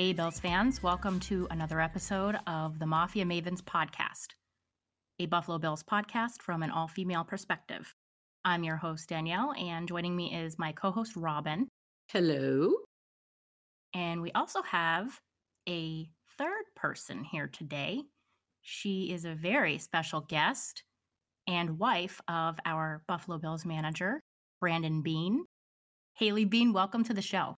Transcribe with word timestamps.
Hey, 0.00 0.14
Bills 0.14 0.40
fans, 0.40 0.82
welcome 0.82 1.20
to 1.20 1.46
another 1.50 1.78
episode 1.78 2.38
of 2.46 2.78
the 2.78 2.86
Mafia 2.86 3.26
Mavens 3.26 3.60
podcast, 3.60 4.28
a 5.18 5.26
Buffalo 5.26 5.58
Bills 5.58 5.82
podcast 5.82 6.40
from 6.40 6.62
an 6.62 6.70
all 6.70 6.88
female 6.88 7.22
perspective. 7.22 7.94
I'm 8.42 8.64
your 8.64 8.76
host, 8.76 9.10
Danielle, 9.10 9.52
and 9.58 9.86
joining 9.86 10.16
me 10.16 10.34
is 10.34 10.58
my 10.58 10.72
co 10.72 10.90
host, 10.90 11.16
Robin. 11.16 11.68
Hello. 12.08 12.72
And 13.92 14.22
we 14.22 14.32
also 14.32 14.62
have 14.62 15.20
a 15.68 16.08
third 16.38 16.64
person 16.76 17.22
here 17.22 17.48
today. 17.48 18.00
She 18.62 19.12
is 19.12 19.26
a 19.26 19.34
very 19.34 19.76
special 19.76 20.22
guest 20.22 20.82
and 21.46 21.78
wife 21.78 22.22
of 22.26 22.58
our 22.64 23.02
Buffalo 23.06 23.36
Bills 23.36 23.66
manager, 23.66 24.18
Brandon 24.60 25.02
Beane. 25.02 25.44
Haley 26.14 26.46
Beane, 26.46 26.72
welcome 26.72 27.04
to 27.04 27.12
the 27.12 27.20
show. 27.20 27.56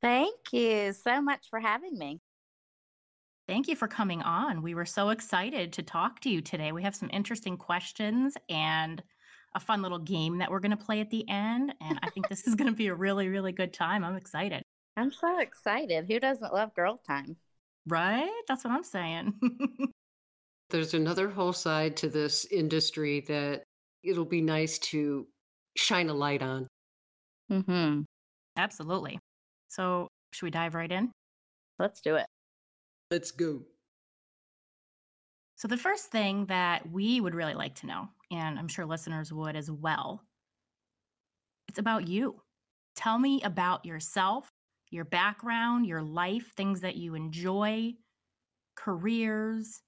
Thank 0.00 0.52
you 0.52 0.92
so 0.92 1.20
much 1.20 1.46
for 1.50 1.58
having 1.58 1.98
me. 1.98 2.20
Thank 3.48 3.66
you 3.66 3.76
for 3.76 3.88
coming 3.88 4.22
on. 4.22 4.62
We 4.62 4.74
were 4.74 4.84
so 4.84 5.08
excited 5.08 5.72
to 5.72 5.82
talk 5.82 6.20
to 6.20 6.30
you 6.30 6.42
today. 6.42 6.70
We 6.72 6.82
have 6.82 6.94
some 6.94 7.08
interesting 7.12 7.56
questions 7.56 8.34
and 8.48 9.02
a 9.54 9.60
fun 9.60 9.80
little 9.80 9.98
game 9.98 10.38
that 10.38 10.50
we're 10.50 10.60
going 10.60 10.76
to 10.76 10.76
play 10.76 11.00
at 11.00 11.10
the 11.10 11.26
end. 11.28 11.74
And 11.80 11.98
I 12.02 12.10
think 12.10 12.28
this 12.28 12.46
is 12.46 12.54
going 12.54 12.70
to 12.70 12.76
be 12.76 12.88
a 12.88 12.94
really, 12.94 13.28
really 13.28 13.52
good 13.52 13.72
time. 13.72 14.04
I'm 14.04 14.16
excited. 14.16 14.62
I'm 14.96 15.10
so 15.10 15.38
excited. 15.40 16.06
Who 16.08 16.20
doesn't 16.20 16.52
love 16.52 16.74
girl 16.74 17.00
time? 17.06 17.36
Right? 17.86 18.28
That's 18.46 18.64
what 18.64 18.74
I'm 18.74 18.84
saying. 18.84 19.32
There's 20.70 20.92
another 20.92 21.30
whole 21.30 21.54
side 21.54 21.96
to 21.98 22.08
this 22.08 22.44
industry 22.52 23.24
that 23.28 23.62
it'll 24.04 24.26
be 24.26 24.42
nice 24.42 24.78
to 24.78 25.26
shine 25.76 26.10
a 26.10 26.14
light 26.14 26.42
on. 26.42 26.66
Mm-hmm. 27.50 28.02
Absolutely. 28.58 29.18
So, 29.68 30.08
should 30.32 30.46
we 30.46 30.50
dive 30.50 30.74
right 30.74 30.90
in? 30.90 31.12
Let's 31.78 32.00
do 32.00 32.16
it. 32.16 32.26
Let's 33.10 33.30
go. 33.30 33.62
So, 35.56 35.68
the 35.68 35.76
first 35.76 36.06
thing 36.10 36.46
that 36.46 36.90
we 36.90 37.20
would 37.20 37.34
really 37.34 37.54
like 37.54 37.74
to 37.76 37.86
know, 37.86 38.08
and 38.30 38.58
I'm 38.58 38.68
sure 38.68 38.86
listeners 38.86 39.32
would 39.32 39.56
as 39.56 39.70
well, 39.70 40.22
it's 41.68 41.78
about 41.78 42.08
you. 42.08 42.40
Tell 42.96 43.18
me 43.18 43.40
about 43.42 43.84
yourself, 43.84 44.48
your 44.90 45.04
background, 45.04 45.86
your 45.86 46.02
life, 46.02 46.52
things 46.56 46.80
that 46.80 46.96
you 46.96 47.14
enjoy, 47.14 47.94
careers, 48.74 49.82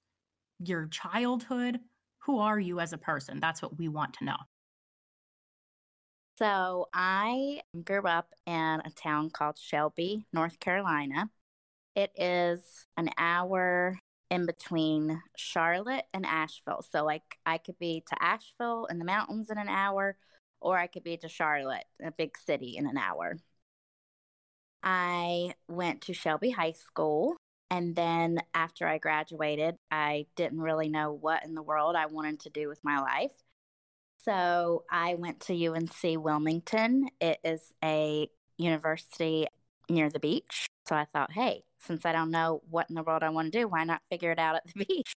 your 0.59 0.87
childhood. 0.87 1.79
Who 2.19 2.39
are 2.39 2.59
you 2.59 2.79
as 2.79 2.93
a 2.93 2.97
person? 2.97 3.39
That's 3.39 3.61
what 3.61 3.77
we 3.77 3.87
want 3.87 4.13
to 4.15 4.25
know. 4.25 4.37
So 6.41 6.89
I 6.91 7.61
grew 7.83 8.07
up 8.07 8.33
in 8.47 8.81
a 8.83 8.89
town 8.95 9.29
called 9.29 9.59
Shelby, 9.59 10.25
North 10.33 10.59
Carolina. 10.59 11.29
It 11.95 12.09
is 12.15 12.87
an 12.97 13.11
hour 13.15 13.99
in 14.31 14.47
between 14.47 15.21
Charlotte 15.37 16.05
and 16.15 16.25
Asheville. 16.25 16.83
So 16.91 17.05
like 17.05 17.37
I 17.45 17.59
could 17.59 17.77
be 17.77 18.03
to 18.07 18.23
Asheville 18.23 18.87
in 18.89 18.97
the 18.97 19.05
mountains 19.05 19.51
in 19.51 19.59
an 19.59 19.69
hour, 19.69 20.17
or 20.59 20.79
I 20.79 20.87
could 20.87 21.03
be 21.03 21.15
to 21.17 21.29
Charlotte, 21.29 21.85
a 22.03 22.09
big 22.09 22.35
city, 22.35 22.75
in 22.75 22.87
an 22.87 22.97
hour. 22.97 23.37
I 24.81 25.53
went 25.67 26.01
to 26.03 26.13
Shelby 26.15 26.49
High 26.49 26.71
School. 26.71 27.35
And 27.69 27.95
then 27.95 28.39
after 28.55 28.87
I 28.87 28.97
graduated, 28.97 29.75
I 29.91 30.25
didn't 30.35 30.61
really 30.61 30.89
know 30.89 31.11
what 31.11 31.45
in 31.45 31.53
the 31.53 31.61
world 31.61 31.95
I 31.95 32.07
wanted 32.07 32.39
to 32.39 32.49
do 32.49 32.67
with 32.67 32.79
my 32.83 32.99
life. 32.99 33.31
So 34.23 34.83
I 34.89 35.15
went 35.15 35.39
to 35.41 35.67
UNC 35.67 36.23
Wilmington. 36.23 37.09
It 37.19 37.39
is 37.43 37.73
a 37.83 38.29
university 38.57 39.47
near 39.89 40.09
the 40.09 40.19
beach. 40.19 40.67
So 40.87 40.95
I 40.95 41.05
thought, 41.11 41.31
hey, 41.31 41.63
since 41.79 42.05
I 42.05 42.11
don't 42.11 42.31
know 42.31 42.61
what 42.69 42.89
in 42.89 42.95
the 42.95 43.03
world 43.03 43.23
I 43.23 43.29
want 43.29 43.51
to 43.51 43.59
do, 43.59 43.67
why 43.67 43.83
not 43.83 44.01
figure 44.09 44.31
it 44.31 44.39
out 44.39 44.55
at 44.55 44.63
the 44.67 44.85
beach? 44.85 45.13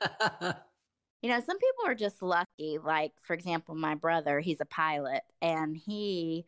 you 1.22 1.30
know, 1.30 1.40
some 1.40 1.58
people 1.58 1.86
are 1.86 1.94
just 1.94 2.22
lucky. 2.22 2.78
Like, 2.82 3.12
for 3.20 3.34
example, 3.34 3.74
my 3.74 3.94
brother, 3.94 4.40
he's 4.40 4.60
a 4.60 4.66
pilot 4.66 5.22
and 5.42 5.76
he 5.76 6.44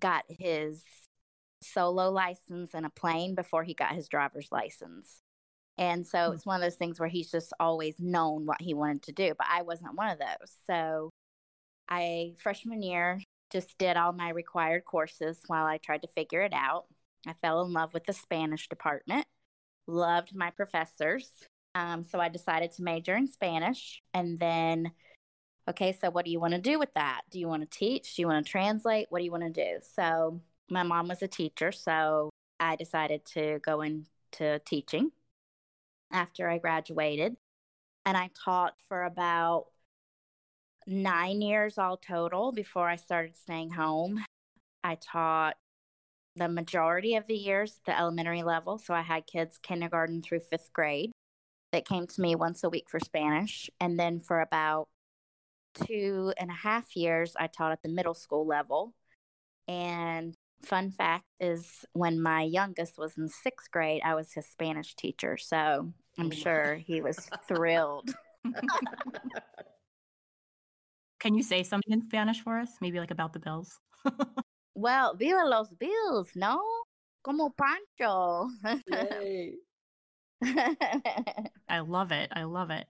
got 0.00 0.24
his 0.28 0.82
solo 1.62 2.10
license 2.10 2.74
in 2.74 2.84
a 2.84 2.90
plane 2.90 3.34
before 3.34 3.64
he 3.64 3.72
got 3.72 3.94
his 3.94 4.08
driver's 4.08 4.48
license. 4.50 5.22
And 5.78 6.06
so 6.06 6.28
Hmm. 6.28 6.34
it's 6.34 6.46
one 6.46 6.56
of 6.56 6.62
those 6.62 6.76
things 6.76 7.00
where 7.00 7.08
he's 7.08 7.30
just 7.30 7.52
always 7.58 7.98
known 7.98 8.46
what 8.46 8.60
he 8.60 8.74
wanted 8.74 9.02
to 9.04 9.12
do, 9.12 9.34
but 9.36 9.46
I 9.50 9.62
wasn't 9.62 9.94
one 9.94 10.10
of 10.10 10.18
those. 10.18 10.52
So 10.66 11.10
I, 11.88 12.34
freshman 12.38 12.82
year, 12.82 13.20
just 13.50 13.76
did 13.78 13.96
all 13.96 14.12
my 14.12 14.30
required 14.30 14.84
courses 14.84 15.42
while 15.46 15.66
I 15.66 15.78
tried 15.78 16.02
to 16.02 16.08
figure 16.08 16.42
it 16.42 16.52
out. 16.54 16.86
I 17.26 17.34
fell 17.34 17.62
in 17.64 17.72
love 17.72 17.94
with 17.94 18.04
the 18.04 18.12
Spanish 18.12 18.68
department, 18.68 19.26
loved 19.86 20.34
my 20.34 20.50
professors. 20.50 21.30
Um, 21.74 22.04
so 22.04 22.20
I 22.20 22.28
decided 22.28 22.72
to 22.72 22.82
major 22.82 23.16
in 23.16 23.26
Spanish. 23.26 24.02
And 24.12 24.38
then, 24.38 24.92
okay, 25.68 25.92
so 25.92 26.10
what 26.10 26.24
do 26.24 26.30
you 26.30 26.40
want 26.40 26.54
to 26.54 26.60
do 26.60 26.78
with 26.78 26.92
that? 26.94 27.22
Do 27.30 27.38
you 27.38 27.48
want 27.48 27.62
to 27.62 27.78
teach? 27.78 28.16
Do 28.16 28.22
you 28.22 28.28
want 28.28 28.44
to 28.44 28.50
translate? 28.50 29.06
What 29.10 29.18
do 29.18 29.24
you 29.24 29.30
want 29.30 29.44
to 29.44 29.50
do? 29.50 29.78
So 29.94 30.40
my 30.70 30.82
mom 30.82 31.08
was 31.08 31.22
a 31.22 31.28
teacher. 31.28 31.72
So 31.72 32.30
I 32.60 32.76
decided 32.76 33.24
to 33.34 33.58
go 33.62 33.82
into 33.82 34.60
teaching 34.66 35.12
after 36.12 36.48
I 36.48 36.58
graduated. 36.58 37.36
And 38.04 38.16
I 38.16 38.30
taught 38.44 38.74
for 38.88 39.04
about 39.04 39.66
nine 40.86 41.40
years 41.40 41.78
all 41.78 41.96
total 41.96 42.52
before 42.52 42.88
I 42.88 42.96
started 42.96 43.36
staying 43.36 43.70
home. 43.70 44.24
I 44.82 44.96
taught 44.96 45.56
the 46.34 46.48
majority 46.48 47.14
of 47.16 47.26
the 47.26 47.34
years 47.34 47.80
the 47.86 47.98
elementary 47.98 48.42
level. 48.42 48.78
So 48.78 48.94
I 48.94 49.02
had 49.02 49.26
kids 49.26 49.58
kindergarten 49.62 50.22
through 50.22 50.40
fifth 50.40 50.72
grade 50.72 51.12
that 51.72 51.86
came 51.86 52.06
to 52.06 52.20
me 52.20 52.34
once 52.34 52.64
a 52.64 52.70
week 52.70 52.88
for 52.88 53.00
Spanish. 53.00 53.70
And 53.80 53.98
then 53.98 54.20
for 54.20 54.40
about 54.40 54.88
two 55.86 56.32
and 56.38 56.50
a 56.50 56.54
half 56.54 56.96
years, 56.96 57.34
I 57.38 57.46
taught 57.46 57.72
at 57.72 57.82
the 57.82 57.88
middle 57.88 58.14
school 58.14 58.46
level. 58.46 58.94
And 59.68 60.34
fun 60.64 60.90
fact 60.90 61.24
is 61.40 61.84
when 61.92 62.20
my 62.20 62.42
youngest 62.42 62.98
was 62.98 63.16
in 63.16 63.28
sixth 63.28 63.70
grade, 63.70 64.02
I 64.04 64.14
was 64.14 64.32
his 64.32 64.46
Spanish 64.46 64.94
teacher. 64.94 65.36
So 65.36 65.92
I'm 66.18 66.26
Oh, 66.26 66.30
sure 66.30 66.74
he 66.74 67.00
was 67.00 67.18
thrilled. 67.48 68.14
Can 71.20 71.34
you 71.34 71.42
say 71.42 71.62
something 71.62 71.92
in 71.92 72.02
Spanish 72.02 72.40
for 72.42 72.58
us? 72.58 72.70
Maybe 72.80 72.98
like 72.98 73.10
about 73.10 73.32
the 73.32 73.38
Bills? 73.38 73.78
Well, 74.74 75.14
viva 75.14 75.44
los 75.44 75.70
Bills, 75.74 76.30
no? 76.34 76.60
Como 77.22 77.50
Pancho. 77.50 78.48
I 81.68 81.80
love 81.80 82.10
it. 82.10 82.30
I 82.32 82.44
love 82.44 82.70
it. 82.70 82.86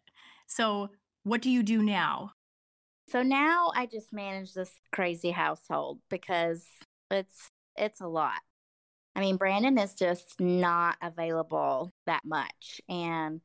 So, 0.46 0.90
what 1.24 1.42
do 1.42 1.50
you 1.50 1.62
do 1.62 1.82
now? 1.82 2.32
So 3.08 3.22
now 3.22 3.72
I 3.74 3.86
just 3.86 4.12
manage 4.12 4.54
this 4.54 4.70
crazy 4.92 5.32
household 5.32 5.98
because 6.08 6.64
it's 7.10 7.48
it's 7.76 8.00
a 8.00 8.06
lot. 8.06 8.40
I 9.14 9.20
mean, 9.20 9.36
Brandon 9.36 9.78
is 9.78 9.94
just 9.94 10.40
not 10.40 10.96
available 11.02 11.92
that 12.06 12.22
much. 12.24 12.80
And 12.88 13.40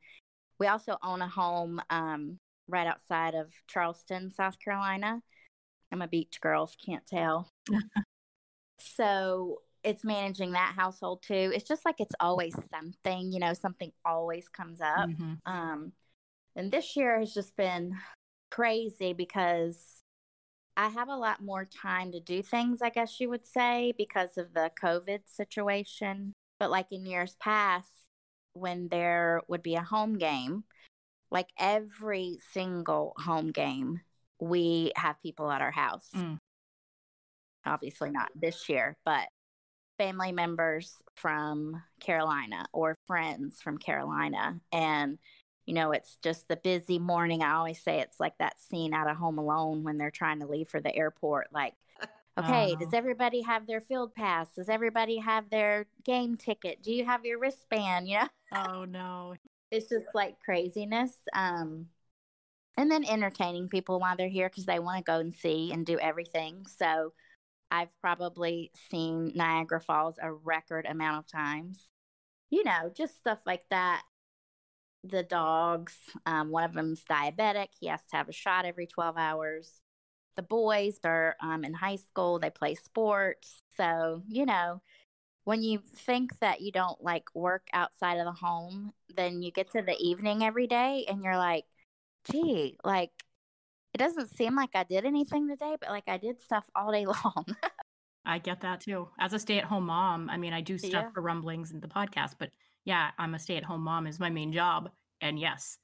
we 0.58 0.66
also 0.66 0.96
own 1.02 1.22
a 1.22 1.28
home 1.28 1.80
um, 1.90 2.38
right 2.68 2.86
outside 2.86 3.34
of 3.34 3.52
Charleston, 3.68 4.30
South 4.30 4.58
Carolina. 4.58 5.20
I'm 5.92 6.02
a 6.02 6.08
beach 6.08 6.40
girl, 6.40 6.64
if 6.64 6.74
you 6.80 6.94
can't 6.94 7.06
tell. 7.06 7.50
so 8.78 9.58
it's 9.84 10.04
managing 10.04 10.52
that 10.52 10.74
household 10.76 11.22
too. 11.22 11.52
It's 11.54 11.68
just 11.68 11.84
like 11.84 11.96
it's 11.98 12.14
always 12.20 12.54
something, 12.70 13.32
you 13.32 13.38
know, 13.38 13.54
something 13.54 13.92
always 14.04 14.48
comes 14.48 14.80
up. 14.80 15.08
Mm-hmm. 15.08 15.34
Um, 15.46 15.92
and 16.56 16.70
this 16.70 16.96
year 16.96 17.18
has 17.20 17.32
just 17.32 17.56
been 17.56 17.94
crazy 18.50 19.12
because 19.12 20.02
I 20.78 20.86
have 20.86 21.08
a 21.08 21.16
lot 21.16 21.42
more 21.42 21.64
time 21.64 22.12
to 22.12 22.20
do 22.20 22.40
things, 22.40 22.82
I 22.82 22.90
guess 22.90 23.18
you 23.18 23.28
would 23.30 23.44
say, 23.44 23.92
because 23.98 24.38
of 24.38 24.54
the 24.54 24.70
COVID 24.80 25.22
situation. 25.26 26.34
But 26.60 26.70
like 26.70 26.86
in 26.92 27.04
years 27.04 27.34
past, 27.40 27.90
when 28.52 28.86
there 28.88 29.42
would 29.48 29.64
be 29.64 29.74
a 29.74 29.82
home 29.82 30.18
game, 30.18 30.62
like 31.32 31.48
every 31.58 32.38
single 32.52 33.14
home 33.18 33.50
game, 33.50 34.00
we 34.40 34.92
have 34.94 35.20
people 35.20 35.50
at 35.50 35.60
our 35.62 35.72
house. 35.72 36.10
Mm. 36.14 36.38
Obviously, 37.66 38.12
not 38.12 38.28
this 38.36 38.68
year, 38.68 38.96
but 39.04 39.26
family 39.98 40.30
members 40.30 40.94
from 41.16 41.82
Carolina 41.98 42.66
or 42.72 42.94
friends 43.08 43.60
from 43.60 43.78
Carolina. 43.78 44.60
And, 44.70 45.18
you 45.68 45.74
know, 45.74 45.92
it's 45.92 46.16
just 46.22 46.48
the 46.48 46.56
busy 46.56 46.98
morning. 46.98 47.42
I 47.42 47.52
always 47.52 47.78
say 47.78 48.00
it's 48.00 48.18
like 48.18 48.38
that 48.38 48.58
scene 48.58 48.94
out 48.94 49.10
of 49.10 49.18
Home 49.18 49.36
Alone 49.36 49.84
when 49.84 49.98
they're 49.98 50.10
trying 50.10 50.40
to 50.40 50.46
leave 50.46 50.70
for 50.70 50.80
the 50.80 50.96
airport. 50.96 51.48
Like, 51.52 51.74
okay, 52.38 52.74
does 52.80 52.94
everybody 52.94 53.42
have 53.42 53.66
their 53.66 53.82
field 53.82 54.14
pass? 54.14 54.48
Does 54.56 54.70
everybody 54.70 55.18
have 55.18 55.50
their 55.50 55.84
game 56.06 56.38
ticket? 56.38 56.82
Do 56.82 56.90
you 56.90 57.04
have 57.04 57.26
your 57.26 57.38
wristband? 57.38 58.08
You 58.08 58.20
know? 58.20 58.28
Oh, 58.54 58.84
no. 58.86 59.34
it's 59.70 59.90
just 59.90 60.06
like 60.14 60.40
craziness. 60.42 61.12
Um, 61.34 61.88
and 62.78 62.90
then 62.90 63.04
entertaining 63.04 63.68
people 63.68 64.00
while 64.00 64.16
they're 64.16 64.28
here 64.28 64.48
because 64.48 64.64
they 64.64 64.78
want 64.78 65.04
to 65.04 65.04
go 65.04 65.18
and 65.18 65.34
see 65.34 65.70
and 65.70 65.84
do 65.84 65.98
everything. 65.98 66.64
So 66.78 67.12
I've 67.70 67.90
probably 68.00 68.70
seen 68.90 69.32
Niagara 69.34 69.82
Falls 69.82 70.16
a 70.18 70.32
record 70.32 70.86
amount 70.86 71.26
of 71.26 71.30
times. 71.30 71.78
You 72.48 72.64
know, 72.64 72.90
just 72.96 73.18
stuff 73.18 73.40
like 73.44 73.64
that. 73.68 74.00
The 75.04 75.22
dogs, 75.22 75.96
um, 76.26 76.50
one 76.50 76.64
of 76.64 76.74
them's 76.74 77.02
diabetic. 77.08 77.68
He 77.78 77.86
has 77.86 78.00
to 78.10 78.16
have 78.16 78.28
a 78.28 78.32
shot 78.32 78.64
every 78.64 78.86
12 78.86 79.16
hours. 79.16 79.80
The 80.36 80.42
boys 80.42 80.98
are 81.04 81.36
um, 81.42 81.64
in 81.64 81.74
high 81.74 81.96
school, 81.96 82.38
they 82.38 82.50
play 82.50 82.74
sports. 82.74 83.62
So, 83.76 84.22
you 84.28 84.46
know, 84.46 84.82
when 85.44 85.62
you 85.62 85.80
think 85.96 86.38
that 86.40 86.60
you 86.60 86.70
don't 86.70 87.02
like 87.02 87.24
work 87.34 87.68
outside 87.72 88.18
of 88.18 88.26
the 88.26 88.32
home, 88.32 88.92
then 89.16 89.42
you 89.42 89.50
get 89.50 89.70
to 89.72 89.82
the 89.82 89.96
evening 89.98 90.44
every 90.44 90.66
day 90.66 91.06
and 91.08 91.22
you're 91.24 91.38
like, 91.38 91.64
gee, 92.30 92.76
like 92.84 93.10
it 93.94 93.98
doesn't 93.98 94.36
seem 94.36 94.54
like 94.54 94.70
I 94.74 94.84
did 94.84 95.04
anything 95.04 95.48
today, 95.48 95.76
but 95.80 95.90
like 95.90 96.04
I 96.06 96.18
did 96.18 96.40
stuff 96.42 96.64
all 96.74 96.92
day 96.92 97.06
long. 97.24 97.46
I 98.24 98.38
get 98.38 98.60
that 98.60 98.80
too. 98.82 99.08
As 99.18 99.32
a 99.32 99.38
stay 99.38 99.58
at 99.58 99.64
home 99.64 99.86
mom, 99.86 100.28
I 100.28 100.36
mean, 100.36 100.52
I 100.52 100.60
do 100.60 100.76
stuff 100.76 100.92
yeah. 100.92 101.10
for 101.14 101.22
rumblings 101.22 101.70
and 101.70 101.80
the 101.80 101.88
podcast, 101.88 102.34
but 102.38 102.50
yeah, 102.88 103.10
I'm 103.18 103.34
a 103.34 103.38
stay 103.38 103.58
at 103.58 103.64
home 103.64 103.82
mom 103.82 104.06
is 104.06 104.18
my 104.18 104.30
main 104.30 104.50
job. 104.50 104.88
And 105.20 105.38
yes. 105.38 105.76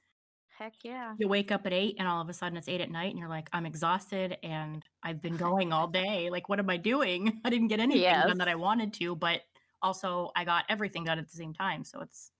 Heck 0.57 0.73
yeah. 0.83 1.13
You 1.19 1.27
wake 1.27 1.51
up 1.51 1.67
at 1.67 1.71
eight 1.71 1.97
and 1.99 2.07
all 2.07 2.19
of 2.19 2.29
a 2.29 2.33
sudden 2.33 2.57
it's 2.57 2.67
eight 2.67 2.81
at 2.81 2.89
night 2.89 3.11
and 3.11 3.19
you're 3.19 3.29
like, 3.29 3.47
I'm 3.53 3.67
exhausted 3.67 4.37
and 4.41 4.83
I've 5.03 5.21
been 5.21 5.37
going 5.47 5.71
all 5.71 5.87
day. 5.87 6.31
Like, 6.31 6.49
what 6.49 6.57
am 6.57 6.69
I 6.69 6.77
doing? 6.77 7.41
I 7.45 7.51
didn't 7.51 7.67
get 7.67 7.79
anything 7.79 8.01
yes. 8.01 8.25
done 8.25 8.39
that 8.39 8.47
I 8.47 8.55
wanted 8.55 8.91
to, 8.93 9.15
but 9.15 9.41
also 9.83 10.31
I 10.35 10.45
got 10.45 10.65
everything 10.67 11.03
done 11.03 11.19
at 11.19 11.29
the 11.29 11.37
same 11.37 11.53
time. 11.53 11.83
So 11.83 12.01
it's 12.01 12.31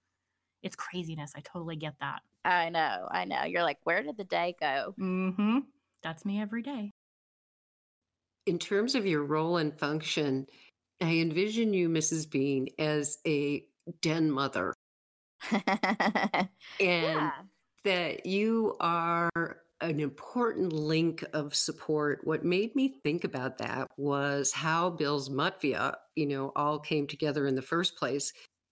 it's 0.63 0.75
craziness. 0.75 1.33
I 1.35 1.41
totally 1.41 1.75
get 1.75 1.93
that. 1.99 2.23
I 2.43 2.69
know, 2.69 3.07
I 3.11 3.25
know. 3.25 3.43
You're 3.43 3.61
like, 3.61 3.77
where 3.83 4.01
did 4.01 4.17
the 4.17 4.23
day 4.23 4.55
go? 4.59 4.95
Mm-hmm. 4.99 5.59
That's 6.01 6.25
me 6.25 6.41
every 6.41 6.63
day. 6.63 6.91
In 8.47 8.57
terms 8.57 8.95
of 8.95 9.05
your 9.05 9.23
role 9.25 9.57
and 9.57 9.77
function, 9.77 10.47
I 11.01 11.17
envision 11.17 11.71
you, 11.71 11.87
Mrs. 11.87 12.27
Beane, 12.27 12.67
as 12.79 13.19
a 13.27 13.63
den 14.01 14.31
mother. 14.31 14.73
and 15.51 15.63
yeah. 16.79 17.31
that 17.83 18.25
you 18.25 18.75
are 18.79 19.29
an 19.81 19.99
important 19.99 20.71
link 20.73 21.23
of 21.33 21.53
support. 21.53 22.21
What 22.23 22.45
made 22.45 22.75
me 22.75 22.95
think 23.03 23.23
about 23.23 23.57
that 23.59 23.87
was 23.97 24.51
how 24.51 24.89
Bill's 24.89 25.29
Mutvia, 25.29 25.95
you 26.15 26.25
know, 26.25 26.51
all 26.55 26.79
came 26.79 27.07
together 27.07 27.45
in 27.45 27.55
the 27.55 27.61
first 27.61 27.97
place 27.97 28.31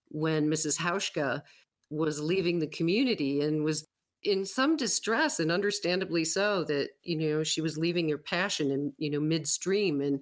when 0.10 0.50
Mrs. 0.50 0.77
Hauschka 0.77 1.42
was 1.89 2.21
leaving 2.21 2.60
the 2.60 2.68
community 2.68 3.42
and 3.42 3.63
was 3.63 3.86
in 4.24 4.45
some 4.45 4.77
distress 4.77 5.39
and 5.39 5.51
understandably 5.51 6.24
so 6.24 6.63
that 6.63 6.89
you 7.04 7.18
know 7.18 7.44
she 7.44 7.62
was 7.62 7.77
leaving 7.77 8.10
her 8.10 8.18
passion 8.18 8.71
and 8.71 8.94
you 8.98 9.10
know 9.10 9.19
midstream 9.19 10.01
and 10.01 10.21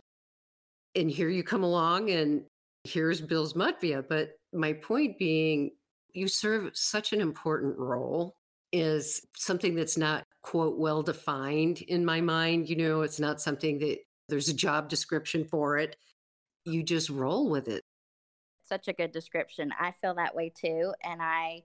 and 0.95 1.11
here 1.11 1.29
you 1.29 1.43
come 1.43 1.63
along 1.63 2.09
and 2.09 2.43
here's 2.83 3.21
bill's 3.21 3.53
mutvia 3.53 4.03
but 4.07 4.31
my 4.53 4.73
point 4.73 5.17
being 5.17 5.71
you 6.13 6.27
serve 6.27 6.69
such 6.73 7.13
an 7.13 7.21
important 7.21 7.77
role 7.77 8.35
is 8.71 9.25
something 9.35 9.75
that's 9.75 9.97
not 9.97 10.25
quote 10.41 10.77
well 10.77 11.03
defined 11.03 11.81
in 11.83 12.05
my 12.05 12.21
mind 12.21 12.69
you 12.69 12.75
know 12.75 13.01
it's 13.01 13.19
not 13.19 13.41
something 13.41 13.79
that 13.79 13.97
there's 14.29 14.49
a 14.49 14.53
job 14.53 14.89
description 14.89 15.45
for 15.45 15.77
it 15.77 15.95
you 16.65 16.83
just 16.83 17.09
roll 17.09 17.49
with 17.49 17.67
it 17.67 17.83
such 18.71 18.87
a 18.87 18.93
good 18.93 19.11
description. 19.11 19.73
I 19.77 19.91
feel 20.01 20.15
that 20.15 20.33
way 20.33 20.49
too. 20.55 20.93
And 21.03 21.21
I 21.21 21.63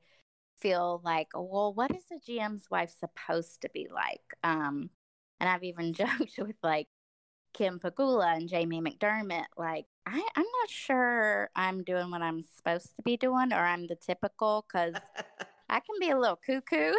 feel 0.58 1.00
like, 1.04 1.28
well, 1.34 1.72
what 1.72 1.92
is 1.92 2.02
a 2.12 2.30
GM's 2.30 2.68
wife 2.68 2.92
supposed 2.98 3.62
to 3.62 3.70
be 3.72 3.86
like? 3.92 4.22
Um, 4.42 4.90
and 5.38 5.48
I've 5.48 5.62
even 5.62 5.92
joked 5.92 6.34
with 6.38 6.56
like 6.64 6.88
Kim 7.56 7.80
Pegula 7.80 8.36
and 8.36 8.48
Jamie 8.48 8.82
McDermott, 8.82 9.46
like, 9.56 9.86
I, 10.04 10.22
I'm 10.36 10.44
not 10.44 10.70
sure 10.70 11.48
I'm 11.56 11.82
doing 11.84 12.10
what 12.10 12.20
I'm 12.20 12.44
supposed 12.56 12.94
to 12.96 13.02
be 13.02 13.16
doing 13.16 13.52
or 13.52 13.56
I'm 13.60 13.86
the 13.86 13.96
typical 13.96 14.66
because 14.68 14.94
I 15.70 15.80
can 15.80 15.96
be 15.98 16.10
a 16.10 16.18
little 16.18 16.38
cuckoo. 16.44 16.92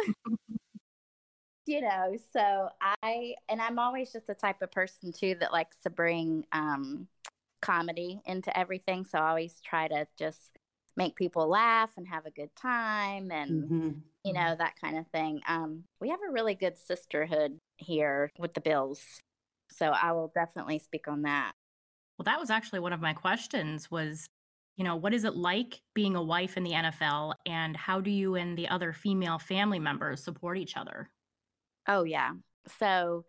you 1.66 1.80
know, 1.80 2.16
so 2.32 2.68
I, 3.02 3.34
and 3.48 3.62
I'm 3.62 3.78
always 3.78 4.12
just 4.12 4.26
the 4.26 4.34
type 4.34 4.60
of 4.60 4.72
person 4.72 5.12
too 5.12 5.36
that 5.40 5.52
likes 5.52 5.76
to 5.84 5.90
bring 5.90 6.44
um, 6.52 7.06
comedy 7.62 8.20
into 8.26 8.56
everything. 8.58 9.04
So 9.04 9.18
I 9.18 9.28
always 9.28 9.60
try 9.64 9.86
to 9.86 10.08
just 10.18 10.50
make 10.96 11.14
people 11.14 11.48
laugh 11.48 11.90
and 11.96 12.08
have 12.08 12.26
a 12.26 12.32
good 12.32 12.50
time 12.56 13.30
and 13.30 13.62
mm-hmm. 13.62 13.90
you 14.24 14.32
know 14.32 14.56
that 14.58 14.74
kind 14.80 14.98
of 14.98 15.06
thing. 15.08 15.40
Um, 15.46 15.84
we 16.00 16.08
have 16.08 16.18
a 16.28 16.32
really 16.32 16.56
good 16.56 16.76
sisterhood 16.76 17.60
here 17.76 18.32
with 18.36 18.54
the 18.54 18.60
Bills. 18.60 19.22
So 19.70 19.86
I 19.86 20.12
will 20.12 20.32
definitely 20.34 20.78
speak 20.78 21.08
on 21.08 21.22
that. 21.22 21.52
Well, 22.18 22.24
that 22.24 22.40
was 22.40 22.50
actually 22.50 22.80
one 22.80 22.92
of 22.92 23.00
my 23.00 23.12
questions 23.12 23.90
was, 23.90 24.28
you 24.76 24.84
know, 24.84 24.96
what 24.96 25.14
is 25.14 25.24
it 25.24 25.36
like 25.36 25.80
being 25.94 26.16
a 26.16 26.22
wife 26.22 26.56
in 26.56 26.64
the 26.64 26.72
NFL 26.72 27.34
and 27.46 27.76
how 27.76 28.00
do 28.00 28.10
you 28.10 28.34
and 28.34 28.56
the 28.56 28.68
other 28.68 28.92
female 28.92 29.38
family 29.38 29.78
members 29.78 30.22
support 30.22 30.58
each 30.58 30.76
other? 30.76 31.10
Oh 31.86 32.04
yeah. 32.04 32.32
So 32.78 33.24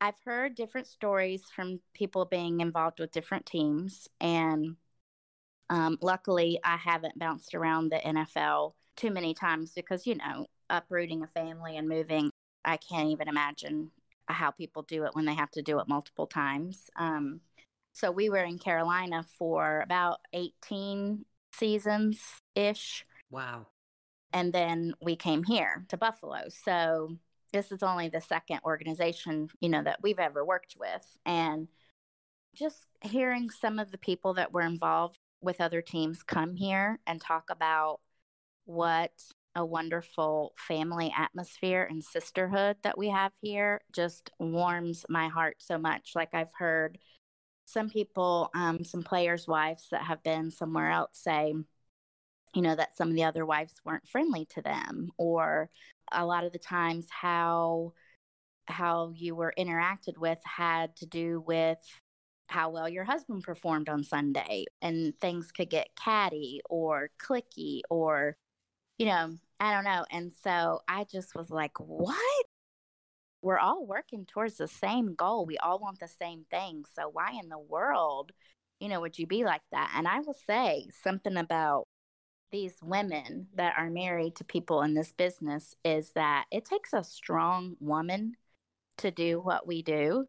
I've 0.00 0.18
heard 0.24 0.54
different 0.54 0.86
stories 0.86 1.42
from 1.54 1.80
people 1.94 2.24
being 2.24 2.60
involved 2.60 3.00
with 3.00 3.12
different 3.12 3.46
teams. 3.46 4.08
And 4.20 4.76
um, 5.70 5.98
luckily, 6.02 6.60
I 6.62 6.76
haven't 6.76 7.18
bounced 7.18 7.54
around 7.54 7.90
the 7.90 7.98
NFL 7.98 8.74
too 8.96 9.10
many 9.10 9.34
times 9.34 9.72
because, 9.74 10.06
you 10.06 10.16
know, 10.16 10.46
uprooting 10.70 11.22
a 11.22 11.26
family 11.28 11.76
and 11.76 11.88
moving, 11.88 12.30
I 12.64 12.76
can't 12.76 13.10
even 13.10 13.28
imagine 13.28 13.90
how 14.26 14.50
people 14.50 14.82
do 14.82 15.04
it 15.04 15.14
when 15.14 15.24
they 15.24 15.34
have 15.34 15.50
to 15.52 15.62
do 15.62 15.78
it 15.80 15.88
multiple 15.88 16.26
times. 16.26 16.90
Um, 16.96 17.40
so 17.92 18.10
we 18.10 18.28
were 18.28 18.42
in 18.42 18.58
Carolina 18.58 19.24
for 19.38 19.80
about 19.80 20.20
18 20.32 21.24
seasons 21.52 22.20
ish. 22.54 23.04
Wow. 23.30 23.66
And 24.32 24.52
then 24.52 24.94
we 25.00 25.14
came 25.14 25.44
here 25.44 25.84
to 25.88 25.96
Buffalo. 25.96 26.48
So 26.48 27.16
this 27.52 27.70
is 27.70 27.84
only 27.84 28.08
the 28.08 28.20
second 28.20 28.60
organization, 28.64 29.48
you 29.60 29.68
know, 29.68 29.82
that 29.82 30.02
we've 30.02 30.18
ever 30.18 30.44
worked 30.44 30.74
with. 30.78 31.06
And 31.24 31.68
just 32.54 32.86
hearing 33.02 33.50
some 33.50 33.78
of 33.78 33.92
the 33.92 33.98
people 33.98 34.34
that 34.34 34.52
were 34.52 34.62
involved 34.62 35.18
with 35.40 35.60
other 35.60 35.80
teams 35.80 36.22
come 36.22 36.56
here 36.56 36.98
and 37.06 37.20
talk 37.20 37.50
about 37.50 38.00
what 38.64 39.12
a 39.56 39.64
wonderful 39.64 40.52
family 40.56 41.12
atmosphere 41.16 41.86
and 41.88 42.02
sisterhood 42.02 42.76
that 42.82 42.98
we 42.98 43.08
have 43.08 43.32
here 43.40 43.80
just 43.92 44.30
warms 44.38 45.04
my 45.08 45.28
heart 45.28 45.56
so 45.58 45.78
much. 45.78 46.12
Like 46.14 46.34
I've 46.34 46.52
heard 46.58 46.98
some 47.64 47.88
people, 47.88 48.50
um, 48.54 48.84
some 48.84 49.02
players' 49.02 49.46
wives 49.48 49.86
that 49.90 50.02
have 50.02 50.22
been 50.22 50.50
somewhere 50.50 50.90
else 50.90 51.10
say, 51.12 51.54
you 52.54 52.62
know, 52.62 52.74
that 52.74 52.96
some 52.96 53.08
of 53.08 53.14
the 53.14 53.24
other 53.24 53.46
wives 53.46 53.74
weren't 53.84 54.08
friendly 54.08 54.46
to 54.54 54.62
them 54.62 55.10
or 55.18 55.70
a 56.12 56.26
lot 56.26 56.44
of 56.44 56.52
the 56.52 56.58
times 56.58 57.06
how 57.10 57.92
how 58.66 59.12
you 59.14 59.34
were 59.34 59.52
interacted 59.58 60.16
with 60.16 60.38
had 60.44 60.96
to 60.96 61.06
do 61.06 61.42
with 61.46 61.78
how 62.48 62.70
well 62.70 62.88
your 62.88 63.04
husband 63.04 63.42
performed 63.42 63.88
on 63.88 64.04
Sunday. 64.04 64.64
And 64.82 65.18
things 65.20 65.52
could 65.52 65.70
get 65.70 65.96
catty 65.96 66.60
or 66.68 67.10
clicky 67.18 67.80
or, 67.90 68.36
you 68.98 69.06
know, 69.06 69.36
I 69.60 69.72
don't 69.72 69.84
know. 69.84 70.04
And 70.10 70.32
so 70.42 70.80
I 70.88 71.04
just 71.04 71.34
was 71.34 71.50
like, 71.50 71.78
what? 71.78 72.46
We're 73.42 73.58
all 73.58 73.86
working 73.86 74.26
towards 74.26 74.56
the 74.56 74.68
same 74.68 75.14
goal. 75.14 75.46
We 75.46 75.58
all 75.58 75.78
want 75.78 76.00
the 76.00 76.08
same 76.08 76.44
thing. 76.50 76.84
So 76.96 77.10
why 77.12 77.32
in 77.40 77.48
the 77.48 77.58
world, 77.58 78.32
you 78.80 78.88
know, 78.88 79.00
would 79.00 79.18
you 79.18 79.26
be 79.26 79.44
like 79.44 79.62
that? 79.70 79.92
And 79.94 80.08
I 80.08 80.20
will 80.20 80.36
say 80.46 80.88
something 81.02 81.36
about 81.36 81.86
these 82.50 82.74
women 82.82 83.48
that 83.56 83.74
are 83.76 83.90
married 83.90 84.36
to 84.36 84.44
people 84.44 84.82
in 84.82 84.94
this 84.94 85.12
business 85.12 85.74
is 85.84 86.12
that 86.12 86.46
it 86.50 86.64
takes 86.64 86.92
a 86.92 87.02
strong 87.02 87.76
woman 87.80 88.34
to 88.98 89.10
do 89.10 89.40
what 89.40 89.66
we 89.66 89.82
do. 89.82 90.26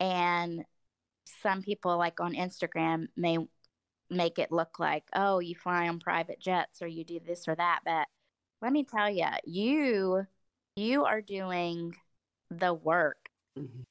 And 0.00 0.64
some 1.42 1.62
people, 1.62 1.98
like 1.98 2.18
on 2.20 2.34
Instagram, 2.34 3.08
may 3.16 3.38
make 4.08 4.38
it 4.38 4.50
look 4.50 4.78
like, 4.78 5.04
oh, 5.14 5.38
you 5.38 5.54
fly 5.54 5.88
on 5.88 6.00
private 6.00 6.40
jets 6.40 6.82
or 6.82 6.86
you 6.86 7.04
do 7.04 7.20
this 7.24 7.46
or 7.46 7.54
that. 7.54 7.80
But 7.84 8.06
let 8.62 8.72
me 8.72 8.84
tell 8.84 9.10
you, 9.10 9.26
you 9.44 10.26
you 10.76 11.04
are 11.04 11.20
doing 11.20 11.94
the 12.50 12.72
work. 12.72 13.28
Mm-hmm. 13.58 13.82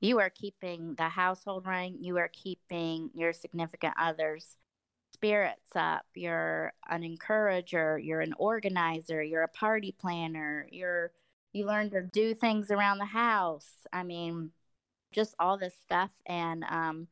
You 0.00 0.20
are 0.20 0.30
keeping 0.30 0.94
the 0.96 1.08
household 1.08 1.66
running. 1.66 2.02
You 2.02 2.18
are 2.18 2.30
keeping 2.32 3.10
your 3.14 3.32
significant 3.32 3.94
others 3.98 4.56
spirits 5.14 5.70
up. 5.74 6.04
You're 6.14 6.72
an 6.90 7.04
encourager. 7.04 7.98
You're 7.98 8.20
an 8.20 8.34
organizer. 8.36 9.22
You're 9.22 9.44
a 9.44 9.48
party 9.48 9.94
planner. 9.98 10.68
You're 10.70 11.12
you 11.52 11.66
learn 11.66 11.90
to 11.90 12.02
do 12.02 12.34
things 12.34 12.70
around 12.70 12.98
the 12.98 13.04
house. 13.04 13.70
I 13.92 14.02
mean, 14.02 14.50
just 15.12 15.34
all 15.38 15.56
this 15.56 15.74
stuff. 15.84 16.10
And 16.26 16.64
um, 16.64 17.06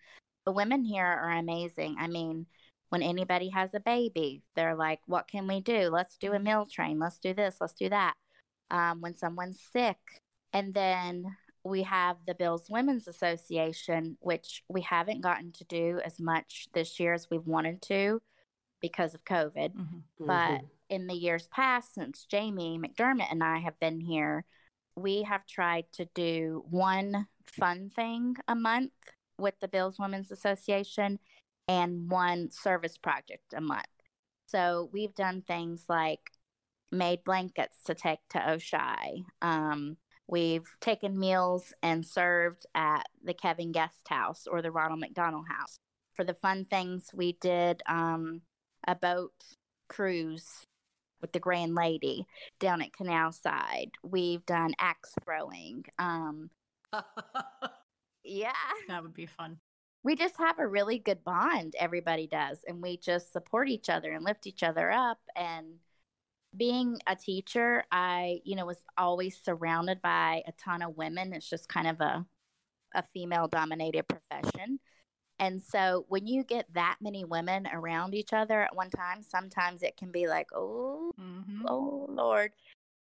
the 0.45 0.53
women 0.53 0.85
here 0.85 1.07
are 1.07 1.31
amazing. 1.31 1.97
I 1.99 2.09
mean, 2.09 2.47
when 2.93 3.03
anybody 3.03 3.49
has 3.49 3.73
a 3.75 3.81
baby, 3.81 4.43
they're 4.55 4.77
like, 4.77 5.01
what 5.07 5.27
can 5.27 5.47
we 5.47 5.61
do? 5.61 5.89
Let's 5.91 6.19
do 6.19 6.33
a 6.33 6.39
meal 6.39 6.67
train. 6.71 6.99
Let's 6.99 7.19
do 7.19 7.33
this. 7.33 7.57
Let's 7.61 7.73
do 7.73 7.89
that. 7.89 8.15
Um, 8.71 9.01
when 9.01 9.15
someone's 9.15 9.61
sick. 9.73 9.97
And 10.53 10.75
then 10.75 11.25
we 11.65 11.85
have 11.85 12.17
the 12.27 12.35
Bills 12.35 12.67
Women's 12.69 13.09
Association, 13.09 14.19
which 14.21 14.63
we 14.69 14.83
haven't 14.83 15.23
gotten 15.23 15.53
to 15.53 15.65
do 15.65 16.01
as 16.05 16.21
much 16.21 16.69
this 16.75 17.01
year 17.01 17.15
as 17.15 17.29
we've 17.31 17.47
wanted 17.47 17.81
to 17.83 18.21
because 18.81 19.15
of 19.15 19.25
COVID. 19.25 19.75
Mm-hmm. 19.75 20.27
But 20.27 20.51
mm-hmm 20.51 20.67
in 20.93 21.07
the 21.07 21.15
years 21.15 21.47
past, 21.47 21.95
since 21.95 22.27
Jamie 22.27 22.79
McDermott 22.79 23.33
and 23.33 23.43
I 23.43 23.61
have 23.61 23.81
been 23.81 23.99
here, 23.99 24.45
we 24.95 25.23
have 25.23 25.47
tried 25.47 25.87
to 25.95 26.05
do 26.15 26.67
one 26.69 27.29
fun 27.43 27.91
thing 27.97 28.37
a 28.47 28.55
month 28.55 28.93
with 29.39 29.55
the 29.63 29.69
Bills 29.69 29.99
Women's 29.99 30.31
Association 30.31 31.19
and 31.73 32.11
one 32.11 32.51
service 32.51 32.99
project 32.99 33.55
a 33.57 33.61
month. 33.61 33.87
So 34.47 34.91
we've 34.93 35.15
done 35.15 35.41
things 35.41 35.85
like 35.89 36.21
made 36.91 37.25
blankets 37.25 37.79
to 37.87 37.95
take 37.95 38.19
to 38.31 38.39
Oishei. 38.39 39.25
Um, 39.41 39.97
we've 40.29 40.69
taken 40.83 41.19
meals 41.19 41.73
and 41.83 42.05
served 42.05 42.67
at 42.75 43.05
the 43.25 43.33
Kevin 43.33 43.73
Guest 43.73 44.07
House 44.07 44.47
or 44.47 44.61
the 44.61 44.71
Ronald 44.71 45.01
McDonald 45.01 45.47
House. 45.49 45.79
For 46.15 46.25
the 46.25 46.35
fun 46.35 46.67
things, 46.67 47.09
we 47.15 47.39
did 47.41 47.83
um, 47.89 48.43
a 48.87 48.95
boat 48.95 49.33
cruise 49.89 50.47
with 51.23 51.33
the 51.33 51.41
Grand 51.41 51.75
Lady 51.75 52.27
down 52.61 52.83
at 52.83 52.93
Canal 52.93 53.33
Side. 53.33 53.93
We've 54.03 54.45
done 54.45 54.75
axe 54.79 55.15
throwing. 55.25 55.87
Um, 55.99 56.51
yeah, 58.25 58.53
that 58.89 59.03
would 59.03 59.15
be 59.15 59.25
fun. 59.25 59.59
We 60.05 60.17
just 60.17 60.37
have 60.39 60.59
a 60.59 60.67
really 60.67 60.99
good 60.99 61.25
bond. 61.25 61.75
Everybody 61.79 62.27
does, 62.27 62.59
and 62.67 62.83
we 62.83 62.97
just 62.97 63.33
support 63.33 63.69
each 63.69 63.89
other 63.89 64.13
and 64.13 64.25
lift 64.25 64.47
each 64.47 64.63
other 64.63 64.91
up. 64.91 65.19
And 65.37 65.77
being 66.57 66.99
a 67.07 67.17
teacher, 67.17 67.85
I 67.91 68.41
you 68.45 68.57
know 68.57 68.67
was 68.67 68.83
always 68.99 69.39
surrounded 69.43 70.03
by 70.03 70.43
a 70.47 70.53
ton 70.53 70.83
of 70.83 70.97
women. 70.97 71.33
It's 71.33 71.49
just 71.49 71.69
kind 71.69 71.87
of 71.87 72.01
a 72.01 72.27
a 72.95 73.03
female 73.03 73.49
dominated 73.49 74.05
profession. 74.09 74.79
And 75.39 75.61
so 75.61 76.05
when 76.09 76.27
you 76.27 76.45
get 76.45 76.73
that 76.75 76.99
many 77.01 77.25
women 77.25 77.67
around 77.67 78.15
each 78.15 78.33
other 78.33 78.61
at 78.61 78.77
one 78.77 78.91
time, 78.91 79.23
sometimes 79.23 79.83
it 79.83 79.97
can 79.97 80.13
be 80.13 80.29
like, 80.29 80.47
oh, 80.55 81.13
mm-hmm. 81.21 81.67
oh, 81.67 82.07
Lord. 82.09 82.53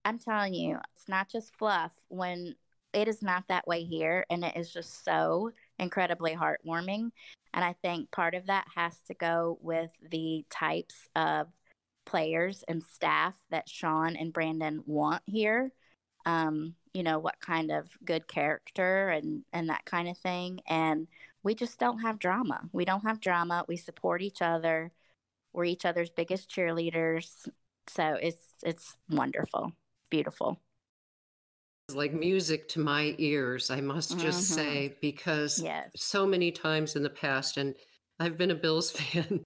I'm 0.04 0.18
telling 0.18 0.54
you, 0.54 0.80
it's 0.96 1.08
not 1.08 1.30
just 1.30 1.56
fluff 1.56 1.92
when 2.08 2.56
it 2.92 3.08
is 3.08 3.22
not 3.22 3.44
that 3.50 3.68
way 3.68 3.84
here. 3.84 4.26
And 4.32 4.44
it 4.44 4.58
is 4.58 4.74
just 4.74 5.06
so 5.06 5.52
incredibly 5.80 6.36
heartwarming. 6.36 7.12
And 7.54 7.64
I 7.64 7.76
think 7.82 8.12
part 8.12 8.36
of 8.36 8.48
that 8.48 8.66
has 8.76 8.98
to 9.08 9.14
go 9.14 9.58
with 9.62 9.92
the 10.12 10.46
types 10.50 11.08
of 11.16 11.48
players 12.06 12.64
and 12.68 12.84
staff 12.84 13.36
that 13.52 13.70
Sean 13.70 14.16
and 14.16 14.34
Brandon 14.34 14.84
want 14.86 15.22
here. 15.26 15.72
Um, 16.26 16.76
you 16.94 17.04
know, 17.04 17.20
what 17.20 17.40
kind 17.40 17.72
of 17.72 17.90
good 18.06 18.28
character 18.28 19.10
and, 19.10 19.44
and 19.52 19.70
that 19.70 19.86
kind 19.86 20.08
of 20.08 20.18
thing. 20.18 20.62
And 20.68 21.08
we 21.44 21.54
just 21.56 21.80
don't 21.80 22.00
have 22.00 22.20
drama. 22.20 22.62
We 22.72 22.86
don't 22.86 23.06
have 23.06 23.20
drama. 23.20 23.66
We 23.68 23.78
support 23.78 24.22
each 24.22 24.42
other. 24.42 24.92
We're 25.52 25.66
each 25.66 25.86
other's 25.86 26.10
biggest 26.10 26.50
cheerleaders. 26.50 27.48
So 27.88 28.18
it's 28.22 28.42
it's 28.64 28.96
wonderful. 29.10 29.74
Beautiful. 30.10 30.60
Like 31.92 32.14
music 32.14 32.70
to 32.70 32.80
my 32.80 33.14
ears, 33.18 33.70
I 33.70 33.82
must 33.82 34.18
just 34.18 34.52
mm-hmm. 34.52 34.62
say, 34.62 34.96
because 35.02 35.62
yes. 35.62 35.92
so 35.96 36.26
many 36.26 36.52
times 36.52 36.96
in 36.96 37.04
the 37.04 37.10
past, 37.10 37.58
and 37.58 37.76
I've 38.20 38.38
been 38.38 38.52
a 38.52 38.56
Bills 38.56 38.92
fan 38.92 39.44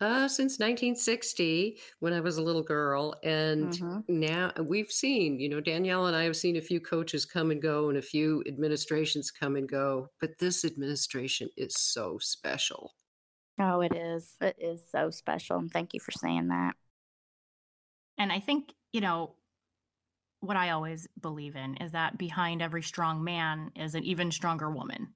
uh, 0.00 0.26
since 0.26 0.58
1960 0.58 1.78
when 2.00 2.12
I 2.12 2.20
was 2.20 2.38
a 2.38 2.42
little 2.42 2.62
girl. 2.62 3.14
And 3.22 3.72
mm-hmm. 3.72 4.00
now 4.08 4.52
we've 4.62 4.90
seen, 4.90 5.38
you 5.38 5.48
know, 5.48 5.60
Danielle 5.60 6.06
and 6.06 6.16
I 6.16 6.24
have 6.24 6.36
seen 6.36 6.56
a 6.56 6.62
few 6.62 6.80
coaches 6.80 7.24
come 7.24 7.50
and 7.50 7.60
go 7.60 7.88
and 7.88 7.98
a 7.98 8.02
few 8.02 8.42
administrations 8.46 9.30
come 9.30 9.56
and 9.56 9.68
go. 9.68 10.08
But 10.20 10.38
this 10.38 10.64
administration 10.64 11.50
is 11.56 11.74
so 11.76 12.18
special. 12.18 12.94
Oh, 13.60 13.80
it 13.80 13.94
is. 13.94 14.34
It 14.40 14.56
is 14.58 14.82
so 14.90 15.10
special. 15.10 15.58
And 15.58 15.70
thank 15.70 15.92
you 15.92 16.00
for 16.00 16.12
saying 16.12 16.48
that. 16.48 16.74
And 18.16 18.32
I 18.32 18.40
think, 18.40 18.72
you 18.92 19.02
know, 19.02 19.34
what 20.40 20.56
I 20.56 20.70
always 20.70 21.06
believe 21.20 21.56
in 21.56 21.76
is 21.76 21.92
that 21.92 22.18
behind 22.18 22.62
every 22.62 22.82
strong 22.82 23.22
man 23.22 23.70
is 23.76 23.94
an 23.94 24.04
even 24.04 24.30
stronger 24.30 24.70
woman. 24.70 25.08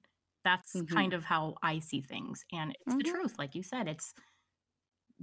That's 0.43 0.73
mm-hmm. 0.75 0.93
kind 0.93 1.13
of 1.13 1.23
how 1.23 1.55
I 1.63 1.79
see 1.79 2.01
things. 2.01 2.45
And 2.53 2.71
it's 2.71 2.89
mm-hmm. 2.89 2.97
the 2.99 3.03
truth. 3.03 3.33
Like 3.39 3.55
you 3.55 3.63
said, 3.63 3.87
it's, 3.87 4.13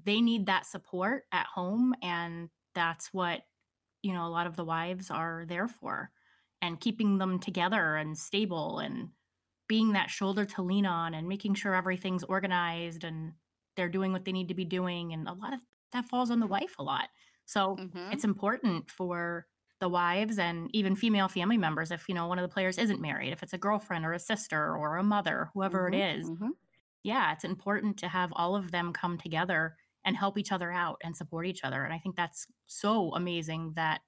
they 0.04 0.20
need 0.20 0.46
that 0.46 0.66
support 0.66 1.24
at 1.32 1.46
home 1.46 1.94
and 2.02 2.48
that's 2.74 3.12
what 3.12 3.42
you 4.02 4.12
know 4.12 4.26
a 4.26 4.30
lot 4.30 4.46
of 4.46 4.56
the 4.56 4.64
wives 4.64 5.10
are 5.10 5.44
there 5.46 5.68
for 5.68 6.10
and 6.60 6.80
keeping 6.80 7.18
them 7.18 7.38
together 7.38 7.96
and 7.96 8.16
stable 8.16 8.78
and 8.78 9.08
being 9.68 9.92
that 9.92 10.10
shoulder 10.10 10.44
to 10.44 10.62
lean 10.62 10.86
on 10.86 11.14
and 11.14 11.28
making 11.28 11.54
sure 11.54 11.74
everything's 11.74 12.24
organized 12.24 13.04
and 13.04 13.32
they're 13.76 13.88
doing 13.88 14.12
what 14.12 14.24
they 14.24 14.32
need 14.32 14.48
to 14.48 14.54
be 14.54 14.64
doing 14.64 15.12
and 15.12 15.28
a 15.28 15.32
lot 15.32 15.52
of 15.52 15.60
that 15.92 16.06
falls 16.06 16.30
on 16.30 16.40
the 16.40 16.46
wife 16.46 16.74
a 16.78 16.82
lot 16.82 17.08
so 17.44 17.76
mm-hmm. 17.76 18.12
it's 18.12 18.24
important 18.24 18.90
for 18.90 19.46
the 19.82 19.88
wives 19.88 20.38
and 20.38 20.70
even 20.72 20.96
female 20.96 21.28
family 21.28 21.58
members 21.58 21.90
if 21.90 22.08
you 22.08 22.14
know 22.14 22.26
one 22.26 22.38
of 22.38 22.48
the 22.48 22.52
players 22.54 22.78
isn't 22.78 23.00
married 23.00 23.32
if 23.32 23.42
it's 23.42 23.52
a 23.52 23.58
girlfriend 23.58 24.04
or 24.04 24.12
a 24.12 24.18
sister 24.18 24.74
or 24.76 24.96
a 24.96 25.02
mother 25.02 25.50
whoever 25.52 25.90
mm-hmm. 25.90 26.00
it 26.00 26.18
is, 26.18 26.30
mm-hmm. 26.30 26.50
yeah 27.02 27.32
it's 27.32 27.44
important 27.44 27.96
to 27.98 28.08
have 28.08 28.32
all 28.34 28.56
of 28.56 28.70
them 28.70 28.92
come 28.92 29.18
together 29.18 29.76
and 30.04 30.16
help 30.16 30.38
each 30.38 30.52
other 30.52 30.72
out 30.72 31.00
and 31.02 31.16
support 31.16 31.46
each 31.46 31.64
other. 31.64 31.84
And 31.84 31.92
I 31.92 31.98
think 31.98 32.16
that's 32.16 32.46
so 32.66 33.12
amazing 33.14 33.72
that, 33.76 34.00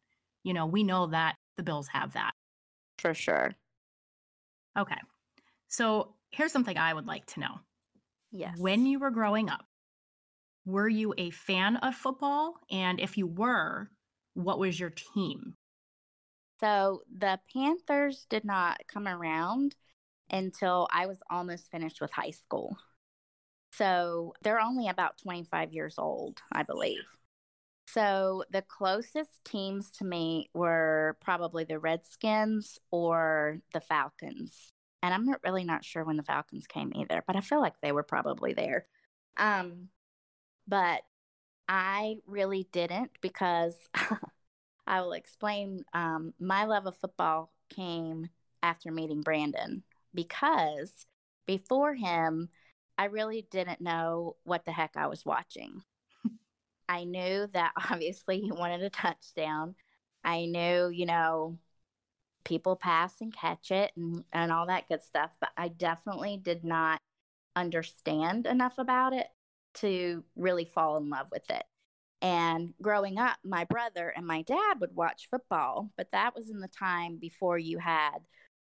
you 0.43 0.52
know, 0.52 0.66
we 0.66 0.83
know 0.83 1.07
that 1.09 1.37
the 1.57 1.62
Bills 1.62 1.88
have 1.88 2.12
that. 2.14 2.33
For 2.99 3.14
sure. 3.14 3.54
Okay. 4.78 4.99
So 5.69 6.14
here's 6.31 6.52
something 6.52 6.76
I 6.76 6.95
would 6.95 7.07
like 7.07 7.26
to 7.26 7.40
know. 7.40 7.61
Yes. 8.33 8.59
When 8.59 8.87
you 8.87 8.99
were 8.99 9.11
growing 9.11 9.49
up, 9.49 9.64
were 10.66 10.88
you 10.88 11.14
a 11.16 11.31
fan 11.31 11.76
of 11.76 11.95
football? 11.95 12.54
And 12.71 12.99
if 12.99 13.16
you 13.16 13.26
were, 13.26 13.90
what 14.35 14.59
was 14.59 14.78
your 14.81 14.90
team? 14.90 15.54
So 16.64 17.02
the 17.14 17.38
Panthers 17.52 18.25
did 18.30 18.42
not 18.42 18.80
come 18.88 19.06
around 19.06 19.76
until 20.30 20.88
I 20.90 21.04
was 21.04 21.18
almost 21.28 21.71
finished 21.71 22.00
with 22.00 22.11
high 22.11 22.30
school. 22.30 22.78
So 23.73 24.33
they're 24.42 24.61
only 24.61 24.88
about 24.88 25.18
25 25.18 25.75
years 25.75 25.97
old, 25.99 26.40
I 26.50 26.62
believe. 26.62 27.02
So 27.87 28.44
the 28.50 28.62
closest 28.62 29.44
teams 29.44 29.90
to 29.99 30.06
me 30.06 30.49
were 30.54 31.18
probably 31.21 31.64
the 31.64 31.78
Redskins 31.78 32.78
or 32.90 33.59
the 33.75 33.80
Falcons. 33.83 34.73
And 35.02 35.12
I'm 35.12 35.26
not 35.26 35.40
really 35.44 35.64
not 35.64 35.85
sure 35.85 36.02
when 36.02 36.16
the 36.16 36.23
Falcons 36.23 36.66
came 36.66 36.92
either, 36.94 37.23
but 37.26 37.37
I 37.37 37.42
feel 37.42 37.61
like 37.61 37.78
they 37.83 37.92
were 37.92 38.02
probably 38.02 38.54
there. 38.54 38.87
Um, 39.37 39.90
but 40.66 41.02
I 41.68 42.16
really 42.26 42.66
didn't 42.73 43.11
because 43.21 43.76
I 44.86 45.00
will 45.00 45.12
explain 45.12 45.84
um, 45.92 46.34
my 46.38 46.64
love 46.64 46.86
of 46.86 46.96
football 46.96 47.50
came 47.70 48.28
after 48.62 48.90
meeting 48.90 49.22
Brandon 49.22 49.82
because 50.14 51.06
before 51.46 51.94
him, 51.94 52.48
I 52.96 53.06
really 53.06 53.46
didn't 53.50 53.80
know 53.80 54.36
what 54.44 54.64
the 54.64 54.72
heck 54.72 54.96
I 54.96 55.06
was 55.08 55.24
watching. 55.24 55.82
I 56.88 57.04
knew 57.04 57.48
that 57.52 57.72
obviously 57.90 58.40
he 58.40 58.52
wanted 58.52 58.82
a 58.82 58.90
touchdown. 58.90 59.74
I 60.22 60.46
knew, 60.46 60.88
you 60.88 61.06
know, 61.06 61.58
people 62.44 62.76
pass 62.76 63.20
and 63.20 63.34
catch 63.34 63.70
it 63.70 63.92
and, 63.96 64.24
and 64.32 64.52
all 64.52 64.66
that 64.66 64.88
good 64.88 65.02
stuff, 65.02 65.30
but 65.40 65.50
I 65.56 65.68
definitely 65.68 66.38
did 66.42 66.64
not 66.64 67.00
understand 67.56 68.46
enough 68.46 68.78
about 68.78 69.12
it 69.12 69.26
to 69.74 70.24
really 70.36 70.64
fall 70.64 70.96
in 70.96 71.10
love 71.10 71.26
with 71.32 71.50
it. 71.50 71.64
And 72.23 72.73
growing 72.80 73.18
up, 73.18 73.37
my 73.44 73.64
brother 73.64 74.09
and 74.09 74.26
my 74.26 74.42
dad 74.42 74.80
would 74.80 74.94
watch 74.94 75.28
football, 75.30 75.90
but 75.97 76.09
that 76.12 76.35
was 76.35 76.49
in 76.49 76.61
the 76.61 76.68
time 76.68 77.16
before 77.16 77.59
you 77.59 77.78
had, 77.78 78.18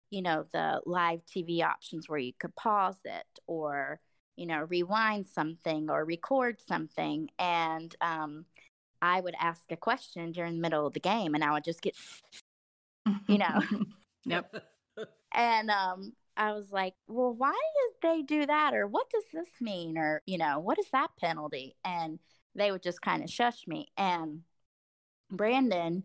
you 0.10 0.22
know, 0.22 0.46
the 0.54 0.82
live 0.86 1.22
TV 1.26 1.62
options 1.62 2.08
where 2.08 2.20
you 2.20 2.32
could 2.40 2.56
pause 2.56 3.00
it 3.04 3.40
or, 3.48 4.00
you 4.38 4.46
know, 4.46 4.64
rewind 4.70 5.28
something 5.28 5.90
or 5.90 6.06
record 6.06 6.60
something. 6.66 7.30
And 7.40 7.94
um, 8.00 8.46
I 9.02 9.20
would 9.20 9.36
ask 9.40 9.64
a 9.70 9.78
question 9.78 10.32
during 10.32 10.56
the 10.56 10.62
middle 10.62 10.88
of 10.88 10.94
the 10.94 11.00
game 11.00 11.36
and 11.36 11.44
I 11.44 11.52
would 11.52 11.66
just 11.66 11.82
get, 11.82 11.96
you 13.28 13.38
know. 13.38 13.62
yep. 14.26 14.54
And 15.34 15.70
um, 15.70 16.14
I 16.38 16.54
was 16.54 16.72
like, 16.72 16.94
well, 17.08 17.34
why 17.34 17.52
did 17.52 18.10
they 18.10 18.22
do 18.22 18.46
that? 18.46 18.74
Or 18.74 18.88
what 18.88 19.10
does 19.10 19.24
this 19.34 19.50
mean? 19.60 19.98
Or, 19.98 20.22
you 20.26 20.38
know, 20.38 20.60
what 20.60 20.80
is 20.80 20.90
that 20.92 21.10
penalty? 21.20 21.76
And 21.84 22.20
they 22.56 22.72
would 22.72 22.84
just 22.84 23.02
kind 23.02 23.24
of 23.24 23.30
shush 23.30 23.68
me. 23.68 23.88
And 23.98 24.42
Brandon, 25.30 26.04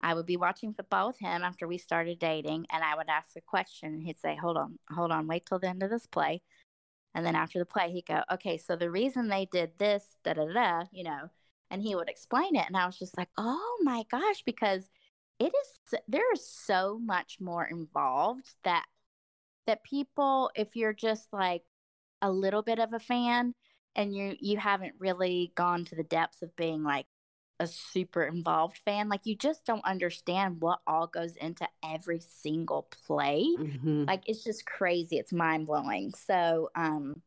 I 0.00 0.14
would 0.14 0.26
be 0.26 0.36
watching 0.36 0.74
football 0.74 1.08
with 1.08 1.18
him 1.18 1.42
after 1.42 1.66
we 1.66 1.78
started 1.78 2.18
dating, 2.18 2.66
and 2.70 2.84
I 2.84 2.96
would 2.96 3.08
ask 3.08 3.30
a 3.36 3.40
question, 3.40 3.94
and 3.94 4.02
he'd 4.02 4.20
say, 4.20 4.36
Hold 4.36 4.56
on, 4.56 4.78
hold 4.90 5.10
on, 5.10 5.26
wait 5.26 5.46
till 5.46 5.58
the 5.58 5.68
end 5.68 5.82
of 5.82 5.90
this 5.90 6.06
play. 6.06 6.42
And 7.14 7.26
then 7.26 7.34
after 7.34 7.58
the 7.58 7.66
play, 7.66 7.90
he'd 7.90 8.06
go, 8.06 8.22
Okay, 8.32 8.58
so 8.58 8.76
the 8.76 8.90
reason 8.90 9.28
they 9.28 9.48
did 9.50 9.72
this, 9.78 10.16
da 10.24 10.34
da 10.34 10.46
da, 10.52 10.84
you 10.92 11.04
know, 11.04 11.30
and 11.70 11.82
he 11.82 11.94
would 11.94 12.08
explain 12.08 12.54
it. 12.56 12.66
And 12.66 12.76
I 12.76 12.86
was 12.86 12.98
just 12.98 13.18
like, 13.18 13.28
Oh 13.36 13.78
my 13.82 14.04
gosh, 14.10 14.42
because 14.44 14.88
it 15.38 15.52
is, 15.54 16.00
there 16.06 16.32
is 16.32 16.48
so 16.48 16.98
much 16.98 17.38
more 17.40 17.64
involved 17.64 18.54
that, 18.64 18.86
that 19.66 19.84
people, 19.84 20.50
if 20.54 20.76
you're 20.76 20.92
just 20.92 21.28
like 21.32 21.62
a 22.22 22.30
little 22.30 22.62
bit 22.62 22.78
of 22.78 22.92
a 22.92 22.98
fan, 22.98 23.54
and 23.98 24.14
you 24.14 24.36
you 24.40 24.56
haven't 24.56 24.94
really 24.98 25.52
gone 25.56 25.84
to 25.84 25.94
the 25.96 26.04
depths 26.04 26.40
of 26.40 26.56
being 26.56 26.82
like 26.82 27.06
a 27.60 27.66
super 27.66 28.22
involved 28.22 28.78
fan 28.84 29.08
like 29.08 29.26
you 29.26 29.34
just 29.34 29.66
don't 29.66 29.84
understand 29.84 30.60
what 30.60 30.78
all 30.86 31.08
goes 31.08 31.34
into 31.34 31.68
every 31.84 32.20
single 32.20 32.88
play. 33.06 33.44
Mm-hmm. 33.58 34.04
like 34.04 34.22
it's 34.26 34.44
just 34.44 34.64
crazy. 34.64 35.18
It's 35.18 35.32
mind-blowing. 35.32 36.14
So 36.14 36.70
um 36.74 37.20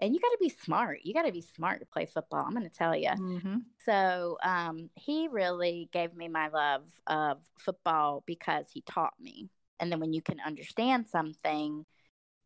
and 0.00 0.14
you 0.14 0.20
got 0.20 0.28
to 0.28 0.38
be 0.40 0.48
smart. 0.48 1.00
You 1.02 1.12
got 1.12 1.26
to 1.26 1.32
be 1.32 1.42
smart 1.42 1.80
to 1.80 1.86
play 1.86 2.06
football 2.06 2.44
i'm 2.44 2.54
going 2.54 2.68
to 2.68 2.74
tell 2.74 2.96
you 2.96 3.10
mm-hmm. 3.10 3.56
so 3.84 4.38
um 4.42 4.88
he 4.94 5.28
really 5.28 5.90
gave 5.92 6.14
me 6.14 6.28
my 6.28 6.48
love 6.48 6.84
of 7.06 7.38
football 7.58 8.22
because 8.26 8.66
he 8.72 8.80
taught 8.80 9.14
me. 9.20 9.50
And 9.80 9.92
then 9.92 10.00
when 10.00 10.12
you 10.12 10.22
can 10.22 10.40
understand 10.40 11.06
something 11.08 11.84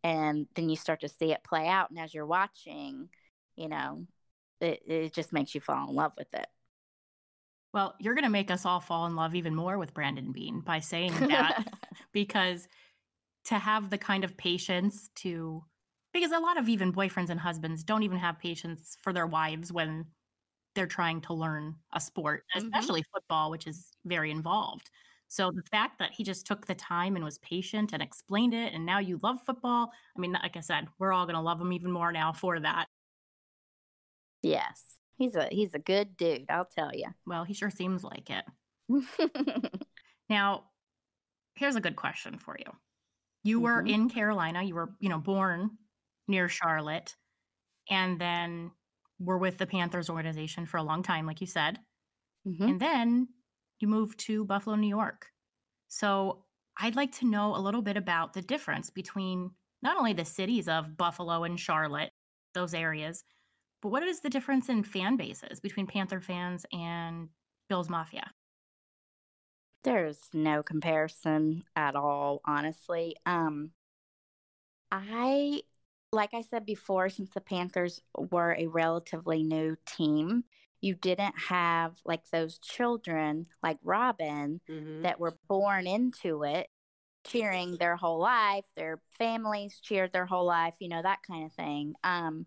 and 0.02 0.48
then 0.54 0.68
you 0.68 0.76
start 0.76 1.00
to 1.00 1.08
see 1.08 1.30
it 1.32 1.44
play 1.44 1.68
out 1.68 1.90
and 1.90 1.98
as 2.00 2.12
you're 2.12 2.26
watching 2.26 3.08
you 3.62 3.68
know, 3.68 4.04
it, 4.60 4.82
it 4.86 5.12
just 5.12 5.32
makes 5.32 5.54
you 5.54 5.60
fall 5.60 5.88
in 5.88 5.94
love 5.94 6.12
with 6.18 6.32
it. 6.34 6.46
Well, 7.72 7.94
you're 8.00 8.14
going 8.14 8.24
to 8.24 8.30
make 8.30 8.50
us 8.50 8.66
all 8.66 8.80
fall 8.80 9.06
in 9.06 9.14
love 9.14 9.34
even 9.36 9.54
more 9.54 9.78
with 9.78 9.94
Brandon 9.94 10.32
Beane 10.32 10.60
by 10.60 10.80
saying 10.80 11.12
that 11.28 11.64
because 12.12 12.66
to 13.44 13.54
have 13.54 13.88
the 13.88 13.98
kind 13.98 14.24
of 14.24 14.36
patience 14.36 15.10
to, 15.16 15.64
because 16.12 16.32
a 16.32 16.38
lot 16.40 16.58
of 16.58 16.68
even 16.68 16.92
boyfriends 16.92 17.30
and 17.30 17.40
husbands 17.40 17.84
don't 17.84 18.02
even 18.02 18.18
have 18.18 18.38
patience 18.38 18.96
for 19.00 19.12
their 19.12 19.26
wives 19.26 19.72
when 19.72 20.04
they're 20.74 20.86
trying 20.86 21.20
to 21.22 21.34
learn 21.34 21.76
a 21.92 22.00
sport, 22.00 22.42
mm-hmm. 22.54 22.66
especially 22.66 23.04
football, 23.14 23.50
which 23.50 23.66
is 23.66 23.92
very 24.04 24.30
involved. 24.30 24.90
So 25.28 25.50
the 25.50 25.62
fact 25.70 25.98
that 25.98 26.10
he 26.12 26.24
just 26.24 26.46
took 26.46 26.66
the 26.66 26.74
time 26.74 27.16
and 27.16 27.24
was 27.24 27.38
patient 27.38 27.94
and 27.94 28.02
explained 28.02 28.52
it, 28.52 28.74
and 28.74 28.84
now 28.84 28.98
you 28.98 29.18
love 29.22 29.38
football. 29.46 29.90
I 30.14 30.20
mean, 30.20 30.32
like 30.32 30.58
I 30.58 30.60
said, 30.60 30.88
we're 30.98 31.12
all 31.12 31.24
going 31.24 31.36
to 31.36 31.40
love 31.40 31.58
him 31.58 31.72
even 31.72 31.90
more 31.90 32.12
now 32.12 32.32
for 32.32 32.60
that. 32.60 32.86
Yes. 34.42 34.82
He's 35.16 35.36
a 35.36 35.48
he's 35.50 35.74
a 35.74 35.78
good 35.78 36.16
dude, 36.16 36.46
I'll 36.48 36.64
tell 36.64 36.90
you. 36.92 37.06
Well, 37.26 37.44
he 37.44 37.54
sure 37.54 37.70
seems 37.70 38.02
like 38.02 38.28
it. 38.30 38.44
now, 40.28 40.64
here's 41.54 41.76
a 41.76 41.80
good 41.80 41.96
question 41.96 42.38
for 42.38 42.56
you. 42.58 42.72
You 43.44 43.56
mm-hmm. 43.56 43.64
were 43.64 43.80
in 43.82 44.08
Carolina, 44.08 44.62
you 44.62 44.74
were, 44.74 44.90
you 45.00 45.08
know, 45.08 45.18
born 45.18 45.70
near 46.28 46.48
Charlotte 46.48 47.14
and 47.90 48.20
then 48.20 48.70
were 49.18 49.38
with 49.38 49.58
the 49.58 49.66
Panthers 49.66 50.10
organization 50.10 50.66
for 50.66 50.78
a 50.78 50.82
long 50.82 51.02
time 51.02 51.26
like 51.26 51.40
you 51.40 51.46
said. 51.46 51.78
Mm-hmm. 52.46 52.64
And 52.64 52.80
then 52.80 53.28
you 53.80 53.88
moved 53.88 54.18
to 54.20 54.44
Buffalo, 54.44 54.76
New 54.76 54.88
York. 54.88 55.26
So, 55.88 56.44
I'd 56.78 56.96
like 56.96 57.12
to 57.18 57.28
know 57.28 57.54
a 57.54 57.60
little 57.60 57.82
bit 57.82 57.98
about 57.98 58.32
the 58.32 58.40
difference 58.40 58.88
between 58.88 59.50
not 59.82 59.98
only 59.98 60.14
the 60.14 60.24
cities 60.24 60.68
of 60.68 60.96
Buffalo 60.96 61.44
and 61.44 61.60
Charlotte, 61.60 62.12
those 62.54 62.72
areas, 62.72 63.24
but 63.82 63.90
what 63.90 64.04
is 64.04 64.20
the 64.20 64.30
difference 64.30 64.68
in 64.68 64.84
fan 64.84 65.16
bases 65.16 65.60
between 65.60 65.88
Panther 65.88 66.20
fans 66.20 66.64
and 66.72 67.28
Bills 67.68 67.90
Mafia? 67.90 68.30
There's 69.82 70.18
no 70.32 70.62
comparison 70.62 71.64
at 71.74 71.96
all, 71.96 72.40
honestly. 72.44 73.16
Um, 73.26 73.72
I, 74.92 75.62
like 76.12 76.32
I 76.32 76.42
said 76.42 76.64
before, 76.64 77.08
since 77.08 77.30
the 77.30 77.40
Panthers 77.40 78.00
were 78.16 78.54
a 78.56 78.68
relatively 78.68 79.42
new 79.42 79.76
team, 79.84 80.44
you 80.80 80.94
didn't 80.94 81.34
have 81.48 81.94
like 82.04 82.22
those 82.30 82.58
children 82.58 83.46
like 83.62 83.78
Robin 83.82 84.60
mm-hmm. 84.70 85.02
that 85.02 85.18
were 85.18 85.36
born 85.48 85.88
into 85.88 86.44
it, 86.44 86.68
cheering 87.26 87.76
their 87.76 87.96
whole 87.96 88.20
life. 88.20 88.64
Their 88.76 89.00
families 89.18 89.80
cheered 89.82 90.12
their 90.12 90.26
whole 90.26 90.46
life, 90.46 90.74
you 90.78 90.88
know, 90.88 91.02
that 91.02 91.20
kind 91.26 91.46
of 91.46 91.52
thing. 91.52 91.94
Um, 92.04 92.46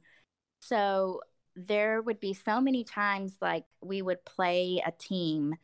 so 0.66 1.22
there 1.56 2.02
would 2.02 2.20
be 2.20 2.34
so 2.34 2.60
many 2.60 2.84
times 2.84 3.38
like 3.42 3.66
we 3.82 4.02
would 4.02 4.24
play 4.26 4.82
a 4.86 4.92
team 4.92 5.56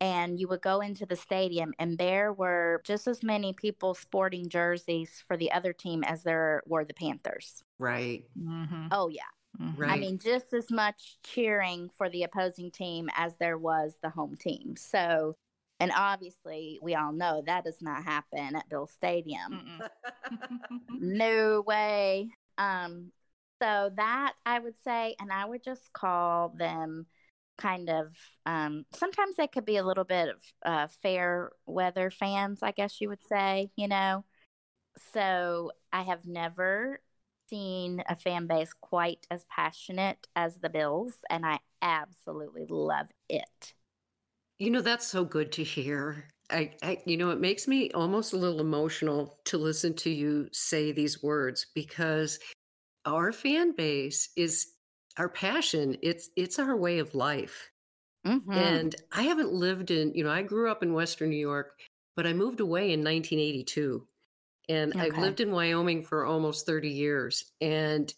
and 0.00 0.38
you 0.38 0.48
would 0.48 0.60
go 0.60 0.80
into 0.80 1.06
the 1.06 1.14
stadium 1.14 1.72
and 1.78 1.96
there 1.96 2.32
were 2.32 2.82
just 2.84 3.06
as 3.06 3.22
many 3.22 3.52
people 3.52 3.94
sporting 3.94 4.48
jerseys 4.48 5.22
for 5.28 5.36
the 5.36 5.52
other 5.52 5.72
team 5.72 6.02
as 6.02 6.24
there 6.24 6.62
were 6.66 6.84
the 6.84 6.92
Panthers. 6.92 7.62
Right. 7.78 8.24
Mm-hmm. 8.36 8.88
Oh, 8.90 9.08
yeah. 9.08 9.22
Mm-hmm. 9.60 9.80
Right. 9.80 9.92
I 9.92 9.96
mean, 9.98 10.18
just 10.18 10.52
as 10.52 10.70
much 10.72 11.18
cheering 11.22 11.88
for 11.96 12.08
the 12.10 12.24
opposing 12.24 12.72
team 12.72 13.08
as 13.16 13.36
there 13.36 13.58
was 13.58 13.94
the 14.02 14.10
home 14.10 14.34
team. 14.34 14.74
So, 14.76 15.36
and 15.78 15.92
obviously, 15.94 16.80
we 16.82 16.96
all 16.96 17.12
know 17.12 17.42
that 17.46 17.64
does 17.64 17.80
not 17.80 18.02
happen 18.02 18.56
at 18.56 18.68
Bill 18.68 18.88
Stadium. 18.88 19.78
no 20.90 21.62
way. 21.64 22.30
Um, 22.58 23.12
so 23.62 23.90
that 23.96 24.32
I 24.44 24.58
would 24.58 24.74
say, 24.82 25.14
and 25.20 25.32
I 25.32 25.44
would 25.44 25.62
just 25.62 25.92
call 25.92 26.48
them 26.58 27.06
kind 27.58 27.88
of 27.88 28.16
um, 28.44 28.84
sometimes 28.92 29.36
they 29.36 29.46
could 29.46 29.64
be 29.64 29.76
a 29.76 29.84
little 29.84 30.04
bit 30.04 30.30
of 30.30 30.36
uh, 30.64 30.88
fair 31.02 31.52
weather 31.66 32.10
fans, 32.10 32.58
I 32.62 32.72
guess 32.72 33.00
you 33.00 33.08
would 33.08 33.22
say, 33.28 33.70
you 33.76 33.86
know. 33.86 34.24
So 35.12 35.70
I 35.92 36.02
have 36.02 36.26
never 36.26 37.00
seen 37.48 38.02
a 38.08 38.16
fan 38.16 38.46
base 38.46 38.72
quite 38.80 39.26
as 39.30 39.44
passionate 39.48 40.26
as 40.34 40.58
the 40.58 40.70
Bills, 40.70 41.14
and 41.30 41.46
I 41.46 41.60
absolutely 41.80 42.66
love 42.68 43.06
it. 43.28 43.74
You 44.58 44.70
know, 44.70 44.80
that's 44.80 45.06
so 45.06 45.24
good 45.24 45.52
to 45.52 45.64
hear. 45.64 46.28
I, 46.50 46.72
I, 46.82 46.98
you 47.06 47.16
know, 47.16 47.30
it 47.30 47.40
makes 47.40 47.68
me 47.68 47.90
almost 47.92 48.32
a 48.32 48.36
little 48.36 48.60
emotional 48.60 49.38
to 49.46 49.56
listen 49.56 49.94
to 49.94 50.10
you 50.10 50.48
say 50.52 50.92
these 50.92 51.22
words 51.22 51.66
because 51.74 52.38
our 53.04 53.32
fan 53.32 53.72
base 53.72 54.30
is 54.36 54.68
our 55.18 55.28
passion. 55.28 55.96
It's 56.02 56.30
it's 56.36 56.58
our 56.58 56.76
way 56.76 56.98
of 56.98 57.14
life. 57.14 57.70
Mm-hmm. 58.26 58.52
And 58.52 58.94
I 59.10 59.22
haven't 59.22 59.52
lived 59.52 59.90
in, 59.90 60.14
you 60.14 60.24
know, 60.24 60.30
I 60.30 60.42
grew 60.42 60.70
up 60.70 60.82
in 60.82 60.92
Western 60.92 61.30
New 61.30 61.36
York, 61.36 61.78
but 62.14 62.26
I 62.26 62.32
moved 62.32 62.60
away 62.60 62.92
in 62.92 63.00
1982. 63.00 64.06
And 64.68 64.94
okay. 64.94 65.06
I've 65.06 65.18
lived 65.18 65.40
in 65.40 65.50
Wyoming 65.50 66.04
for 66.04 66.24
almost 66.24 66.66
30 66.66 66.88
years. 66.88 67.44
And 67.60 68.12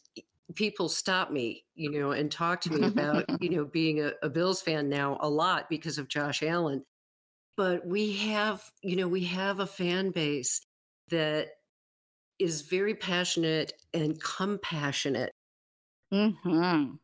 people 0.55 0.91
stop 0.91 1.31
me, 1.31 1.65
you 1.75 1.91
know, 1.91 2.13
and 2.13 2.31
talk 2.31 2.61
to 2.63 2.73
me 2.73 2.87
about, 2.87 3.25
you 3.43 3.49
know, 3.57 3.65
being 3.65 4.01
a, 4.01 4.13
a 4.23 4.29
Bills 4.29 4.61
fan 4.61 4.89
now 4.89 5.17
a 5.21 5.29
lot 5.29 5.71
because 5.71 5.97
of 5.97 6.09
Josh 6.09 6.43
Allen. 6.43 6.85
But 7.57 7.87
we 7.87 8.13
have, 8.13 8.63
you 8.83 8.97
know, 8.97 9.09
we 9.09 9.25
have 9.25 9.61
a 9.61 9.67
fan 9.67 10.11
base 10.11 10.61
that 11.09 11.49
is 12.39 12.63
very 12.63 12.95
passionate 12.95 13.73
and 13.93 14.21
compassionate. 14.23 15.33
Mm-hmm. 16.13 16.95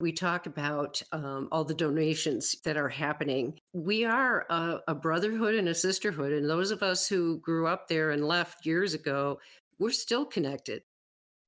we 0.00 0.10
talk 0.10 0.46
about 0.46 1.00
um, 1.12 1.48
all 1.52 1.62
the 1.62 1.74
donations 1.74 2.56
that 2.64 2.76
are 2.76 2.88
happening. 2.88 3.56
We 3.72 4.04
are 4.04 4.46
a, 4.50 4.80
a, 4.88 4.94
brotherhood 4.96 5.54
and 5.54 5.68
a 5.68 5.74
sisterhood. 5.74 6.32
And 6.32 6.50
those 6.50 6.72
of 6.72 6.82
us 6.82 7.06
who 7.06 7.38
grew 7.38 7.68
up 7.68 7.86
there 7.86 8.10
and 8.10 8.26
left 8.26 8.66
years 8.66 8.94
ago, 8.94 9.38
we're 9.78 9.90
still 9.92 10.24
connected. 10.24 10.82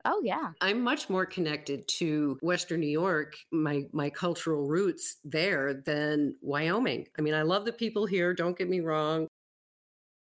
Oh 0.05 0.21
yeah. 0.23 0.51
I'm 0.61 0.83
much 0.83 1.09
more 1.09 1.25
connected 1.25 1.89
to 1.99 2.39
Western 2.43 2.81
New 2.81 2.87
York, 2.87 3.37
my 3.51 3.87
my 3.93 4.11
cultural 4.11 4.67
roots 4.69 5.17
there 5.25 5.83
than 5.87 6.37
Wyoming. 6.43 7.07
I 7.19 7.23
mean, 7.23 7.35
I 7.35 7.43
love 7.43 7.65
the 7.65 7.73
people 7.73 8.05
here, 8.05 8.35
don't 8.35 8.57
get 8.57 8.69
me 8.69 8.81
wrong, 8.81 9.27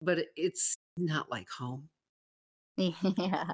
but 0.02 0.20
it's 0.36 0.76
not 0.98 1.32
like 1.32 1.48
home. 1.50 1.88
Yeah. 2.80 3.46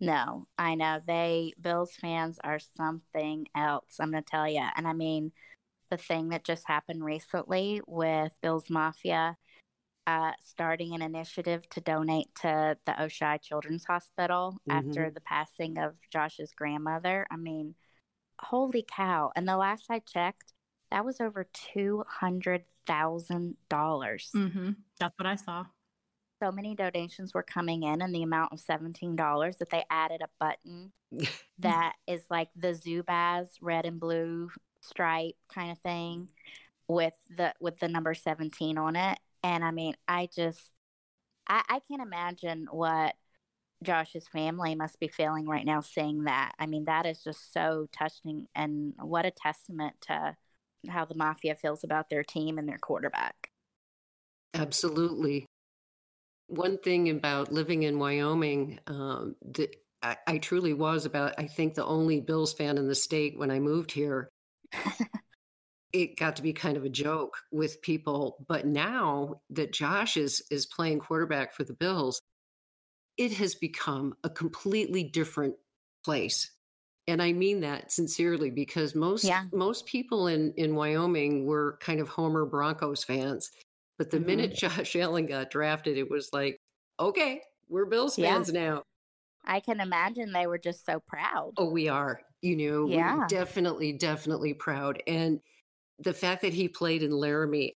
No, 0.00 0.48
I 0.58 0.74
know. 0.74 1.00
They 1.06 1.54
Bills 1.58 1.92
fans 1.98 2.38
are 2.42 2.58
something 2.58 3.46
else, 3.56 3.96
I'm 4.00 4.10
going 4.10 4.24
to 4.24 4.28
tell 4.28 4.46
you. 4.46 4.62
And 4.76 4.88
I 4.88 4.92
mean, 4.92 5.30
the 5.88 5.96
thing 5.96 6.30
that 6.30 6.44
just 6.44 6.66
happened 6.66 7.04
recently 7.04 7.80
with 7.86 8.32
Bills 8.42 8.68
Mafia 8.68 9.36
uh, 10.06 10.32
starting 10.42 10.94
an 10.94 11.02
initiative 11.02 11.68
to 11.70 11.80
donate 11.80 12.28
to 12.42 12.76
the 12.84 12.92
Oishei 12.92 13.40
Children's 13.40 13.84
Hospital 13.84 14.58
mm-hmm. 14.68 14.88
after 14.88 15.10
the 15.10 15.20
passing 15.20 15.78
of 15.78 15.94
Josh's 16.12 16.52
grandmother. 16.52 17.26
I 17.30 17.36
mean, 17.36 17.74
holy 18.40 18.84
cow. 18.86 19.30
And 19.34 19.48
the 19.48 19.56
last 19.56 19.84
I 19.88 20.00
checked, 20.00 20.52
that 20.90 21.04
was 21.04 21.20
over 21.20 21.46
200,000. 21.72 23.56
dollars 23.70 24.30
mm-hmm. 24.36 24.70
That's 25.00 25.14
what 25.18 25.26
I 25.26 25.36
saw. 25.36 25.64
So 26.44 26.52
many 26.52 26.74
donations 26.74 27.32
were 27.32 27.42
coming 27.42 27.84
in, 27.84 28.02
and 28.02 28.14
the 28.14 28.22
amount 28.22 28.52
of 28.52 28.60
$17 28.60 29.58
that 29.58 29.70
they 29.70 29.84
added 29.88 30.20
a 30.22 30.28
button 30.38 30.92
that 31.60 31.94
is 32.06 32.24
like 32.28 32.48
the 32.54 32.74
Zubaz 32.74 33.48
red 33.62 33.86
and 33.86 33.98
blue 33.98 34.50
stripe 34.80 35.36
kind 35.52 35.72
of 35.72 35.78
thing 35.78 36.28
with 36.86 37.14
the 37.34 37.54
with 37.60 37.78
the 37.78 37.88
number 37.88 38.12
17 38.12 38.76
on 38.76 38.96
it 38.96 39.18
and 39.44 39.62
I 39.62 39.70
mean, 39.72 39.94
I 40.08 40.28
just, 40.34 40.72
I, 41.46 41.62
I 41.68 41.80
can't 41.86 42.00
imagine 42.00 42.66
what 42.70 43.14
Josh's 43.82 44.26
family 44.26 44.74
must 44.74 44.98
be 44.98 45.08
feeling 45.08 45.46
right 45.46 45.66
now 45.66 45.82
seeing 45.82 46.24
that. 46.24 46.52
I 46.58 46.64
mean, 46.64 46.86
that 46.86 47.04
is 47.04 47.22
just 47.22 47.52
so 47.52 47.86
touching 47.92 48.46
and 48.54 48.94
what 48.98 49.26
a 49.26 49.30
testament 49.30 49.96
to 50.08 50.34
how 50.88 51.04
the 51.04 51.14
Mafia 51.14 51.56
feels 51.56 51.84
about 51.84 52.08
their 52.08 52.24
team 52.24 52.56
and 52.56 52.66
their 52.66 52.78
quarterback. 52.78 53.50
Absolutely. 54.54 55.44
One 56.46 56.78
thing 56.78 57.10
about 57.10 57.52
living 57.52 57.84
in 57.84 57.98
Wyoming 57.98 58.78
um, 58.86 59.36
that 59.52 59.74
I, 60.02 60.16
I 60.26 60.38
truly 60.38 60.74
was 60.74 61.06
about, 61.06 61.34
I 61.38 61.46
think, 61.46 61.74
the 61.74 61.86
only 61.86 62.20
Bills 62.20 62.52
fan 62.52 62.78
in 62.78 62.86
the 62.86 62.94
state 62.94 63.38
when 63.38 63.50
I 63.50 63.58
moved 63.58 63.90
here. 63.90 64.28
it 65.94 66.18
got 66.18 66.36
to 66.36 66.42
be 66.42 66.52
kind 66.52 66.76
of 66.76 66.84
a 66.84 66.90
joke 66.90 67.38
with 67.52 67.80
people. 67.80 68.44
But 68.46 68.66
now 68.66 69.40
that 69.50 69.72
Josh 69.72 70.16
is 70.16 70.42
is 70.50 70.66
playing 70.66 70.98
quarterback 70.98 71.54
for 71.54 71.64
the 71.64 71.72
Bills, 71.72 72.20
it 73.16 73.32
has 73.34 73.54
become 73.54 74.14
a 74.24 74.28
completely 74.28 75.04
different 75.04 75.54
place. 76.04 76.50
And 77.06 77.22
I 77.22 77.32
mean 77.32 77.60
that 77.60 77.92
sincerely 77.92 78.50
because 78.50 78.94
most 78.94 79.24
yeah. 79.24 79.44
most 79.52 79.86
people 79.86 80.26
in 80.26 80.52
in 80.56 80.74
Wyoming 80.74 81.46
were 81.46 81.78
kind 81.80 82.00
of 82.00 82.08
Homer 82.08 82.44
Broncos 82.44 83.04
fans. 83.04 83.50
But 83.98 84.10
the 84.10 84.18
mm-hmm. 84.18 84.26
minute 84.26 84.54
Josh 84.54 84.96
Allen 84.96 85.26
got 85.26 85.50
drafted, 85.50 85.98
it 85.98 86.10
was 86.10 86.30
like, 86.32 86.58
okay, 86.98 87.40
we're 87.68 87.86
Bills 87.86 88.16
fans 88.16 88.50
yeah. 88.52 88.60
now. 88.60 88.82
I 89.46 89.60
can 89.60 89.80
imagine 89.80 90.32
they 90.32 90.46
were 90.46 90.58
just 90.58 90.86
so 90.86 91.00
proud. 91.06 91.52
Oh, 91.58 91.70
we 91.70 91.88
are. 91.88 92.20
You 92.40 92.56
know, 92.56 92.88
yeah. 92.88 93.26
definitely, 93.28 93.92
definitely 93.92 94.54
proud. 94.54 95.02
And 95.06 95.40
the 95.98 96.12
fact 96.12 96.42
that 96.42 96.52
he 96.52 96.68
played 96.68 97.02
in 97.02 97.10
Laramie, 97.10 97.74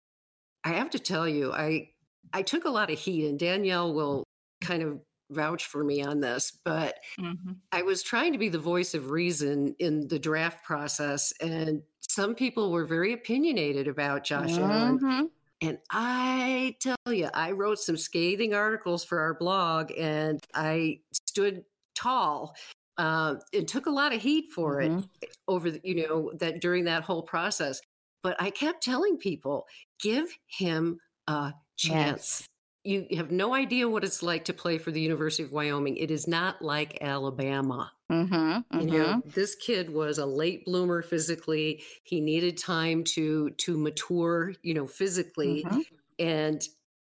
I 0.63 0.69
have 0.69 0.89
to 0.91 0.99
tell 0.99 1.27
you, 1.27 1.53
I 1.53 1.89
I 2.34 2.41
took 2.41 2.65
a 2.65 2.69
lot 2.69 2.91
of 2.91 2.99
heat, 2.99 3.27
and 3.27 3.39
Danielle 3.39 3.93
will 3.93 4.23
kind 4.62 4.84
of 4.84 4.99
vouch 5.30 5.65
for 5.65 5.84
me 5.84 6.03
on 6.03 6.19
this, 6.19 6.58
but 6.63 6.95
mm-hmm. 7.19 7.53
I 7.71 7.82
was 7.82 8.03
trying 8.03 8.32
to 8.34 8.38
be 8.38 8.49
the 8.49 8.60
voice 8.60 8.93
of 8.93 9.12
reason 9.12 9.75
in 9.80 10.08
the 10.08 10.19
draft 10.19 10.63
process, 10.65 11.34
and 11.41 11.82
some 12.01 12.36
people 12.36 12.71
were 12.71 12.86
very 12.86 13.13
opinionated 13.13 13.88
about 13.88 14.23
Josh 14.23 14.51
mm-hmm. 14.51 14.63
Allen. 15.10 15.30
And 15.61 15.79
I 15.91 16.75
tell 16.79 16.95
you, 17.13 17.29
I 17.33 17.51
wrote 17.51 17.79
some 17.79 17.97
scathing 17.97 18.53
articles 18.53 19.03
for 19.03 19.19
our 19.19 19.33
blog, 19.33 19.91
and 19.97 20.39
I 20.53 20.99
stood 21.11 21.63
tall 21.95 22.55
uh, 22.97 23.35
and 23.53 23.67
took 23.67 23.87
a 23.87 23.91
lot 23.91 24.13
of 24.13 24.21
heat 24.21 24.51
for 24.53 24.77
mm-hmm. 24.77 24.99
it 25.21 25.35
over, 25.47 25.71
the, 25.71 25.81
you 25.83 26.07
know, 26.07 26.31
that 26.35 26.61
during 26.61 26.83
that 26.85 27.03
whole 27.03 27.23
process. 27.23 27.81
But 28.23 28.35
I 28.39 28.49
kept 28.49 28.83
telling 28.83 29.17
people, 29.17 29.65
give 29.99 30.29
him 30.47 30.99
a 31.27 31.53
chance. 31.75 32.45
You 32.83 33.05
have 33.17 33.31
no 33.31 33.53
idea 33.53 33.89
what 33.89 34.03
it's 34.03 34.23
like 34.23 34.45
to 34.45 34.53
play 34.53 34.77
for 34.77 34.91
the 34.91 35.01
University 35.01 35.43
of 35.43 35.51
Wyoming. 35.51 35.97
It 35.97 36.09
is 36.09 36.27
not 36.27 36.61
like 36.61 36.99
Alabama. 37.01 37.91
Mm-hmm, 38.11 38.35
mm-hmm. 38.35 38.79
You 38.79 38.85
know, 38.85 39.05
mm-hmm. 39.05 39.29
this 39.29 39.55
kid 39.55 39.93
was 39.93 40.17
a 40.17 40.25
late 40.25 40.63
bloomer 40.65 41.01
physically. 41.01 41.83
He 42.03 42.21
needed 42.21 42.57
time 42.57 43.03
to 43.15 43.49
to 43.51 43.77
mature, 43.77 44.53
you 44.63 44.73
know, 44.73 44.87
physically. 44.87 45.65
Mm-hmm. 45.65 45.79
And 46.19 46.61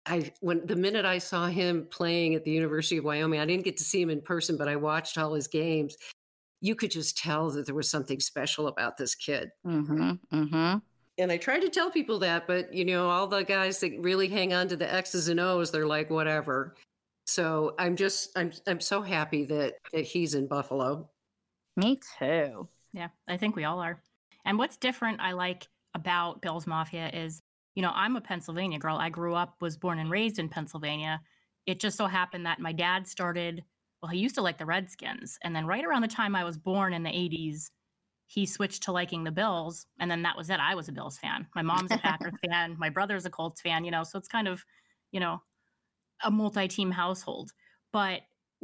I 0.04 0.32
when 0.40 0.66
the 0.66 0.76
minute 0.76 1.06
I 1.06 1.18
saw 1.18 1.46
him 1.46 1.86
playing 1.90 2.34
at 2.34 2.44
the 2.44 2.50
University 2.50 2.98
of 2.98 3.04
Wyoming, 3.04 3.40
I 3.40 3.46
didn't 3.46 3.64
get 3.64 3.78
to 3.78 3.84
see 3.84 4.02
him 4.02 4.10
in 4.10 4.20
person, 4.20 4.58
but 4.58 4.68
I 4.68 4.76
watched 4.76 5.16
all 5.16 5.32
his 5.32 5.48
games. 5.48 5.96
You 6.60 6.74
could 6.74 6.90
just 6.90 7.16
tell 7.16 7.50
that 7.52 7.64
there 7.64 7.74
was 7.74 7.88
something 7.88 8.20
special 8.20 8.66
about 8.66 8.98
this 8.98 9.14
kid. 9.14 9.50
Mm-hmm, 9.66 10.12
mm-hmm 10.30 10.78
and 11.20 11.30
I 11.30 11.36
try 11.36 11.60
to 11.60 11.68
tell 11.68 11.90
people 11.90 12.18
that, 12.20 12.46
but 12.46 12.72
you 12.72 12.84
know, 12.84 13.10
all 13.10 13.26
the 13.26 13.44
guys 13.44 13.78
that 13.80 13.92
really 14.00 14.28
hang 14.28 14.54
on 14.54 14.68
to 14.68 14.76
the 14.76 14.92
X's 14.92 15.28
and 15.28 15.38
O's, 15.38 15.70
they're 15.70 15.86
like, 15.86 16.10
whatever. 16.10 16.74
So 17.26 17.74
I'm 17.78 17.94
just, 17.94 18.36
I'm, 18.36 18.52
I'm 18.66 18.80
so 18.80 19.02
happy 19.02 19.44
that 19.44 19.74
that 19.92 20.04
he's 20.04 20.34
in 20.34 20.46
Buffalo. 20.46 21.08
Me 21.76 22.00
too. 22.18 22.68
Yeah, 22.92 23.08
I 23.28 23.36
think 23.36 23.54
we 23.54 23.64
all 23.64 23.80
are. 23.80 24.02
And 24.44 24.58
what's 24.58 24.78
different, 24.78 25.20
I 25.20 25.32
like 25.32 25.68
about 25.94 26.40
Bill's 26.40 26.66
Mafia 26.66 27.10
is, 27.12 27.42
you 27.74 27.82
know, 27.82 27.92
I'm 27.94 28.16
a 28.16 28.20
Pennsylvania 28.20 28.78
girl. 28.78 28.96
I 28.96 29.10
grew 29.10 29.34
up, 29.34 29.56
was 29.60 29.76
born 29.76 29.98
and 29.98 30.10
raised 30.10 30.38
in 30.38 30.48
Pennsylvania. 30.48 31.20
It 31.66 31.78
just 31.78 31.98
so 31.98 32.06
happened 32.06 32.46
that 32.46 32.58
my 32.58 32.72
dad 32.72 33.06
started. 33.06 33.62
Well, 34.02 34.10
he 34.10 34.18
used 34.18 34.34
to 34.36 34.42
like 34.42 34.58
the 34.58 34.66
Redskins, 34.66 35.38
and 35.44 35.54
then 35.54 35.66
right 35.66 35.84
around 35.84 36.02
the 36.02 36.08
time 36.08 36.34
I 36.34 36.44
was 36.44 36.56
born 36.56 36.94
in 36.94 37.02
the 37.02 37.10
'80s 37.10 37.70
he 38.30 38.46
switched 38.46 38.84
to 38.84 38.92
liking 38.92 39.24
the 39.24 39.32
Bills, 39.32 39.86
and 39.98 40.08
then 40.08 40.22
that 40.22 40.36
was 40.36 40.50
it. 40.50 40.60
I 40.60 40.76
was 40.76 40.88
a 40.88 40.92
Bills 40.92 41.18
fan. 41.18 41.48
My 41.56 41.62
mom's 41.62 41.90
a 41.90 41.98
Packers 41.98 42.32
fan. 42.48 42.76
My 42.78 42.88
brother's 42.88 43.26
a 43.26 43.30
Colts 43.30 43.60
fan. 43.60 43.84
You 43.84 43.90
know, 43.90 44.04
so 44.04 44.16
it's 44.18 44.28
kind 44.28 44.46
of, 44.46 44.64
you 45.10 45.18
know, 45.18 45.42
a 46.22 46.30
multi-team 46.30 46.92
household. 46.92 47.50
But 47.92 48.20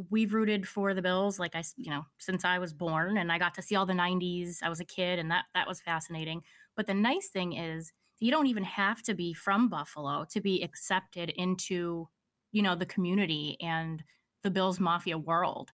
we've 0.08 0.34
rooted 0.34 0.68
for 0.68 0.94
the 0.94 1.02
Bills, 1.02 1.40
like 1.40 1.56
I, 1.56 1.64
you 1.76 1.90
know, 1.90 2.04
since 2.18 2.44
I 2.44 2.60
was 2.60 2.72
born, 2.72 3.18
and 3.18 3.32
I 3.32 3.38
got 3.38 3.54
to 3.54 3.62
see 3.62 3.74
all 3.74 3.84
the 3.84 3.92
'90s. 3.92 4.58
I 4.62 4.68
was 4.68 4.78
a 4.78 4.84
kid, 4.84 5.18
and 5.18 5.28
that 5.32 5.46
that 5.56 5.66
was 5.66 5.80
fascinating. 5.80 6.42
But 6.76 6.86
the 6.86 6.94
nice 6.94 7.30
thing 7.30 7.54
is, 7.54 7.92
you 8.20 8.30
don't 8.30 8.46
even 8.46 8.62
have 8.62 9.02
to 9.02 9.14
be 9.14 9.32
from 9.32 9.68
Buffalo 9.68 10.26
to 10.30 10.40
be 10.40 10.62
accepted 10.62 11.30
into, 11.30 12.08
you 12.52 12.62
know, 12.62 12.76
the 12.76 12.86
community 12.86 13.56
and 13.60 14.04
the 14.44 14.50
Bills 14.52 14.78
Mafia 14.78 15.18
world. 15.18 15.72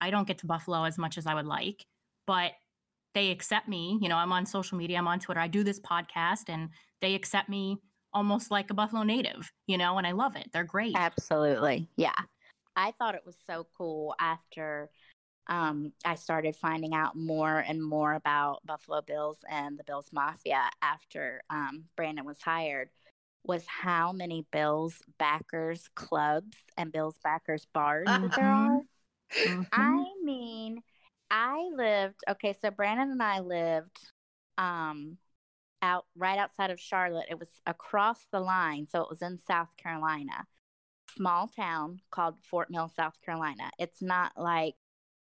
I 0.00 0.08
don't 0.08 0.26
get 0.26 0.38
to 0.38 0.46
Buffalo 0.46 0.84
as 0.84 0.96
much 0.96 1.18
as 1.18 1.26
I 1.26 1.34
would 1.34 1.46
like 1.46 1.84
but 2.26 2.52
they 3.14 3.30
accept 3.30 3.68
me. 3.68 3.98
You 4.00 4.08
know, 4.08 4.16
I'm 4.16 4.32
on 4.32 4.46
social 4.46 4.76
media, 4.76 4.98
I'm 4.98 5.08
on 5.08 5.20
Twitter, 5.20 5.40
I 5.40 5.48
do 5.48 5.64
this 5.64 5.80
podcast, 5.80 6.48
and 6.48 6.70
they 7.00 7.14
accept 7.14 7.48
me 7.48 7.78
almost 8.12 8.50
like 8.50 8.70
a 8.70 8.74
Buffalo 8.74 9.02
native, 9.02 9.52
you 9.66 9.76
know, 9.76 9.98
and 9.98 10.06
I 10.06 10.12
love 10.12 10.36
it. 10.36 10.48
They're 10.52 10.64
great. 10.64 10.94
Absolutely. 10.96 11.88
Yeah. 11.96 12.14
I 12.76 12.92
thought 12.98 13.14
it 13.14 13.26
was 13.26 13.36
so 13.46 13.66
cool 13.76 14.14
after 14.18 14.90
um, 15.48 15.92
I 16.04 16.14
started 16.14 16.56
finding 16.56 16.94
out 16.94 17.16
more 17.16 17.58
and 17.58 17.82
more 17.82 18.14
about 18.14 18.64
Buffalo 18.64 19.02
Bills 19.02 19.38
and 19.48 19.78
the 19.78 19.84
Bills 19.84 20.08
Mafia 20.12 20.70
after 20.80 21.42
um, 21.50 21.84
Brandon 21.96 22.24
was 22.24 22.40
hired 22.40 22.88
was 23.44 23.64
how 23.66 24.12
many 24.12 24.46
Bills 24.52 25.02
backers 25.18 25.88
clubs 25.94 26.56
and 26.78 26.90
Bills 26.92 27.16
backers 27.22 27.66
bars 27.74 28.06
uh-huh. 28.08 28.28
there 28.34 28.44
are. 28.46 28.80
Mm-hmm. 29.38 29.62
I 29.72 30.04
mean, 30.22 30.82
I 31.30 31.68
lived 31.74 32.20
okay, 32.30 32.54
so 32.60 32.70
Brandon 32.70 33.10
and 33.10 33.22
I 33.22 33.40
lived 33.40 33.98
um 34.58 35.18
out 35.82 36.06
right 36.16 36.38
outside 36.38 36.70
of 36.70 36.80
Charlotte. 36.80 37.26
It 37.30 37.38
was 37.38 37.48
across 37.66 38.18
the 38.32 38.40
line, 38.40 38.86
so 38.90 39.02
it 39.02 39.10
was 39.10 39.22
in 39.22 39.38
South 39.38 39.68
Carolina. 39.76 40.46
Small 41.16 41.48
town 41.48 42.00
called 42.10 42.36
Fort 42.50 42.70
Mill, 42.70 42.90
South 42.96 43.14
Carolina. 43.24 43.70
It's 43.78 44.02
not 44.02 44.32
like 44.36 44.74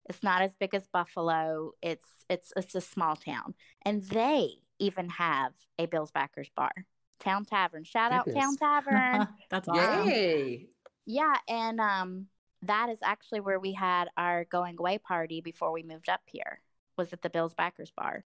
it's 0.10 0.24
not 0.24 0.42
as 0.42 0.54
big 0.60 0.74
as 0.76 0.86
Buffalo. 0.92 1.72
It's 1.82 2.08
it's 2.30 2.52
it's 2.56 2.76
a 2.76 2.82
small 2.82 3.16
town. 3.16 3.56
And 3.84 4.04
they 4.04 4.50
even 4.80 5.10
have 5.10 5.54
a 5.80 5.86
Bills 5.86 6.12
backers 6.12 6.50
bar. 6.56 6.72
Town 7.20 7.46
Tavern. 7.46 7.84
Shout 7.84 8.12
out 8.12 8.28
Town 8.34 8.58
Tavern. 8.58 9.28
That's 9.50 9.68
awesome. 9.68 10.10
Yay. 10.10 10.68
Yeah, 11.06 11.36
and 11.48 11.80
um 11.80 12.28
that 12.64 12.90
is 12.90 13.00
actually 13.04 13.40
where 13.40 13.60
we 13.60 13.74
had 13.74 14.10
our 14.18 14.46
going 14.46 14.76
away 14.80 14.98
party 14.98 15.42
before 15.42 15.72
we 15.72 15.84
moved 15.84 16.10
up 16.10 16.22
here 16.26 16.62
was 16.98 17.14
at 17.14 17.22
the 17.22 17.30
Bills 17.30 17.54
Backers 17.54 17.92
Bar. 17.96 18.24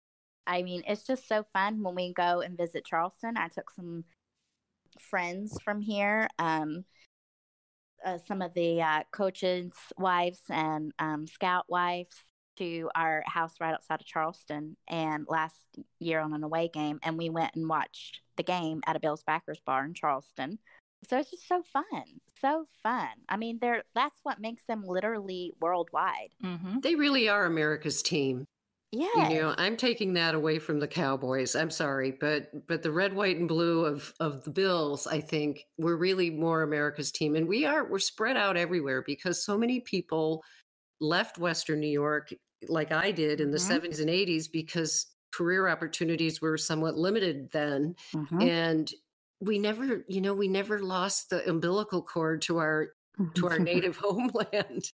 I 0.46 0.64
mean, 0.64 0.84
it's 0.88 1.04
just 1.04 1.28
so 1.28 1.46
fun 1.54 1.84
when 1.84 1.96
we 1.96 2.14
go 2.14 2.42
and 2.42 2.58
visit 2.58 2.86
Charleston. 2.86 3.38
I 3.38 3.48
took 3.48 3.70
some 3.70 4.04
friends 5.00 5.58
from 5.64 5.82
here, 5.82 6.28
um, 6.40 6.86
uh, 8.04 8.18
some 8.28 8.42
of 8.42 8.54
the 8.54 8.82
uh, 8.82 9.04
coaches' 9.12 9.74
wives 9.98 10.42
and 10.50 10.92
um, 11.00 11.28
scout 11.28 11.66
wives 11.70 12.16
to 12.58 12.90
our 12.94 13.24
house 13.26 13.54
right 13.60 13.74
outside 13.74 14.02
of 14.02 14.06
Charleston 14.06 14.76
and 14.88 15.26
last 15.30 15.64
year 16.00 16.20
on 16.20 16.34
an 16.34 16.44
away 16.44 16.68
game 16.68 17.00
and 17.04 17.18
we 17.18 17.30
went 17.30 17.56
and 17.56 17.70
watched 17.70 18.20
the 18.36 18.44
game 18.44 18.82
at 18.86 18.98
a 18.98 19.00
Bills 19.00 19.24
Backers 19.24 19.62
bar 19.66 19.86
in 19.86 19.94
Charleston. 19.94 20.60
So 21.08 21.18
it's 21.18 21.32
just 21.32 21.48
so 21.48 21.64
fun. 21.72 22.04
So 22.42 22.66
fun. 22.84 23.10
I 23.28 23.38
mean, 23.38 23.60
they're 23.62 23.84
that's 23.96 24.20
what 24.24 24.40
makes 24.40 24.64
them 24.66 24.84
literally 24.86 25.54
worldwide. 25.62 26.34
Mm-hmm. 26.44 26.80
They 26.82 26.96
really 26.96 27.30
are 27.30 27.46
America's 27.46 28.02
team. 28.02 28.46
Yeah. 28.92 29.30
You 29.30 29.42
know, 29.42 29.56
I'm 29.58 29.78
taking 29.78 30.14
that 30.14 30.34
away 30.34 30.58
from 30.58 30.80
the 30.80 30.88
Cowboys. 30.88 31.56
I'm 31.56 31.70
sorry, 31.70 32.18
but 32.20 32.68
but 32.68 32.82
the 32.82 32.92
red, 32.92 33.14
white, 33.14 33.38
and 33.38 33.48
blue 33.48 33.86
of 33.86 34.14
of 34.20 34.44
the 34.44 34.50
Bills, 34.50 35.06
I 35.06 35.22
think, 35.22 35.64
we're 35.78 35.96
really 35.96 36.32
more 36.32 36.64
America's 36.64 37.12
team. 37.12 37.36
And 37.36 37.48
we 37.48 37.66
are 37.66 37.86
we're 37.86 38.00
spread 38.00 38.36
out 38.36 38.58
everywhere 38.58 39.04
because 39.06 39.44
so 39.44 39.58
many 39.58 39.80
people 39.80 40.44
left 41.00 41.38
Western 41.38 41.80
New 41.80 41.88
York 41.88 42.34
like 42.68 42.92
I 42.92 43.12
did 43.12 43.42
in 43.42 43.52
the 43.52 43.58
mm-hmm. 43.58 43.86
70s 43.86 44.02
and 44.02 44.10
80s 44.10 44.52
because 44.52 45.06
career 45.32 45.68
opportunities 45.68 46.42
were 46.42 46.58
somewhat 46.58 46.98
limited 46.98 47.50
then. 47.52 47.96
Mm-hmm. 48.14 48.42
And 48.42 48.92
we 49.42 49.60
never, 49.60 50.04
you 50.08 50.22
know, 50.22 50.34
we 50.34 50.48
never 50.48 50.80
lost 50.80 51.30
the 51.30 51.48
umbilical 51.50 52.02
cord 52.02 52.42
to 52.44 52.58
our 52.58 52.90
to 53.36 53.48
our 53.48 53.60
native 53.60 53.98
homeland. 54.02 54.92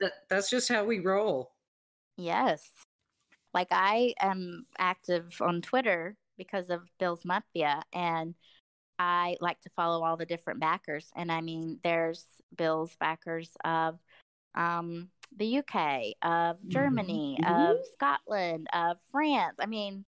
That 0.00 0.12
that's 0.28 0.50
just 0.50 0.68
how 0.68 0.84
we 0.84 1.00
roll. 1.00 1.52
Yes. 2.16 2.68
Like 3.52 3.68
I 3.70 4.14
am 4.20 4.66
active 4.78 5.36
on 5.40 5.62
Twitter 5.62 6.16
because 6.36 6.70
of 6.70 6.82
Bill's 6.98 7.24
Mafia 7.24 7.82
and 7.92 8.34
I 8.98 9.36
like 9.40 9.60
to 9.62 9.70
follow 9.70 10.04
all 10.04 10.16
the 10.16 10.26
different 10.26 10.60
backers. 10.60 11.10
And 11.16 11.30
I 11.30 11.40
mean, 11.40 11.78
there's 11.82 12.24
Bill's 12.56 12.94
backers 12.98 13.50
of 13.64 13.98
um, 14.54 15.08
the 15.36 15.58
UK, 15.58 16.14
of 16.22 16.56
mm-hmm. 16.56 16.68
Germany, 16.68 17.38
mm-hmm. 17.40 17.72
of 17.72 17.76
Scotland, 17.92 18.68
of 18.72 18.98
France. 19.10 19.56
I 19.60 19.66
mean, 19.66 20.04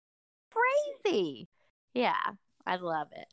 crazy. 1.03 1.47
Yeah, 1.93 2.15
I 2.65 2.77
love 2.77 3.07
it. 3.15 3.27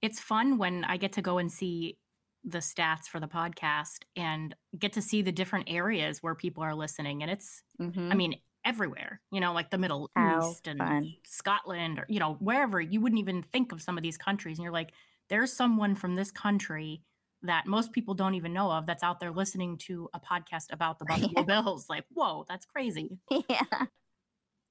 It's 0.00 0.20
fun 0.20 0.58
when 0.58 0.84
I 0.84 0.96
get 0.96 1.12
to 1.14 1.22
go 1.22 1.38
and 1.38 1.50
see 1.50 1.98
the 2.44 2.58
stats 2.58 3.06
for 3.06 3.20
the 3.20 3.28
podcast 3.28 4.00
and 4.16 4.54
get 4.78 4.92
to 4.94 5.02
see 5.02 5.22
the 5.22 5.32
different 5.32 5.68
areas 5.70 6.22
where 6.22 6.34
people 6.34 6.62
are 6.62 6.74
listening. 6.74 7.22
And 7.22 7.30
it's, 7.30 7.62
mm-hmm. 7.80 8.10
I 8.10 8.14
mean, 8.14 8.34
everywhere, 8.64 9.20
you 9.30 9.40
know, 9.40 9.52
like 9.52 9.70
the 9.70 9.78
Middle 9.78 10.10
How 10.16 10.50
East 10.50 10.66
and 10.66 10.78
fun. 10.78 11.14
Scotland 11.24 11.98
or, 12.00 12.06
you 12.08 12.18
know, 12.18 12.36
wherever 12.40 12.80
you 12.80 13.00
wouldn't 13.00 13.20
even 13.20 13.42
think 13.52 13.72
of 13.72 13.82
some 13.82 13.96
of 13.96 14.02
these 14.02 14.18
countries. 14.18 14.58
And 14.58 14.64
you're 14.64 14.72
like, 14.72 14.92
there's 15.28 15.52
someone 15.52 15.94
from 15.94 16.16
this 16.16 16.30
country 16.30 17.02
that 17.42 17.66
most 17.66 17.92
people 17.92 18.14
don't 18.14 18.34
even 18.34 18.52
know 18.52 18.70
of 18.70 18.86
that's 18.86 19.02
out 19.02 19.18
there 19.18 19.32
listening 19.32 19.76
to 19.76 20.08
a 20.14 20.20
podcast 20.20 20.72
about 20.72 20.98
the 20.98 21.04
Buffalo 21.04 21.32
yeah. 21.36 21.42
Bills. 21.62 21.86
Like, 21.88 22.04
whoa, 22.12 22.44
that's 22.48 22.66
crazy. 22.66 23.18
Yeah. 23.30 23.62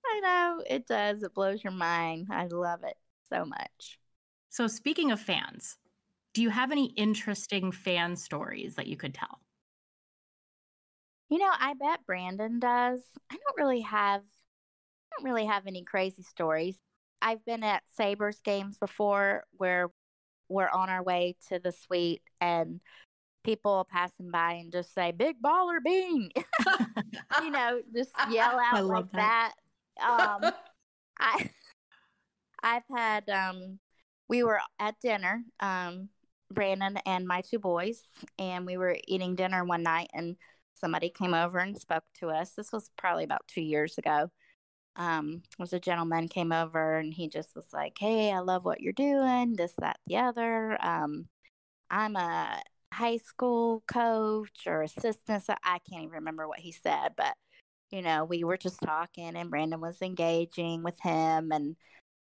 I 0.04 0.20
know 0.20 0.64
it 0.70 0.88
does. 0.88 1.24
It 1.24 1.34
blows 1.34 1.64
your 1.64 1.72
mind. 1.72 2.28
I 2.32 2.48
love 2.48 2.84
it 2.84 2.98
so 3.32 3.46
much. 3.46 4.00
So, 4.50 4.68
speaking 4.68 5.12
of 5.12 5.20
fans, 5.20 5.78
do 6.34 6.42
you 6.42 6.50
have 6.50 6.72
any 6.72 6.86
interesting 6.98 7.72
fan 7.72 8.16
stories 8.16 8.76
that 8.76 8.88
you 8.88 8.98
could 8.98 9.14
tell? 9.14 9.40
You 11.30 11.38
know, 11.38 11.52
I 11.52 11.74
bet 11.74 12.06
Brandon 12.06 12.60
does. 12.60 13.02
I 13.32 13.36
don't 13.36 13.66
really 13.66 13.82
have 13.82 14.22
I 14.22 15.18
don't 15.18 15.30
really 15.30 15.46
have 15.46 15.68
any 15.68 15.84
crazy 15.84 16.24
stories. 16.24 16.78
I've 17.22 17.44
been 17.46 17.64
at 17.64 17.84
Sabres 17.96 18.42
games 18.44 18.78
before 18.78 19.46
where 19.58 19.90
we're 20.50 20.70
on 20.70 20.90
our 20.90 21.04
way 21.04 21.36
to 21.50 21.60
the 21.60 21.72
suite 21.72 22.22
and 22.42 22.82
people 23.44 23.88
passing 23.90 24.30
by 24.32 24.54
and 24.54 24.72
just 24.72 24.94
say 24.94 25.12
big 25.12 25.42
baller 25.42 25.78
Beane 25.84 26.30
you 27.42 27.50
know 27.50 27.82
just 27.96 28.12
yell 28.30 28.60
out 28.74 28.86
like 28.86 29.12
that, 29.14 29.54
that. 29.98 30.10
um 30.10 30.52
i 31.20 31.50
i've 32.64 32.84
had 32.96 33.30
um 33.30 33.80
we 34.30 34.44
were 34.44 34.60
at 34.80 34.96
dinner 35.02 35.44
um 35.60 36.10
brandon 36.52 36.98
and 37.06 37.28
my 37.28 37.42
two 37.42 37.60
boys 37.60 38.02
and 38.38 38.66
we 38.66 38.78
were 38.78 38.98
eating 39.08 39.36
dinner 39.36 39.64
one 39.64 39.84
night 39.84 40.10
and 40.14 40.36
somebody 40.74 41.10
came 41.10 41.34
over 41.34 41.60
and 41.60 41.80
spoke 41.80 42.04
to 42.20 42.30
us 42.30 42.52
this 42.52 42.72
was 42.72 42.90
probably 42.98 43.24
about 43.24 43.42
two 43.48 43.62
years 43.62 43.98
ago 43.98 44.30
um, 44.98 45.42
was 45.58 45.72
a 45.74 45.80
gentleman 45.80 46.28
came 46.28 46.52
over 46.52 46.98
and 46.98 47.14
he 47.14 47.30
just 47.30 47.56
was 47.56 47.68
like, 47.72 47.96
"Hey, 47.98 48.32
I 48.32 48.40
love 48.40 48.66
what 48.66 48.82
you're 48.82 48.94
doing. 48.94 49.56
This, 49.56 49.74
that, 49.80 49.98
the 50.06 50.18
other. 50.18 50.78
Um, 50.86 51.30
I'm 51.90 52.16
a 52.16 52.62
high 52.94 53.18
school 53.18 53.84
coach 53.88 54.68
or 54.68 54.84
assistant. 54.84 55.44
So 55.44 55.56
I 55.64 55.80
can't 55.90 56.04
even 56.04 56.16
remember 56.16 56.48
what 56.48 56.60
he 56.60 56.72
said, 56.72 57.14
but 57.18 57.36
you 57.92 58.02
know, 58.02 58.26
we 58.26 58.44
were 58.44 58.58
just 58.58 58.80
talking, 58.82 59.36
and 59.36 59.50
Brandon 59.52 59.82
was 59.82 60.02
engaging 60.02 60.84
with 60.84 61.00
him, 61.02 61.52
and 61.52 61.76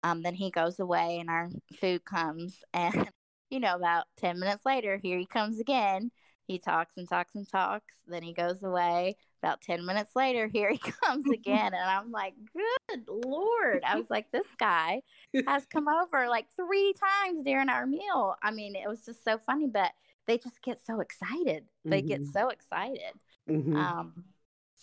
um, 0.02 0.22
then 0.22 0.34
he 0.34 0.50
goes 0.50 0.78
away, 0.78 1.18
and 1.18 1.30
our 1.30 1.48
food 1.80 2.04
comes, 2.04 2.56
and 2.74 3.08
you 3.50 3.60
know, 3.60 3.74
about 3.74 4.04
ten 4.16 4.38
minutes 4.40 4.64
later, 4.64 4.98
here 5.02 5.18
he 5.18 5.26
comes 5.26 5.60
again. 5.60 6.10
He 6.46 6.58
talks 6.58 6.96
and 6.96 7.08
talks 7.08 7.34
and 7.34 7.48
talks. 7.48 7.94
Then 8.06 8.22
he 8.22 8.32
goes 8.32 8.62
away. 8.62 9.16
About 9.42 9.60
10 9.62 9.84
minutes 9.84 10.12
later, 10.14 10.48
here 10.48 10.70
he 10.70 10.78
comes 11.04 11.26
again. 11.32 11.74
and 11.74 11.76
I'm 11.76 12.10
like, 12.10 12.34
good 12.54 13.04
Lord. 13.08 13.82
I 13.86 13.96
was 13.96 14.06
like, 14.08 14.30
this 14.30 14.46
guy 14.58 15.02
has 15.46 15.66
come 15.66 15.88
over 15.88 16.28
like 16.28 16.46
three 16.56 16.94
times 16.94 17.42
during 17.44 17.68
our 17.68 17.86
meal. 17.86 18.36
I 18.42 18.50
mean, 18.52 18.76
it 18.76 18.88
was 18.88 19.04
just 19.04 19.24
so 19.24 19.38
funny, 19.38 19.66
but 19.66 19.92
they 20.26 20.38
just 20.38 20.62
get 20.62 20.78
so 20.84 21.00
excited. 21.00 21.64
They 21.84 21.98
mm-hmm. 21.98 22.08
get 22.08 22.24
so 22.32 22.48
excited. 22.48 23.12
Mm-hmm. 23.48 23.76
Um, 23.76 24.24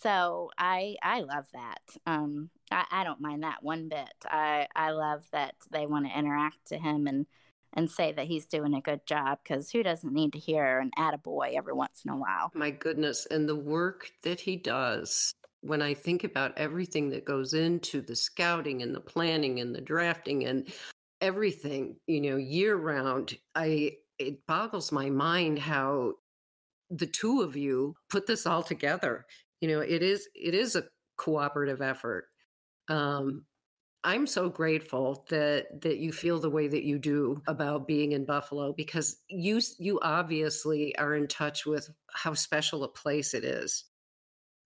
so 0.00 0.50
I 0.58 0.96
I 1.02 1.20
love 1.20 1.46
that. 1.52 1.80
Um, 2.06 2.50
I, 2.74 2.84
I 2.90 3.04
don't 3.04 3.20
mind 3.20 3.42
that 3.44 3.62
one 3.62 3.88
bit. 3.88 4.12
I 4.26 4.66
I 4.74 4.90
love 4.90 5.24
that 5.32 5.54
they 5.70 5.86
want 5.86 6.06
to 6.06 6.18
interact 6.18 6.66
to 6.68 6.78
him 6.78 7.06
and 7.06 7.26
and 7.74 7.90
say 7.90 8.12
that 8.12 8.26
he's 8.26 8.46
doing 8.46 8.74
a 8.74 8.80
good 8.80 9.04
job 9.06 9.38
because 9.42 9.70
who 9.70 9.82
doesn't 9.82 10.12
need 10.12 10.32
to 10.32 10.38
hear 10.38 10.78
an 10.78 10.90
attaboy 10.98 11.56
every 11.56 11.72
once 11.72 12.02
in 12.04 12.12
a 12.12 12.16
while? 12.16 12.50
My 12.54 12.70
goodness. 12.70 13.26
And 13.30 13.48
the 13.48 13.56
work 13.56 14.10
that 14.22 14.40
he 14.40 14.56
does, 14.56 15.34
when 15.60 15.82
I 15.82 15.94
think 15.94 16.22
about 16.24 16.56
everything 16.56 17.10
that 17.10 17.24
goes 17.24 17.52
into 17.52 18.00
the 18.00 18.14
scouting 18.14 18.82
and 18.82 18.94
the 18.94 19.00
planning 19.00 19.60
and 19.60 19.74
the 19.74 19.80
drafting 19.80 20.44
and 20.44 20.72
everything, 21.20 21.96
you 22.06 22.20
know, 22.20 22.36
year 22.36 22.76
round, 22.76 23.36
I 23.54 23.96
it 24.18 24.46
boggles 24.46 24.92
my 24.92 25.10
mind 25.10 25.58
how 25.58 26.12
the 26.90 27.06
two 27.06 27.42
of 27.42 27.56
you 27.56 27.96
put 28.08 28.26
this 28.26 28.46
all 28.46 28.62
together. 28.62 29.26
You 29.60 29.68
know, 29.68 29.80
it 29.80 30.02
is 30.02 30.28
it 30.34 30.54
is 30.54 30.76
a 30.76 30.84
cooperative 31.16 31.82
effort. 31.82 32.26
Um, 32.88 33.44
I'm 34.02 34.26
so 34.26 34.50
grateful 34.50 35.24
that 35.30 35.80
that 35.80 35.96
you 35.96 36.12
feel 36.12 36.38
the 36.38 36.50
way 36.50 36.68
that 36.68 36.84
you 36.84 36.98
do 36.98 37.40
about 37.46 37.86
being 37.86 38.12
in 38.12 38.26
Buffalo 38.26 38.74
because 38.74 39.22
you 39.28 39.60
you 39.78 39.98
obviously 40.00 40.96
are 40.98 41.14
in 41.14 41.26
touch 41.26 41.64
with 41.64 41.88
how 42.12 42.34
special 42.34 42.84
a 42.84 42.88
place 42.88 43.32
it 43.32 43.44
is. 43.44 43.84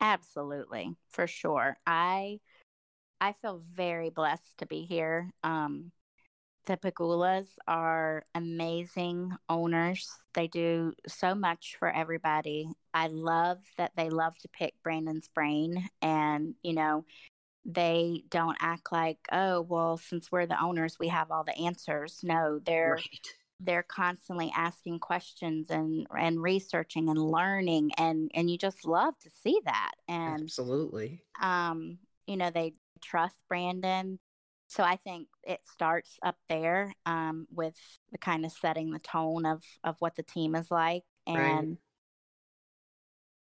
Absolutely, 0.00 0.96
for 1.11 1.26
sure. 1.28 1.76
I 1.87 2.40
I 3.20 3.35
feel 3.40 3.62
very 3.72 4.11
blessed 4.11 4.59
to 4.59 4.66
be 4.66 4.83
here. 4.83 5.31
Um, 5.44 5.92
the 6.66 6.76
Pegulas 6.76 7.46
are 7.66 8.24
amazing 8.35 9.33
owners. 9.48 10.11
They 10.35 10.48
do 10.48 10.92
so 11.07 11.35
much 11.35 11.76
for 11.78 11.88
everybody. 11.88 12.68
I 12.92 13.07
love 13.07 13.59
that 13.78 13.92
they 13.96 14.11
love 14.11 14.37
to 14.38 14.48
pick 14.48 14.74
Brandon's 14.83 15.28
brain 15.28 15.88
and, 16.02 16.54
you 16.62 16.74
know, 16.74 17.04
they 17.64 18.24
don't 18.30 18.56
act 18.60 18.92
like, 18.92 19.18
oh, 19.30 19.60
well, 19.60 19.98
since 19.98 20.30
we're 20.32 20.46
the 20.46 20.62
owners, 20.62 20.96
we 20.98 21.08
have 21.08 21.30
all 21.30 21.44
the 21.44 21.56
answers. 21.56 22.20
No, 22.22 22.60
they're 22.64 22.94
right. 22.94 23.28
they're 23.60 23.82
constantly 23.82 24.52
asking 24.56 25.00
questions 25.00 25.70
and 25.70 26.06
and 26.16 26.42
researching 26.42 27.08
and 27.08 27.18
learning 27.18 27.90
and 27.98 28.30
and 28.34 28.50
you 28.50 28.56
just 28.56 28.86
love 28.86 29.14
to 29.20 29.30
see 29.42 29.60
that. 29.64 29.92
And 30.08 30.44
absolutely. 30.44 31.22
Um, 31.40 31.98
you 32.26 32.36
know, 32.36 32.50
they 32.50 32.74
trust 33.02 33.36
Brandon. 33.48 34.18
So 34.68 34.82
I 34.82 34.96
think 34.96 35.28
it 35.44 35.60
starts 35.64 36.18
up 36.22 36.36
there 36.48 36.92
um, 37.06 37.46
with 37.50 37.76
the 38.12 38.18
kind 38.18 38.44
of 38.44 38.52
setting 38.52 38.90
the 38.90 38.98
tone 38.98 39.46
of 39.46 39.62
of 39.82 39.96
what 39.98 40.14
the 40.16 40.22
team 40.22 40.54
is 40.54 40.70
like. 40.70 41.04
And 41.26 41.68
right. 41.68 41.76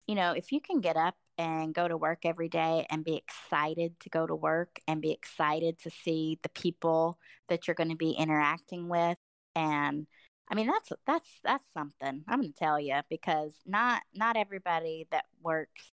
you 0.07 0.15
know, 0.15 0.33
if 0.33 0.51
you 0.51 0.59
can 0.59 0.81
get 0.81 0.97
up 0.97 1.15
and 1.37 1.73
go 1.73 1.87
to 1.87 1.97
work 1.97 2.19
every 2.25 2.49
day 2.49 2.85
and 2.89 3.03
be 3.03 3.15
excited 3.15 3.99
to 4.01 4.09
go 4.09 4.27
to 4.27 4.35
work 4.35 4.79
and 4.87 5.01
be 5.01 5.11
excited 5.11 5.79
to 5.79 5.89
see 5.89 6.39
the 6.43 6.49
people 6.49 7.17
that 7.49 7.67
you're 7.67 7.75
going 7.75 7.89
to 7.89 7.95
be 7.95 8.11
interacting 8.11 8.89
with 8.89 9.17
and 9.55 10.07
I 10.49 10.55
mean 10.55 10.67
that's 10.67 10.91
that's 11.07 11.29
that's 11.43 11.65
something 11.73 12.23
I'm 12.27 12.41
going 12.41 12.53
to 12.53 12.59
tell 12.59 12.79
you 12.79 12.99
because 13.09 13.53
not 13.65 14.03
not 14.13 14.37
everybody 14.37 15.07
that 15.11 15.25
works 15.41 15.91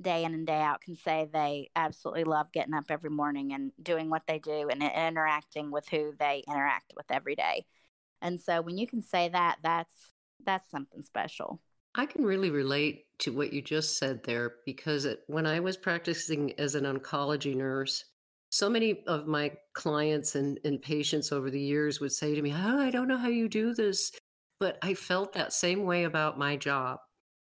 day 0.00 0.24
in 0.24 0.34
and 0.34 0.46
day 0.46 0.60
out 0.60 0.80
can 0.80 0.96
say 0.96 1.28
they 1.32 1.70
absolutely 1.76 2.24
love 2.24 2.52
getting 2.52 2.74
up 2.74 2.84
every 2.90 3.10
morning 3.10 3.52
and 3.52 3.72
doing 3.82 4.08
what 4.10 4.22
they 4.26 4.38
do 4.38 4.68
and 4.70 4.82
interacting 4.82 5.70
with 5.70 5.88
who 5.88 6.14
they 6.18 6.42
interact 6.48 6.92
with 6.96 7.06
every 7.10 7.34
day. 7.34 7.66
And 8.22 8.40
so 8.40 8.62
when 8.62 8.78
you 8.78 8.86
can 8.86 9.02
say 9.02 9.28
that, 9.28 9.58
that's 9.62 10.12
that's 10.44 10.70
something 10.70 11.02
special. 11.02 11.60
I 11.94 12.06
can 12.06 12.24
really 12.24 12.50
relate 12.50 13.06
to 13.20 13.32
what 13.32 13.52
you 13.52 13.62
just 13.62 13.98
said 13.98 14.22
there 14.24 14.54
because 14.64 15.04
it, 15.04 15.20
when 15.26 15.46
I 15.46 15.60
was 15.60 15.76
practicing 15.76 16.52
as 16.58 16.74
an 16.74 16.84
oncology 16.84 17.54
nurse, 17.54 18.04
so 18.50 18.68
many 18.68 19.02
of 19.06 19.26
my 19.26 19.52
clients 19.74 20.34
and, 20.34 20.58
and 20.64 20.80
patients 20.80 21.32
over 21.32 21.50
the 21.50 21.60
years 21.60 22.00
would 22.00 22.12
say 22.12 22.34
to 22.34 22.42
me, 22.42 22.52
Oh, 22.52 22.78
I 22.78 22.90
don't 22.90 23.08
know 23.08 23.16
how 23.16 23.28
you 23.28 23.48
do 23.48 23.74
this. 23.74 24.12
But 24.58 24.78
I 24.82 24.94
felt 24.94 25.32
that 25.32 25.52
same 25.52 25.84
way 25.84 26.04
about 26.04 26.38
my 26.38 26.56
job. 26.56 26.98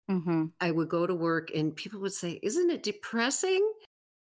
Mm-hmm. 0.09 0.45
I 0.59 0.71
would 0.71 0.89
go 0.89 1.05
to 1.05 1.13
work 1.13 1.51
and 1.53 1.75
people 1.75 1.99
would 2.01 2.13
say, 2.13 2.39
Isn't 2.41 2.69
it 2.69 2.83
depressing? 2.83 3.69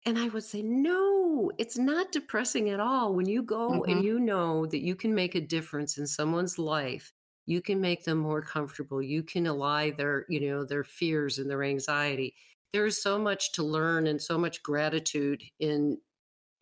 And 0.05 0.17
I 0.17 0.29
would 0.29 0.43
say, 0.43 0.61
No, 0.61 1.51
it's 1.57 1.77
not 1.77 2.11
depressing 2.11 2.69
at 2.69 2.79
all. 2.79 3.13
When 3.13 3.27
you 3.27 3.43
go 3.43 3.71
mm-hmm. 3.71 3.91
and 3.91 4.03
you 4.03 4.19
know 4.19 4.65
that 4.67 4.83
you 4.83 4.95
can 4.95 5.13
make 5.13 5.35
a 5.35 5.41
difference 5.41 5.97
in 5.97 6.07
someone's 6.07 6.57
life, 6.57 7.11
you 7.49 7.61
can 7.61 7.81
make 7.81 8.03
them 8.03 8.19
more 8.19 8.43
comfortable. 8.43 9.01
You 9.01 9.23
can 9.23 9.47
allay 9.47 9.89
their, 9.89 10.27
you 10.29 10.39
know, 10.39 10.63
their 10.63 10.83
fears 10.83 11.39
and 11.39 11.49
their 11.49 11.63
anxiety. 11.63 12.35
There 12.73 12.85
is 12.85 13.01
so 13.01 13.17
much 13.17 13.53
to 13.53 13.63
learn 13.63 14.05
and 14.05 14.21
so 14.21 14.37
much 14.37 14.61
gratitude 14.61 15.41
in, 15.59 15.97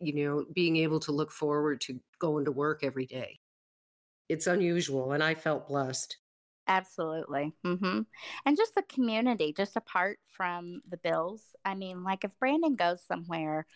you 0.00 0.24
know, 0.24 0.46
being 0.54 0.78
able 0.78 0.98
to 1.00 1.12
look 1.12 1.30
forward 1.30 1.82
to 1.82 2.00
going 2.18 2.46
to 2.46 2.52
work 2.52 2.80
every 2.82 3.04
day. 3.04 3.38
It's 4.30 4.46
unusual, 4.46 5.12
and 5.12 5.22
I 5.22 5.34
felt 5.34 5.68
blessed. 5.68 6.16
Absolutely. 6.66 7.52
Mm-hmm. 7.66 8.00
And 8.46 8.56
just 8.56 8.74
the 8.74 8.82
community, 8.82 9.52
just 9.54 9.76
apart 9.76 10.18
from 10.26 10.80
the 10.88 10.96
bills. 10.96 11.42
I 11.66 11.74
mean, 11.74 12.02
like 12.02 12.24
if 12.24 12.30
Brandon 12.38 12.76
goes 12.76 13.04
somewhere, 13.04 13.66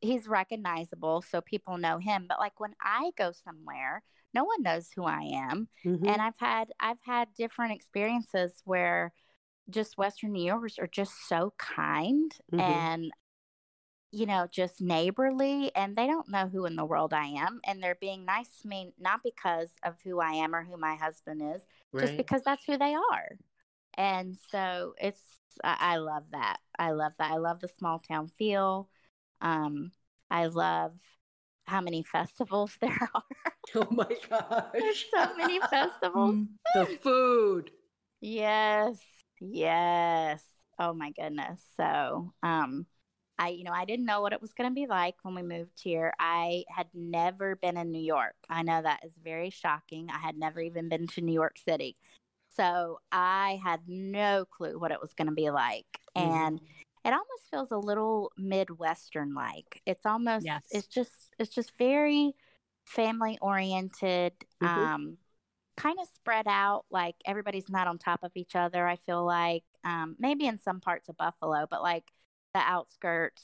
he's 0.00 0.26
recognizable, 0.26 1.22
so 1.22 1.40
people 1.40 1.78
know 1.78 1.98
him. 1.98 2.26
But 2.28 2.40
like 2.40 2.58
when 2.58 2.74
I 2.82 3.12
go 3.16 3.30
somewhere, 3.30 4.02
no 4.34 4.44
one 4.44 4.62
knows 4.62 4.88
who 4.94 5.04
I 5.04 5.30
am. 5.50 5.68
Mm-hmm. 5.84 6.06
And 6.06 6.22
I've 6.22 6.38
had 6.38 6.68
I've 6.80 7.00
had 7.04 7.28
different 7.36 7.72
experiences 7.72 8.62
where 8.64 9.12
just 9.70 9.98
Western 9.98 10.32
New 10.32 10.44
Yorkers 10.44 10.78
are 10.78 10.86
just 10.86 11.28
so 11.28 11.54
kind 11.58 12.32
mm-hmm. 12.52 12.60
and 12.60 13.12
you 14.12 14.26
know, 14.26 14.46
just 14.50 14.82
neighborly 14.82 15.72
and 15.74 15.96
they 15.96 16.06
don't 16.06 16.28
know 16.28 16.46
who 16.46 16.66
in 16.66 16.76
the 16.76 16.84
world 16.84 17.14
I 17.14 17.28
am. 17.28 17.60
And 17.66 17.82
they're 17.82 17.96
being 17.98 18.26
nice 18.26 18.60
to 18.60 18.68
me, 18.68 18.92
not 19.00 19.20
because 19.24 19.70
of 19.82 19.94
who 20.04 20.20
I 20.20 20.32
am 20.32 20.54
or 20.54 20.62
who 20.62 20.76
my 20.76 20.96
husband 20.96 21.40
is, 21.54 21.62
right. 21.92 22.04
just 22.04 22.18
because 22.18 22.42
that's 22.44 22.64
who 22.66 22.76
they 22.76 22.94
are. 22.94 23.38
And 23.96 24.36
so 24.50 24.92
it's, 25.00 25.20
I, 25.64 25.76
I 25.80 25.96
love 25.96 26.24
that. 26.32 26.58
I 26.78 26.90
love 26.90 27.12
that. 27.18 27.30
I 27.30 27.38
love 27.38 27.60
the 27.60 27.68
small 27.68 28.00
town 28.00 28.28
feel. 28.28 28.90
Um, 29.40 29.92
I 30.30 30.46
love 30.46 30.92
how 31.72 31.80
many 31.80 32.02
festivals 32.02 32.76
there 32.80 33.10
are. 33.14 33.22
Oh 33.74 33.88
my 33.90 34.16
gosh. 34.28 34.66
There's 34.74 35.04
so 35.10 35.34
many 35.36 35.58
festivals. 35.70 36.46
the 36.74 36.86
food. 37.00 37.70
Yes. 38.20 38.98
Yes. 39.40 40.42
Oh 40.78 40.92
my 40.92 41.10
goodness. 41.10 41.62
So, 41.76 42.32
um, 42.42 42.86
I, 43.38 43.48
you 43.48 43.64
know, 43.64 43.72
I 43.72 43.86
didn't 43.86 44.04
know 44.04 44.20
what 44.20 44.34
it 44.34 44.42
was 44.42 44.52
going 44.52 44.68
to 44.68 44.74
be 44.74 44.86
like 44.86 45.14
when 45.22 45.34
we 45.34 45.42
moved 45.42 45.80
here. 45.82 46.12
I 46.20 46.64
had 46.68 46.88
never 46.92 47.56
been 47.56 47.76
in 47.76 47.90
New 47.90 48.02
York. 48.02 48.34
I 48.48 48.62
know 48.62 48.82
that 48.82 49.00
is 49.04 49.12
very 49.24 49.50
shocking. 49.50 50.08
I 50.12 50.18
had 50.18 50.36
never 50.36 50.60
even 50.60 50.88
been 50.88 51.06
to 51.08 51.22
New 51.22 51.32
York 51.32 51.56
City. 51.64 51.96
So 52.54 53.00
I 53.10 53.58
had 53.64 53.80
no 53.86 54.44
clue 54.44 54.78
what 54.78 54.92
it 54.92 55.00
was 55.00 55.14
going 55.14 55.28
to 55.28 55.34
be 55.34 55.50
like. 55.50 55.86
Mm-hmm. 56.16 56.28
And 56.28 56.60
it 57.04 57.12
almost 57.12 57.50
feels 57.50 57.70
a 57.70 57.76
little 57.76 58.32
Midwestern 58.36 59.34
like. 59.34 59.82
It's 59.86 60.06
almost, 60.06 60.44
yes. 60.44 60.62
it's 60.70 60.86
just, 60.86 61.12
it's 61.38 61.54
just 61.54 61.72
very 61.78 62.34
family 62.84 63.38
oriented. 63.40 64.32
Mm-hmm. 64.62 64.66
Um, 64.66 65.16
kind 65.78 65.98
of 66.00 66.06
spread 66.14 66.46
out 66.46 66.84
like 66.90 67.14
everybody's 67.24 67.70
not 67.70 67.88
on 67.88 67.96
top 67.96 68.20
of 68.22 68.30
each 68.34 68.54
other 68.54 68.86
i 68.86 68.94
feel 68.94 69.24
like 69.24 69.64
um, 69.84 70.14
maybe 70.18 70.46
in 70.46 70.58
some 70.58 70.80
parts 70.80 71.08
of 71.08 71.16
buffalo 71.16 71.66
but 71.68 71.82
like 71.82 72.04
the 72.54 72.60
outskirts, 72.60 73.42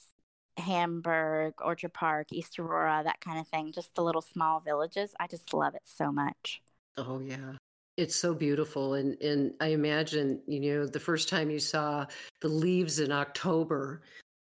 Hamburg, 0.57 1.55
Orchard 1.61 1.93
Park, 1.95 2.29
East 2.33 2.59
Aurora, 2.59 3.03
that 3.05 3.21
kind 3.21 3.39
of 3.39 3.49
thing, 3.49 3.73
just 3.73 3.95
the 3.95 4.03
little 4.03 4.23
small 4.23 4.61
villages. 4.61 5.15
I 5.19 5.27
just 5.27 5.55
love 5.55 5.75
it 5.75 5.83
so 5.85 6.13
much. 6.13 6.63
Oh, 6.97 7.21
yeah. 7.21 7.53
It's 7.99 8.17
so 8.17 8.33
beautiful. 8.33 8.95
And, 8.95 9.21
and 9.21 9.53
I 9.61 9.69
imagine, 9.69 10.41
you 10.47 10.61
know, 10.61 10.87
the 10.87 11.01
first 11.01 11.29
time 11.29 11.51
you 11.51 11.59
saw 11.59 12.07
the 12.41 12.49
leaves 12.49 13.01
in 13.01 13.13
October, 13.13 14.03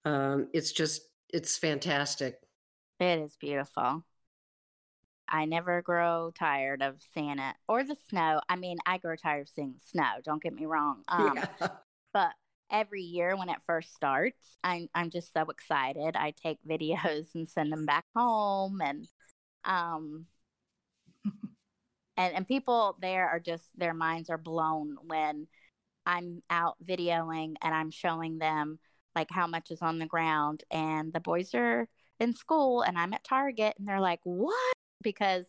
um, 0.04 0.48
it's 0.54 0.72
just, 0.72 1.02
it's 1.34 1.58
fantastic. 1.58 2.38
It 3.00 3.18
is 3.18 3.36
beautiful. 3.36 4.04
I 5.28 5.44
never 5.44 5.82
grow 5.82 6.32
tired 6.34 6.80
of 6.80 6.96
seeing 7.12 7.38
it 7.38 7.56
or 7.68 7.84
the 7.84 7.96
snow. 8.08 8.40
I 8.48 8.56
mean, 8.56 8.78
I 8.86 8.98
grow 8.98 9.16
tired 9.16 9.42
of 9.42 9.48
seeing 9.48 9.74
snow. 9.90 10.12
Don't 10.24 10.42
get 10.42 10.54
me 10.54 10.64
wrong. 10.66 11.02
Um, 11.08 11.36
yeah. 11.36 11.68
But 12.12 12.32
every 12.70 13.02
year 13.02 13.36
when 13.36 13.48
it 13.48 13.58
first 13.66 13.94
starts. 13.94 14.56
I'm 14.62 14.88
I'm 14.94 15.10
just 15.10 15.32
so 15.32 15.42
excited. 15.42 16.16
I 16.16 16.32
take 16.42 16.58
videos 16.68 17.34
and 17.34 17.48
send 17.48 17.72
them 17.72 17.86
back 17.86 18.04
home 18.14 18.80
and 18.80 19.06
um 19.64 20.26
and 22.20 22.34
and 22.34 22.46
people 22.46 22.96
there 23.00 23.28
are 23.28 23.40
just 23.40 23.64
their 23.76 23.94
minds 23.94 24.28
are 24.30 24.38
blown 24.38 24.96
when 25.06 25.46
I'm 26.06 26.42
out 26.50 26.76
videoing 26.84 27.54
and 27.62 27.74
I'm 27.74 27.90
showing 27.90 28.38
them 28.38 28.78
like 29.16 29.30
how 29.30 29.46
much 29.46 29.70
is 29.70 29.82
on 29.82 29.98
the 29.98 30.06
ground 30.06 30.62
and 30.70 31.12
the 31.12 31.20
boys 31.20 31.54
are 31.54 31.88
in 32.20 32.34
school 32.34 32.82
and 32.82 32.98
I'm 32.98 33.14
at 33.14 33.24
Target 33.24 33.74
and 33.78 33.88
they're 33.88 34.00
like, 34.00 34.20
"What?" 34.24 34.74
because 35.02 35.46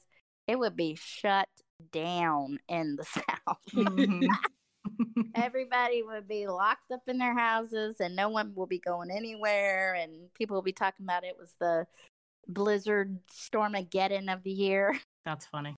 it 0.48 0.58
would 0.58 0.76
be 0.76 0.98
shut 1.00 1.50
down 1.92 2.60
in 2.68 2.96
the 2.96 3.04
south. 3.06 3.60
Mm-hmm. 3.74 4.28
everybody 5.36 6.04
would 6.04 6.28
be 6.28 6.48
locked 6.48 6.92
up 6.92 7.02
in 7.08 7.18
their 7.18 7.38
houses 7.38 7.98
and 8.00 8.16
no 8.16 8.30
one 8.30 8.54
will 8.56 8.66
be 8.66 8.80
going 8.80 9.12
anywhere 9.12 9.94
and 9.94 10.34
people 10.34 10.56
will 10.56 10.62
be 10.62 10.72
talking 10.72 11.06
about 11.06 11.24
it 11.24 11.38
was 11.40 11.54
the 11.60 11.86
blizzard 12.48 13.20
storm 13.30 13.74
stormageddon 13.74 14.34
of 14.34 14.42
the 14.44 14.52
year 14.52 14.98
that's 15.24 15.46
funny 15.46 15.76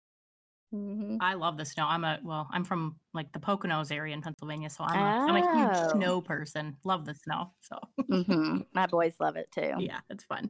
mm-hmm. 0.74 1.18
i 1.22 1.34
love 1.34 1.58
the 1.58 1.66
snow 1.66 1.86
i'm 1.88 2.04
a 2.04 2.20
well 2.24 2.48
i'm 2.52 2.64
from 2.64 2.96
like 3.14 3.32
the 3.32 3.40
poconos 3.40 3.92
area 3.92 4.14
in 4.14 4.22
pennsylvania 4.22 4.70
so 4.70 4.84
i'm, 4.84 5.00
oh. 5.00 5.34
a, 5.34 5.38
I'm 5.38 5.44
a 5.44 5.58
huge 5.58 5.86
oh. 5.86 5.92
snow 5.94 6.22
person 6.22 6.76
love 6.84 7.06
the 7.06 7.14
snow 7.14 7.52
so 7.62 7.80
mm-hmm. 8.02 8.62
my 8.74 8.88
boys 8.88 9.14
love 9.20 9.36
it 9.36 9.50
too 9.54 9.74
yeah 9.80 10.00
it's 10.10 10.24
fun 10.24 10.50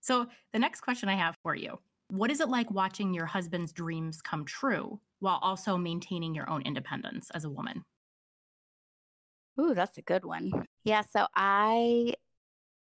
so 0.00 0.26
the 0.52 0.58
next 0.58 0.80
question 0.80 1.08
i 1.08 1.14
have 1.14 1.36
for 1.42 1.54
you 1.54 1.78
what 2.10 2.30
is 2.30 2.40
it 2.40 2.48
like 2.48 2.70
watching 2.70 3.12
your 3.12 3.26
husband's 3.26 3.72
dreams 3.72 4.22
come 4.22 4.44
true 4.44 4.98
while 5.20 5.38
also 5.42 5.76
maintaining 5.76 6.34
your 6.34 6.48
own 6.48 6.62
independence 6.62 7.30
as 7.34 7.44
a 7.44 7.50
woman? 7.50 7.84
Ooh, 9.60 9.74
that's 9.74 9.98
a 9.98 10.02
good 10.02 10.24
one. 10.24 10.50
Yeah, 10.84 11.02
so 11.02 11.26
I 11.34 12.14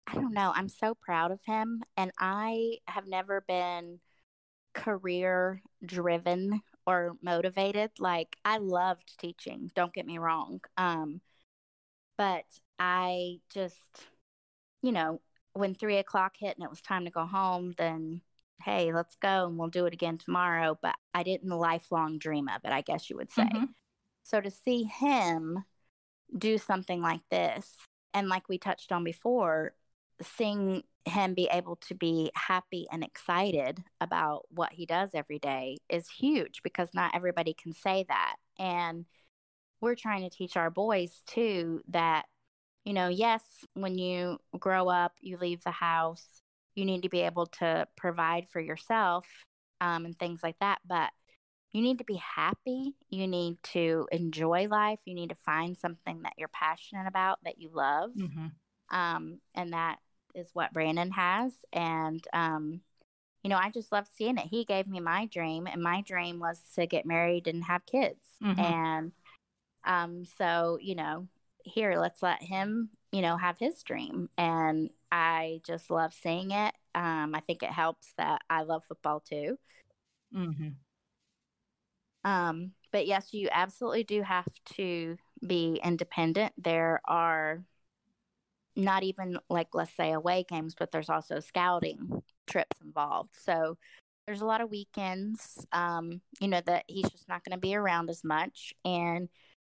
I 0.08 0.16
don't 0.16 0.34
know, 0.34 0.52
I'm 0.56 0.70
so 0.70 0.96
proud 0.96 1.32
of 1.32 1.40
him 1.46 1.84
and 1.96 2.12
I 2.18 2.78
have 2.88 3.08
never 3.08 3.44
been 3.48 4.00
career 4.74 5.62
driven 5.86 6.62
or 6.86 7.16
motivated. 7.22 7.92
Like 8.00 8.36
I 8.44 8.58
loved 8.58 9.18
teaching, 9.20 9.72
don't 9.76 9.94
get 9.94 10.06
me 10.06 10.18
wrong. 10.18 10.62
Um 10.78 11.22
but 12.18 12.46
I 12.78 13.40
just 13.54 14.08
you 14.82 14.92
know, 14.92 15.22
when 15.54 15.76
three 15.76 15.98
o'clock 15.98 16.36
hit 16.40 16.56
and 16.56 16.64
it 16.64 16.70
was 16.70 16.82
time 16.82 17.06
to 17.06 17.12
go 17.12 17.26
home, 17.26 17.74
then 17.78 18.22
hey, 18.62 18.94
let's 18.94 19.16
go 19.16 19.48
and 19.48 19.58
we'll 19.58 19.70
do 19.70 19.86
it 19.86 19.94
again 19.94 20.18
tomorrow. 20.18 20.78
But 20.82 20.96
I 21.14 21.24
didn't 21.24 21.50
lifelong 21.50 22.20
dream 22.20 22.50
of 22.50 22.62
it, 22.64 22.72
I 22.72 22.82
guess 22.82 23.10
you 23.10 23.16
would 23.18 23.32
say. 23.32 23.44
Mm-hmm. 23.44 23.66
So 24.24 24.42
to 24.42 24.52
see 24.52 24.84
him 24.84 25.64
do 26.38 26.58
something 26.58 27.02
like 27.02 27.22
this, 27.32 27.76
and 28.14 28.28
like 28.30 28.50
we 28.50 28.58
touched 28.58 28.92
on 28.92 29.04
before, 29.04 29.74
seeing 30.22 30.84
him 31.06 31.34
be 31.34 31.48
able 31.52 31.76
to 31.76 31.96
be 31.96 32.32
happy 32.36 32.86
and 32.92 33.04
excited 33.04 33.84
about 34.02 34.46
what 34.50 34.72
he 34.74 34.86
does 34.86 35.10
every 35.14 35.40
day 35.40 35.78
is 35.90 36.10
huge 36.10 36.62
because 36.64 36.90
not 36.94 37.16
everybody 37.16 37.54
can 37.54 37.74
say 37.74 38.06
that. 38.08 38.36
And 38.58 39.06
we're 39.82 39.96
trying 39.96 40.30
to 40.30 40.36
teach 40.36 40.58
our 40.58 40.70
boys 40.70 41.24
too 41.26 41.82
that, 41.90 42.26
you 42.86 42.94
know, 42.94 43.08
yes, 43.08 43.44
when 43.74 43.98
you 43.98 44.38
grow 44.58 44.90
up, 44.90 45.14
you 45.22 45.38
leave 45.38 45.64
the 45.64 45.72
house, 45.72 46.26
you 46.76 46.86
need 46.86 47.04
to 47.04 47.10
be 47.10 47.22
able 47.22 47.46
to 47.46 47.88
provide 47.98 48.48
for 48.50 48.60
yourself 48.60 49.26
um, 49.82 50.06
and 50.06 50.18
things 50.20 50.42
like 50.44 50.58
that. 50.60 50.80
But 50.86 51.12
you 51.72 51.82
need 51.82 52.00
to 52.00 52.04
be 52.04 52.20
happy. 52.36 52.96
You 53.10 53.28
need 53.28 53.58
to 53.74 54.08
enjoy 54.12 54.68
life. 54.68 55.00
You 55.06 55.14
need 55.14 55.30
to 55.30 55.36
find 55.36 55.78
something 55.78 56.24
that 56.24 56.34
you're 56.38 56.50
passionate 56.50 57.08
about 57.08 57.40
that 57.46 57.62
you 57.62 57.70
love. 57.72 58.12
Mm-hmm. 58.18 58.48
Um, 58.98 59.40
and 59.54 59.74
that 59.74 60.00
is 60.40 60.50
what 60.54 60.74
Brandon 60.74 61.12
has. 61.12 61.54
And, 61.72 62.26
um, 62.34 62.82
you 63.44 63.50
know, 63.50 63.58
I 63.58 63.70
just 63.70 63.92
love 63.92 64.08
seeing 64.18 64.38
it. 64.38 64.48
He 64.48 64.66
gave 64.66 64.88
me 64.88 65.00
my 65.00 65.28
dream, 65.28 65.68
and 65.68 65.82
my 65.82 66.02
dream 66.02 66.40
was 66.40 66.60
to 66.76 66.88
get 66.88 67.06
married 67.06 67.48
and 67.48 67.64
have 67.64 67.86
kids. 67.86 68.26
Mm-hmm. 68.44 68.60
And 68.60 69.12
um, 69.86 70.26
so, 70.38 70.78
you 70.82 70.96
know, 70.96 71.28
here, 71.64 72.00
let's 72.00 72.24
let 72.24 72.42
him 72.42 72.90
you 73.12 73.22
know, 73.22 73.38
have 73.38 73.58
his 73.60 73.82
dream. 73.84 74.30
And 74.38 74.90
I 75.12 75.62
just 75.66 75.90
love 75.90 76.14
seeing 76.14 76.52
it. 76.52 76.74
Um, 76.96 77.34
I 77.34 77.42
think 77.42 77.64
it 77.64 77.72
helps 77.72 78.14
that 78.18 78.42
I 78.50 78.64
love 78.64 78.84
football 78.88 79.20
too. 79.20 79.58
Mm-hmm. 80.36 80.70
Um, 82.30 82.72
but 82.92 83.08
yes, 83.08 83.30
you 83.34 83.48
absolutely 83.52 84.04
do 84.04 84.22
have 84.22 84.48
to 84.76 85.18
be 85.46 85.80
independent. 85.84 86.54
There 86.58 87.02
are 87.06 87.64
not 88.80 89.04
even 89.04 89.38
like 89.50 89.68
let's 89.74 89.96
say 89.96 90.12
away 90.12 90.46
games, 90.48 90.76
but 90.78 90.92
there's 90.92 91.10
also 91.10 91.40
scouting 91.40 92.22
trips 92.48 92.78
involved. 92.84 93.36
So 93.40 93.78
there's 94.26 94.42
a 94.42 94.46
lot 94.46 94.62
of 94.62 94.70
weekends, 94.70 95.66
um, 95.72 96.22
you 96.40 96.48
know, 96.48 96.62
that 96.66 96.86
he's 96.88 97.10
just 97.10 97.28
not 97.28 97.44
going 97.44 97.56
to 97.56 97.60
be 97.60 97.76
around 97.76 98.10
as 98.10 98.24
much, 98.24 98.74
and 98.86 99.28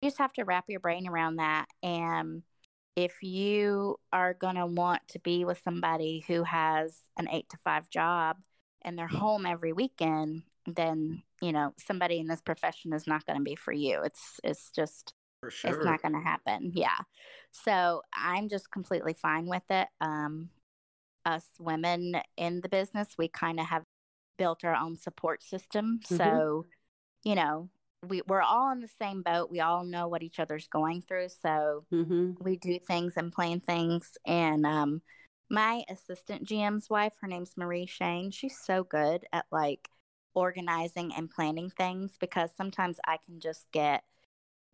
you 0.00 0.08
just 0.08 0.18
have 0.18 0.32
to 0.34 0.44
wrap 0.44 0.64
your 0.68 0.80
brain 0.80 1.06
around 1.08 1.36
that. 1.36 1.66
And 1.82 2.42
if 2.96 3.22
you 3.22 3.96
are 4.12 4.34
going 4.34 4.56
to 4.56 4.66
want 4.66 5.02
to 5.08 5.18
be 5.20 5.44
with 5.44 5.60
somebody 5.62 6.24
who 6.26 6.42
has 6.42 6.98
an 7.16 7.28
eight 7.30 7.48
to 7.50 7.56
five 7.58 7.88
job 7.90 8.36
and 8.82 8.98
they're 8.98 9.06
home 9.06 9.46
every 9.46 9.72
weekend, 9.72 10.42
then 10.66 11.22
you 11.40 11.52
know 11.52 11.72
somebody 11.78 12.18
in 12.18 12.26
this 12.26 12.40
profession 12.40 12.92
is 12.92 13.06
not 13.06 13.24
going 13.26 13.38
to 13.38 13.44
be 13.44 13.56
for 13.56 13.72
you. 13.72 14.02
It's 14.02 14.40
it's 14.44 14.70
just 14.70 15.14
Sure. 15.48 15.70
it's 15.70 15.84
not 15.84 16.02
going 16.02 16.14
to 16.14 16.20
happen. 16.20 16.72
Yeah. 16.74 16.98
So 17.50 18.02
I'm 18.14 18.48
just 18.48 18.70
completely 18.70 19.14
fine 19.14 19.46
with 19.46 19.62
it. 19.70 19.88
Um, 20.00 20.50
us 21.24 21.44
women 21.58 22.16
in 22.36 22.60
the 22.60 22.68
business, 22.68 23.08
we 23.18 23.28
kind 23.28 23.60
of 23.60 23.66
have 23.66 23.84
built 24.38 24.64
our 24.64 24.74
own 24.74 24.96
support 24.96 25.42
system. 25.42 26.00
Mhm. 26.04 26.16
So, 26.18 26.66
you 27.24 27.34
know, 27.34 27.68
we, 28.08 28.22
we're 28.26 28.42
all 28.42 28.70
in 28.72 28.80
the 28.80 28.88
same 28.88 29.22
boat. 29.22 29.50
We 29.50 29.60
all 29.60 29.84
know 29.84 30.08
what 30.08 30.22
each 30.22 30.40
other's 30.40 30.68
going 30.68 31.02
through. 31.02 31.28
So 31.42 31.84
hmm 31.90 32.32
we 32.40 32.56
do 32.56 32.78
things 32.78 33.14
and 33.16 33.32
plan 33.32 33.60
things. 33.60 34.16
And 34.26 34.64
um, 34.66 35.02
my 35.50 35.84
assistant 35.88 36.44
GM's 36.44 36.88
wife, 36.88 37.12
her 37.20 37.28
name's 37.28 37.56
Marie 37.56 37.86
Schoen. 37.86 38.30
She's 38.30 38.58
so 38.58 38.84
good 38.84 39.26
at 39.32 39.46
like 39.50 39.88
organizing 40.34 41.12
and 41.14 41.30
planning 41.30 41.70
things 41.70 42.16
because 42.20 42.50
sometimes 42.56 42.98
I 43.06 43.18
can 43.26 43.40
just 43.40 43.66
get 43.72 44.04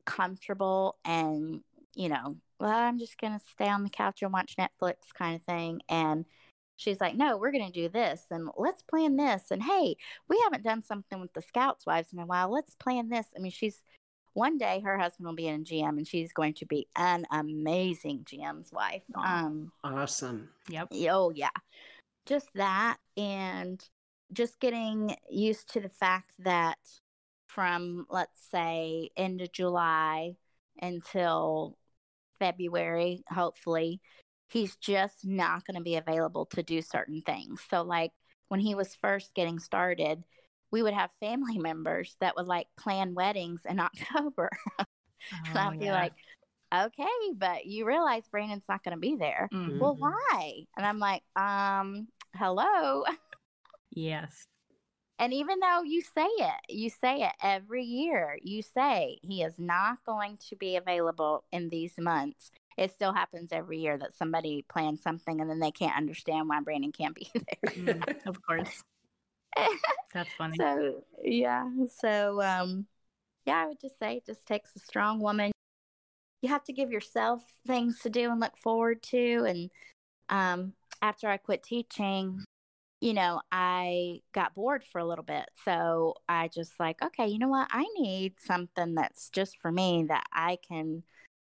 comfortable 0.06 0.96
and, 1.04 1.60
you 1.94 2.08
know, 2.08 2.36
well, 2.58 2.70
I'm 2.70 2.98
just 2.98 3.18
going 3.20 3.38
to 3.38 3.44
stay 3.52 3.68
on 3.68 3.84
the 3.84 3.90
couch 3.90 4.22
and 4.22 4.32
watch 4.32 4.56
Netflix 4.58 4.96
kind 5.16 5.36
of 5.36 5.42
thing. 5.42 5.82
And 5.88 6.24
she's 6.76 7.00
like, 7.00 7.16
no, 7.16 7.36
we're 7.36 7.52
going 7.52 7.70
to 7.70 7.72
do 7.72 7.88
this 7.88 8.22
and 8.30 8.48
let's 8.56 8.82
plan 8.82 9.16
this. 9.16 9.44
And 9.50 9.62
hey, 9.62 9.96
we 10.28 10.40
haven't 10.44 10.64
done 10.64 10.82
something 10.82 11.20
with 11.20 11.32
the 11.34 11.42
Scouts 11.42 11.84
wives 11.86 12.12
in 12.12 12.18
a 12.18 12.26
while. 12.26 12.50
Let's 12.50 12.74
plan 12.76 13.08
this. 13.08 13.26
I 13.36 13.40
mean, 13.40 13.52
she's 13.52 13.82
one 14.32 14.58
day 14.58 14.80
her 14.80 14.98
husband 14.98 15.26
will 15.26 15.34
be 15.34 15.48
in 15.48 15.64
GM 15.64 15.96
and 15.96 16.06
she's 16.06 16.32
going 16.32 16.54
to 16.54 16.66
be 16.66 16.86
an 16.96 17.26
amazing 17.30 18.24
GM's 18.24 18.70
wife. 18.72 19.02
Um, 19.14 19.72
Awesome. 19.82 20.50
Yep. 20.68 20.88
Oh, 21.10 21.30
yeah. 21.30 21.48
Just 22.26 22.48
that. 22.54 22.98
And 23.16 23.82
just 24.32 24.60
getting 24.60 25.16
used 25.30 25.72
to 25.72 25.80
the 25.80 25.88
fact 25.88 26.32
that 26.40 26.78
from, 27.56 28.06
let's 28.10 28.38
say, 28.52 29.10
end 29.16 29.40
of 29.40 29.50
July 29.52 30.34
until 30.80 31.78
February, 32.38 33.24
hopefully, 33.30 34.00
he's 34.50 34.76
just 34.76 35.24
not 35.24 35.66
going 35.66 35.76
to 35.76 35.82
be 35.82 35.96
available 35.96 36.46
to 36.46 36.62
do 36.62 36.82
certain 36.82 37.22
things. 37.22 37.62
So, 37.70 37.82
like 37.82 38.12
when 38.48 38.60
he 38.60 38.76
was 38.76 38.94
first 38.94 39.34
getting 39.34 39.58
started, 39.58 40.22
we 40.70 40.82
would 40.82 40.94
have 40.94 41.10
family 41.18 41.58
members 41.70 42.14
that 42.20 42.36
would 42.36 42.46
like 42.46 42.68
plan 42.78 43.14
weddings 43.14 43.62
in 43.68 43.80
October. 43.88 44.50
and 44.78 44.88
Oh, 45.56 45.60
I'd 45.60 45.80
be 45.80 45.86
yeah. 45.86 45.92
like, 45.92 46.12
okay, 46.74 47.32
but 47.34 47.66
you 47.66 47.86
realize 47.86 48.28
Brandon's 48.30 48.68
not 48.68 48.84
going 48.84 48.96
to 48.96 49.00
be 49.00 49.16
there. 49.16 49.48
Mhm. 49.52 49.80
Well, 49.80 49.96
why? 49.98 50.66
And 50.76 50.84
I'm 50.86 50.98
like, 50.98 51.22
um, 51.36 52.08
hello. 52.34 53.04
yes. 53.90 54.46
And 55.18 55.32
even 55.32 55.60
though 55.60 55.82
you 55.82 56.02
say 56.02 56.26
it, 56.26 56.60
you 56.68 56.90
say 56.90 57.22
it 57.22 57.32
every 57.42 57.82
year, 57.84 58.38
you 58.42 58.62
say 58.62 59.18
he 59.22 59.42
is 59.42 59.58
not 59.58 60.04
going 60.04 60.38
to 60.48 60.56
be 60.56 60.76
available 60.76 61.44
in 61.52 61.70
these 61.70 61.94
months. 61.98 62.50
It 62.76 62.92
still 62.92 63.14
happens 63.14 63.48
every 63.52 63.78
year 63.78 63.96
that 63.96 64.14
somebody 64.14 64.64
plans 64.68 65.02
something 65.02 65.40
and 65.40 65.48
then 65.48 65.60
they 65.60 65.70
can't 65.70 65.96
understand 65.96 66.48
why 66.48 66.60
Brandon 66.60 66.92
can't 66.92 67.14
be 67.14 67.30
there. 67.34 67.72
Mm, 67.72 68.26
of 68.26 68.42
course. 68.42 68.82
That's 70.12 70.28
funny. 70.36 70.56
so 70.56 71.02
yeah 71.24 71.68
so 71.98 72.40
um 72.42 72.86
yeah 73.46 73.62
i 73.64 73.66
would 73.66 73.80
just 73.80 73.98
say 73.98 74.16
it 74.16 74.26
just 74.26 74.46
takes 74.46 74.74
a 74.76 74.78
strong 74.78 75.20
woman 75.20 75.50
you 76.42 76.48
have 76.48 76.64
to 76.64 76.72
give 76.72 76.90
yourself 76.90 77.42
things 77.66 77.98
to 78.00 78.10
do 78.10 78.30
and 78.30 78.40
look 78.40 78.56
forward 78.56 79.02
to 79.02 79.44
and 79.46 79.70
um 80.28 80.72
after 81.02 81.28
i 81.28 81.36
quit 81.36 81.62
teaching 81.62 82.44
you 83.00 83.12
know 83.12 83.40
i 83.52 84.20
got 84.32 84.54
bored 84.54 84.82
for 84.90 84.98
a 84.98 85.04
little 85.04 85.24
bit 85.24 85.46
so 85.64 86.14
i 86.28 86.48
just 86.48 86.72
like 86.80 87.02
okay 87.02 87.26
you 87.26 87.38
know 87.38 87.48
what? 87.48 87.68
I 87.70 87.86
need 87.98 88.34
something 88.40 88.94
that's 88.94 89.28
just 89.30 89.58
for 89.60 89.70
me 89.70 90.06
that 90.08 90.24
i 90.32 90.58
can 90.66 91.02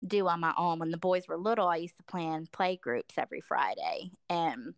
do 0.07 0.29
on 0.29 0.41
my 0.41 0.53
own. 0.59 0.81
When 0.81 0.91
the 0.91 0.97
boys 0.97 1.29
were 1.29 1.37
little 1.37 1.69
i 1.69 1.77
used 1.77 1.97
to 1.99 2.03
plan 2.05 2.47
play 2.53 2.77
groups 2.77 3.15
every 3.19 3.41
friday 3.41 4.11
and 4.29 4.75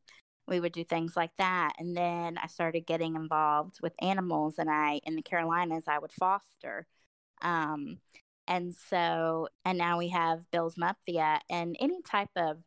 we 0.49 0.61
would 0.61 0.73
do 0.73 0.85
things 0.85 1.17
like 1.17 1.33
that 1.39 1.73
and 1.79 1.97
then 1.97 2.39
i 2.39 2.47
started 2.47 2.87
getting 2.87 3.17
involved 3.17 3.79
with 3.83 3.93
animals 4.01 4.57
and 4.59 4.71
i 4.71 5.01
in 5.05 5.17
the 5.17 5.23
carolinas 5.23 5.85
i 5.89 5.99
would 5.99 6.13
foster 6.13 6.87
um 7.43 7.99
and 8.49 8.75
so 8.89 9.49
and 9.65 9.79
now 9.79 9.99
we 9.99 10.09
have 10.09 10.49
bill's 10.53 10.77
mafia 10.77 11.41
and 11.51 11.77
any 11.81 12.01
type 12.03 12.31
of 12.37 12.59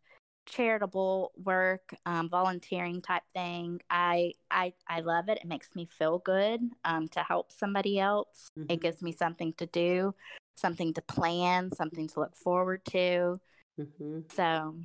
charitable 0.50 1.32
work 1.44 1.94
um, 2.06 2.30
volunteering 2.30 3.02
type 3.02 3.24
thing 3.34 3.80
I, 3.90 4.34
I 4.52 4.74
i 4.88 5.02
love 5.02 5.30
it 5.30 5.40
it 5.42 5.48
makes 5.48 5.70
me 5.76 5.88
feel 5.98 6.20
good 6.20 6.62
um, 6.86 7.08
to 7.10 7.22
help 7.22 7.52
somebody 7.52 8.00
else 8.00 8.50
Mhm. 8.58 8.72
it 8.72 8.82
gives 8.82 9.02
me 9.02 9.12
something 9.12 9.54
to 9.54 9.66
do 9.68 10.14
something 10.56 10.94
to 10.96 11.02
plan 11.04 11.72
something 11.72 12.08
to 12.10 12.20
look 12.20 12.36
forward 12.36 12.84
to 12.86 13.40
Mm-hmm. 13.80 14.20
so 14.36 14.76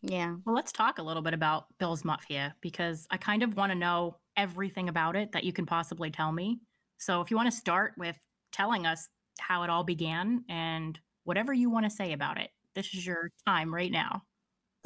yeah 0.00 0.34
Well, 0.44 0.54
let's 0.56 0.72
talk 0.72 0.98
a 0.98 1.02
little 1.02 1.22
bit 1.22 1.34
about 1.34 1.66
Bill's 1.78 2.04
Mafia 2.04 2.56
because 2.60 3.06
I 3.10 3.16
kind 3.18 3.42
of 3.44 3.56
want 3.56 3.70
to 3.70 3.78
know 3.78 4.16
everything 4.36 4.88
about 4.88 5.14
it 5.14 5.30
that 5.32 5.44
you 5.44 5.52
can 5.52 5.66
possibly 5.66 6.10
tell 6.10 6.32
me. 6.32 6.58
So, 6.98 7.20
if 7.20 7.30
you 7.30 7.36
want 7.36 7.50
to 7.52 7.56
start 7.56 7.92
with 7.98 8.18
telling 8.52 8.86
us 8.86 9.06
how 9.38 9.62
it 9.62 9.70
all 9.70 9.84
began 9.84 10.44
and 10.48 10.98
whatever 11.24 11.52
you 11.52 11.70
want 11.70 11.84
to 11.86 11.90
say 11.90 12.12
about 12.12 12.40
it, 12.40 12.50
this 12.74 12.92
is 12.94 13.06
your 13.06 13.30
time 13.46 13.72
right 13.72 13.92
now. 13.92 14.22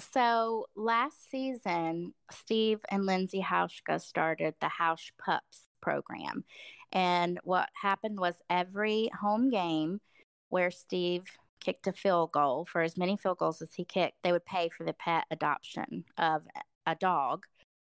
So 0.01 0.67
last 0.75 1.31
season, 1.31 2.15
Steve 2.31 2.81
and 2.91 3.07
Lindsay 3.07 3.43
Hauschka 3.43 4.01
started 4.01 4.55
the 4.61 4.69
Hausch 4.69 5.13
Pups 5.19 5.67
program. 5.81 6.45
And 6.93 7.39
what 7.45 7.69
happened 7.81 8.19
was 8.19 8.35
every 8.51 9.11
home 9.19 9.51
game 9.51 10.01
where 10.49 10.71
Steve 10.71 11.25
kicked 11.61 11.87
a 11.87 11.93
field 11.93 12.33
goal, 12.33 12.65
for 12.65 12.83
as 12.83 12.97
many 12.97 13.17
field 13.17 13.39
goals 13.39 13.61
as 13.63 13.75
he 13.75 13.85
kicked, 13.85 14.23
they 14.23 14.33
would 14.33 14.45
pay 14.45 14.69
for 14.69 14.85
the 14.85 14.93
pet 14.93 15.25
adoption 15.31 16.05
of 16.17 16.43
a 16.87 16.95
dog 16.95 17.45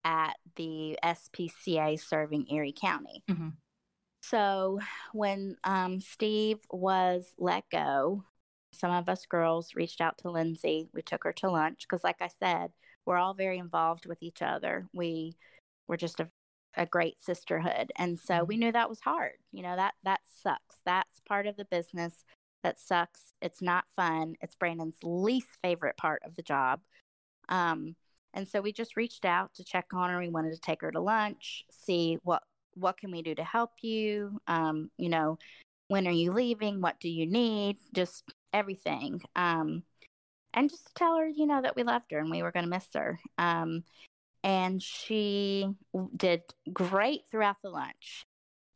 at 0.04 0.36
the 0.56 0.98
SPCA 1.02 1.98
serving 1.98 2.46
Erie 2.50 2.74
County. 2.78 3.24
Mhm. 3.28 3.54
So 4.22 4.80
when 5.12 5.56
um, 5.64 6.00
Steve 6.00 6.58
was 6.70 7.34
let 7.38 7.68
go, 7.70 8.24
some 8.74 8.90
of 8.90 9.08
us 9.08 9.26
girls 9.26 9.74
reached 9.74 10.00
out 10.00 10.18
to 10.18 10.30
Lindsay. 10.30 10.88
We 10.92 11.02
took 11.02 11.24
her 11.24 11.32
to 11.34 11.50
lunch 11.50 11.86
because, 11.88 12.04
like 12.04 12.20
I 12.20 12.28
said, 12.28 12.72
we're 13.06 13.18
all 13.18 13.34
very 13.34 13.58
involved 13.58 14.06
with 14.06 14.22
each 14.22 14.42
other. 14.42 14.86
We 14.92 15.36
were 15.88 15.96
just 15.96 16.20
a, 16.20 16.28
a 16.76 16.86
great 16.86 17.22
sisterhood, 17.22 17.92
and 17.96 18.18
so 18.18 18.44
we 18.44 18.56
knew 18.56 18.72
that 18.72 18.88
was 18.88 19.00
hard. 19.00 19.34
You 19.52 19.62
know 19.62 19.76
that 19.76 19.94
that 20.04 20.20
sucks. 20.42 20.76
That's 20.84 21.20
part 21.28 21.46
of 21.46 21.56
the 21.56 21.66
business 21.66 22.24
that 22.62 22.80
sucks. 22.80 23.32
It's 23.40 23.62
not 23.62 23.84
fun. 23.94 24.34
It's 24.40 24.56
Brandon's 24.56 24.98
least 25.04 25.48
favorite 25.62 25.96
part 25.96 26.22
of 26.24 26.34
the 26.34 26.42
job. 26.42 26.80
Um, 27.48 27.94
and 28.32 28.48
so 28.48 28.60
we 28.60 28.72
just 28.72 28.96
reached 28.96 29.24
out 29.24 29.54
to 29.54 29.64
check 29.64 29.86
on 29.92 30.10
her. 30.10 30.18
We 30.18 30.30
wanted 30.30 30.54
to 30.54 30.60
take 30.60 30.80
her 30.80 30.90
to 30.90 31.00
lunch, 31.00 31.64
see 31.70 32.18
what 32.24 32.42
what 32.76 32.98
can 32.98 33.12
we 33.12 33.22
do 33.22 33.36
to 33.36 33.44
help 33.44 33.70
you. 33.82 34.40
Um, 34.48 34.90
you 34.98 35.08
know, 35.08 35.38
when 35.88 36.08
are 36.08 36.12
you 36.12 36.32
leaving? 36.32 36.80
What 36.80 36.98
do 36.98 37.08
you 37.08 37.26
need? 37.26 37.76
Just 37.94 38.24
everything. 38.54 39.20
Um, 39.36 39.82
and 40.54 40.70
just 40.70 40.94
tell 40.94 41.16
her, 41.16 41.28
you 41.28 41.46
know, 41.46 41.60
that 41.60 41.76
we 41.76 41.82
loved 41.82 42.12
her 42.12 42.18
and 42.18 42.30
we 42.30 42.42
were 42.42 42.52
going 42.52 42.64
to 42.64 42.70
miss 42.70 42.86
her. 42.94 43.18
Um, 43.36 43.84
and 44.42 44.82
she 44.82 45.68
did 46.16 46.42
great 46.72 47.22
throughout 47.30 47.56
the 47.62 47.70
lunch. 47.70 48.24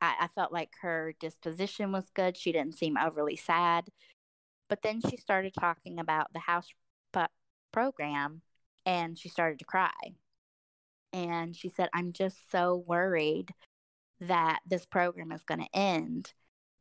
I, 0.00 0.14
I 0.22 0.28
felt 0.28 0.52
like 0.52 0.70
her 0.82 1.14
disposition 1.20 1.92
was 1.92 2.10
good. 2.14 2.36
She 2.36 2.52
didn't 2.52 2.78
seem 2.78 2.96
overly 2.96 3.36
sad. 3.36 3.88
But 4.68 4.82
then 4.82 5.00
she 5.00 5.16
started 5.16 5.54
talking 5.58 5.98
about 5.98 6.32
the 6.32 6.40
house 6.40 6.68
program 7.72 8.42
and 8.84 9.18
she 9.18 9.28
started 9.28 9.58
to 9.58 9.64
cry. 9.64 10.14
And 11.12 11.56
she 11.56 11.68
said, 11.68 11.88
I'm 11.94 12.12
just 12.12 12.50
so 12.50 12.84
worried 12.86 13.50
that 14.20 14.60
this 14.66 14.84
program 14.84 15.32
is 15.32 15.44
going 15.44 15.60
to 15.60 15.76
end 15.76 16.32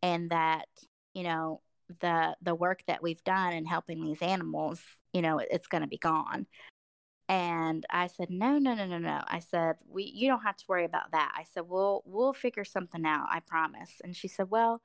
and 0.02 0.30
that, 0.32 0.68
you 1.14 1.24
know, 1.24 1.62
the 2.00 2.36
the 2.42 2.56
work 2.56 2.82
that 2.88 3.02
we've 3.02 3.24
done 3.24 3.54
in 3.54 3.66
helping 3.66 4.04
these 4.04 4.22
animals, 4.22 4.82
you 5.14 5.22
know, 5.22 5.40
it's 5.40 5.68
going 5.68 5.82
to 5.82 5.88
be 5.88 5.98
gone. 5.98 6.48
And 7.30 7.86
I 7.90 8.08
said, 8.08 8.30
no, 8.30 8.58
no, 8.58 8.74
no, 8.74 8.86
no, 8.86 9.00
no. 9.00 9.22
I 9.28 9.40
said, 9.40 9.76
we, 9.90 10.04
you 10.04 10.30
don't 10.30 10.44
have 10.44 10.56
to 10.58 10.66
worry 10.70 10.86
about 10.86 11.12
that. 11.12 11.34
I 11.36 11.44
said, 11.54 11.64
we'll, 11.68 12.02
we'll 12.06 12.34
figure 12.34 12.64
something 12.64 13.06
out. 13.06 13.28
I 13.30 13.42
promise. 13.42 13.92
And 14.02 14.16
she 14.16 14.30
said, 14.30 14.50
well, 14.50 14.82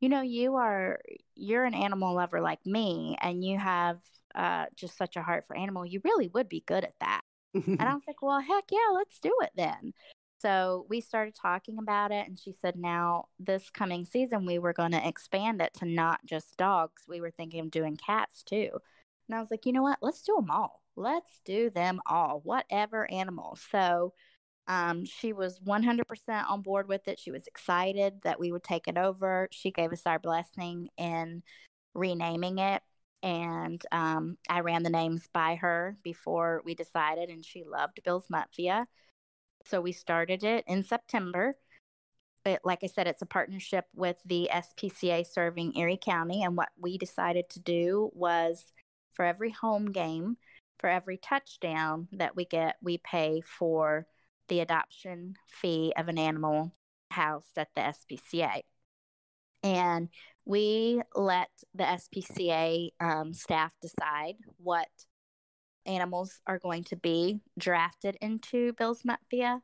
you 0.00 0.10
know, 0.10 0.20
you 0.20 0.56
are, 0.56 1.00
you're 1.34 1.64
an 1.64 1.74
animal 1.74 2.14
lover 2.14 2.40
like 2.40 2.64
me, 2.66 3.16
and 3.20 3.42
you 3.42 3.58
have 3.58 3.98
uh, 4.34 4.66
just 4.76 4.98
such 4.98 5.16
a 5.16 5.22
heart 5.22 5.46
for 5.46 5.56
animal. 5.56 5.86
You 5.86 6.00
really 6.04 6.28
would 6.28 6.48
be 6.48 6.62
good 6.66 6.84
at 6.84 6.94
that. 7.00 7.22
and 7.54 7.80
I 7.80 7.94
was 7.94 8.02
like, 8.06 8.20
well, 8.20 8.40
heck 8.40 8.64
yeah, 8.70 8.92
let's 8.94 9.18
do 9.18 9.32
it 9.42 9.50
then. 9.56 9.94
So 10.40 10.86
we 10.88 11.00
started 11.00 11.34
talking 11.34 11.78
about 11.78 12.12
it, 12.12 12.28
and 12.28 12.38
she 12.38 12.52
said, 12.52 12.76
now 12.76 13.26
this 13.38 13.70
coming 13.70 14.04
season, 14.04 14.46
we 14.46 14.58
were 14.58 14.72
going 14.72 14.92
to 14.92 15.08
expand 15.08 15.60
it 15.60 15.74
to 15.74 15.84
not 15.86 16.24
just 16.24 16.56
dogs. 16.56 17.02
We 17.08 17.20
were 17.20 17.32
thinking 17.32 17.60
of 17.60 17.70
doing 17.70 17.96
cats 17.96 18.42
too. 18.42 18.70
And 19.28 19.36
I 19.36 19.40
was 19.40 19.50
like, 19.50 19.66
you 19.66 19.72
know 19.72 19.82
what? 19.82 19.98
Let's 20.00 20.22
do 20.22 20.34
them 20.36 20.50
all. 20.50 20.82
Let's 20.96 21.40
do 21.44 21.70
them 21.70 22.00
all, 22.06 22.40
whatever 22.44 23.10
animal. 23.10 23.58
So 23.70 24.14
um, 24.68 25.04
she 25.04 25.32
was 25.32 25.58
100% 25.60 26.50
on 26.50 26.62
board 26.62 26.88
with 26.88 27.08
it. 27.08 27.18
She 27.18 27.30
was 27.30 27.46
excited 27.46 28.20
that 28.22 28.38
we 28.38 28.52
would 28.52 28.62
take 28.62 28.86
it 28.86 28.98
over. 28.98 29.48
She 29.50 29.70
gave 29.70 29.92
us 29.92 30.02
our 30.06 30.18
blessing 30.18 30.88
in 30.98 31.42
renaming 31.94 32.58
it. 32.58 32.82
And 33.22 33.82
um, 33.90 34.36
I 34.48 34.60
ran 34.60 34.82
the 34.82 34.90
names 34.90 35.26
by 35.32 35.56
her 35.56 35.96
before 36.04 36.62
we 36.64 36.74
decided, 36.74 37.30
and 37.30 37.44
she 37.44 37.64
loved 37.64 38.00
Bill's 38.04 38.28
Mutvia. 38.28 38.86
So 39.68 39.82
we 39.82 39.92
started 39.92 40.44
it 40.44 40.64
in 40.66 40.82
September. 40.82 41.54
It, 42.46 42.60
like 42.64 42.80
I 42.82 42.86
said, 42.86 43.06
it's 43.06 43.20
a 43.20 43.26
partnership 43.26 43.84
with 43.94 44.16
the 44.24 44.48
SPCA 44.50 45.26
serving 45.26 45.76
Erie 45.76 46.00
County. 46.02 46.42
And 46.42 46.56
what 46.56 46.70
we 46.80 46.96
decided 46.96 47.50
to 47.50 47.60
do 47.60 48.10
was 48.14 48.72
for 49.12 49.24
every 49.24 49.50
home 49.50 49.92
game, 49.92 50.38
for 50.78 50.88
every 50.88 51.18
touchdown 51.18 52.08
that 52.12 52.34
we 52.34 52.46
get, 52.46 52.76
we 52.80 52.98
pay 52.98 53.42
for 53.42 54.06
the 54.48 54.60
adoption 54.60 55.34
fee 55.48 55.92
of 55.96 56.08
an 56.08 56.18
animal 56.18 56.72
housed 57.10 57.58
at 57.58 57.68
the 57.74 57.82
SPCA. 57.82 58.62
And 59.62 60.08
we 60.46 61.02
let 61.14 61.50
the 61.74 61.84
SPCA 61.84 62.90
um, 63.00 63.34
staff 63.34 63.72
decide 63.82 64.36
what 64.56 64.88
animals 65.88 66.40
are 66.46 66.58
going 66.58 66.84
to 66.84 66.96
be 66.96 67.40
drafted 67.58 68.16
into 68.20 68.72
Bill's 68.74 69.02
Mutvia. 69.02 69.60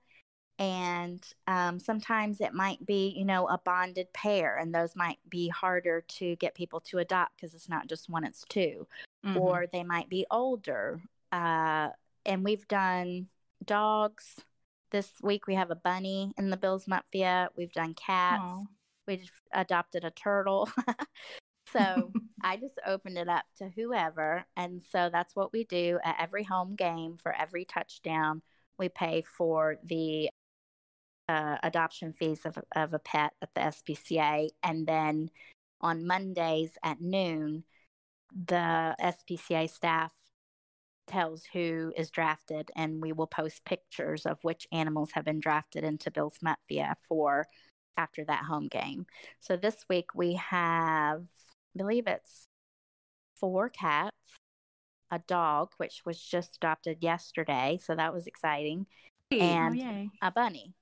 And 0.58 1.22
um, 1.48 1.80
sometimes 1.80 2.40
it 2.40 2.54
might 2.54 2.84
be, 2.86 3.12
you 3.16 3.24
know, 3.24 3.48
a 3.48 3.60
bonded 3.64 4.12
pair, 4.12 4.56
and 4.56 4.72
those 4.72 4.94
might 4.94 5.18
be 5.28 5.48
harder 5.48 6.04
to 6.08 6.36
get 6.36 6.54
people 6.54 6.80
to 6.82 6.98
adopt 6.98 7.36
because 7.36 7.54
it's 7.54 7.68
not 7.68 7.88
just 7.88 8.08
one, 8.08 8.24
it's 8.24 8.44
2 8.48 8.86
mm-hmm. 9.26 9.36
Or 9.36 9.66
they 9.72 9.82
might 9.82 10.08
be 10.08 10.26
older. 10.30 11.00
Uh, 11.32 11.88
and 12.24 12.44
we've 12.44 12.66
done 12.68 13.26
dogs. 13.64 14.36
This 14.92 15.10
week 15.22 15.48
we 15.48 15.56
have 15.56 15.72
a 15.72 15.76
bunny 15.76 16.32
in 16.38 16.50
the 16.50 16.56
Bill's 16.56 16.86
Mutvia. 16.86 17.48
We've 17.56 17.72
done 17.72 17.94
cats. 17.94 18.44
Aww. 18.44 18.66
We 19.08 19.28
adopted 19.52 20.04
a 20.04 20.10
turtle. 20.10 20.68
So 21.74 22.12
I 22.42 22.56
just 22.56 22.78
opened 22.86 23.18
it 23.18 23.28
up 23.28 23.44
to 23.58 23.70
whoever. 23.74 24.44
And 24.56 24.82
so 24.90 25.10
that's 25.12 25.34
what 25.34 25.52
we 25.52 25.64
do 25.64 25.98
at 26.04 26.16
every 26.20 26.44
home 26.44 26.74
game 26.74 27.16
for 27.22 27.34
every 27.34 27.64
touchdown. 27.64 28.42
We 28.78 28.88
pay 28.88 29.22
for 29.22 29.76
the 29.84 30.30
uh, 31.28 31.56
adoption 31.62 32.12
fees 32.12 32.40
of, 32.44 32.58
of 32.74 32.92
a 32.92 32.98
pet 32.98 33.32
at 33.40 33.54
the 33.54 33.60
SPCA. 33.60 34.48
And 34.62 34.86
then 34.86 35.30
on 35.80 36.06
Mondays 36.06 36.72
at 36.82 37.00
noon, 37.00 37.64
the 38.34 38.96
SPCA 39.00 39.70
staff 39.70 40.12
tells 41.06 41.44
who 41.52 41.92
is 41.96 42.10
drafted, 42.10 42.70
and 42.74 43.00
we 43.00 43.12
will 43.12 43.26
post 43.26 43.64
pictures 43.64 44.26
of 44.26 44.38
which 44.42 44.66
animals 44.72 45.10
have 45.12 45.24
been 45.24 45.40
drafted 45.40 45.84
into 45.84 46.10
Bill's 46.10 46.38
Mutvia 46.44 46.94
for 47.06 47.46
after 47.96 48.24
that 48.24 48.44
home 48.44 48.68
game. 48.68 49.06
So 49.40 49.56
this 49.56 49.84
week 49.88 50.14
we 50.14 50.34
have 50.34 51.22
believe 51.76 52.06
it's 52.06 52.46
four 53.34 53.68
cats, 53.68 54.16
a 55.10 55.20
dog, 55.26 55.70
which 55.76 56.02
was 56.04 56.20
just 56.20 56.56
adopted 56.56 56.98
yesterday. 57.00 57.78
So 57.82 57.94
that 57.94 58.14
was 58.14 58.26
exciting. 58.26 58.86
Oh, 59.32 59.36
and 59.36 59.80
oh, 59.80 60.26
a 60.26 60.30
bunny. 60.30 60.74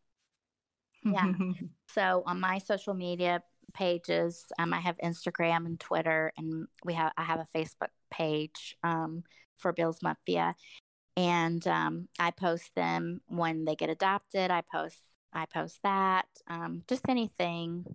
Yeah. 1.05 1.32
so 1.88 2.22
on 2.26 2.40
my 2.40 2.59
social 2.59 2.95
media 2.95 3.43
pages, 3.74 4.45
um, 4.59 4.72
I 4.72 4.80
have 4.80 4.97
Instagram 4.99 5.66
and 5.66 5.78
Twitter, 5.80 6.32
and 6.36 6.66
we 6.84 6.95
have 6.95 7.12
I 7.16 7.24
have 7.24 7.40
a 7.40 7.59
Facebook 7.59 7.90
page 8.11 8.76
um, 8.82 9.24
for 9.59 9.72
Bill's 9.72 10.01
Mutvia, 10.01 10.55
and 11.16 11.66
um, 11.66 12.09
I 12.18 12.30
post 12.30 12.70
them 12.74 13.20
when 13.26 13.64
they 13.64 13.74
get 13.74 13.90
adopted. 13.90 14.51
I 14.51 14.62
post 14.72 14.99
I 15.32 15.47
post 15.47 15.78
that, 15.82 16.26
um, 16.49 16.82
just 16.88 17.09
anything 17.09 17.86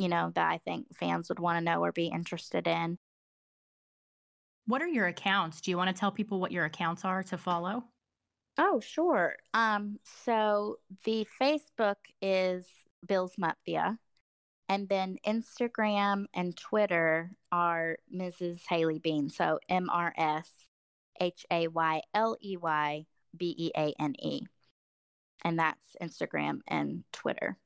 you 0.00 0.08
know, 0.08 0.32
that 0.34 0.50
I 0.50 0.58
think 0.58 0.86
fans 0.96 1.28
would 1.28 1.38
want 1.38 1.58
to 1.58 1.64
know 1.64 1.84
or 1.84 1.92
be 1.92 2.06
interested 2.06 2.66
in. 2.66 2.98
What 4.66 4.80
are 4.80 4.88
your 4.88 5.06
accounts? 5.06 5.60
Do 5.60 5.70
you 5.70 5.76
want 5.76 5.94
to 5.94 5.98
tell 5.98 6.10
people 6.10 6.40
what 6.40 6.52
your 6.52 6.64
accounts 6.64 7.04
are 7.04 7.22
to 7.24 7.36
follow? 7.36 7.84
Oh, 8.56 8.80
sure. 8.80 9.36
Um, 9.52 9.98
so 10.24 10.76
the 11.04 11.26
Facebook 11.40 11.96
is 12.22 12.66
Bill's 13.06 13.36
Mutvia, 13.36 13.98
and 14.68 14.88
then 14.88 15.16
Instagram 15.26 16.26
and 16.34 16.56
Twitter 16.56 17.32
are 17.52 17.96
Mrs. 18.14 18.60
Haley 18.68 18.98
Beane. 18.98 19.28
So 19.28 19.58
M 19.68 19.88
R 19.90 20.14
S 20.16 20.48
H 21.20 21.44
A 21.50 21.68
Y 21.68 22.02
L 22.14 22.36
E 22.40 22.56
Y 22.56 23.06
B 23.36 23.54
E 23.58 23.70
A 23.76 23.94
N 24.00 24.14
E. 24.18 24.42
And 25.44 25.58
that's 25.58 25.96
Instagram 26.00 26.60
and 26.68 27.04
Twitter. 27.12 27.58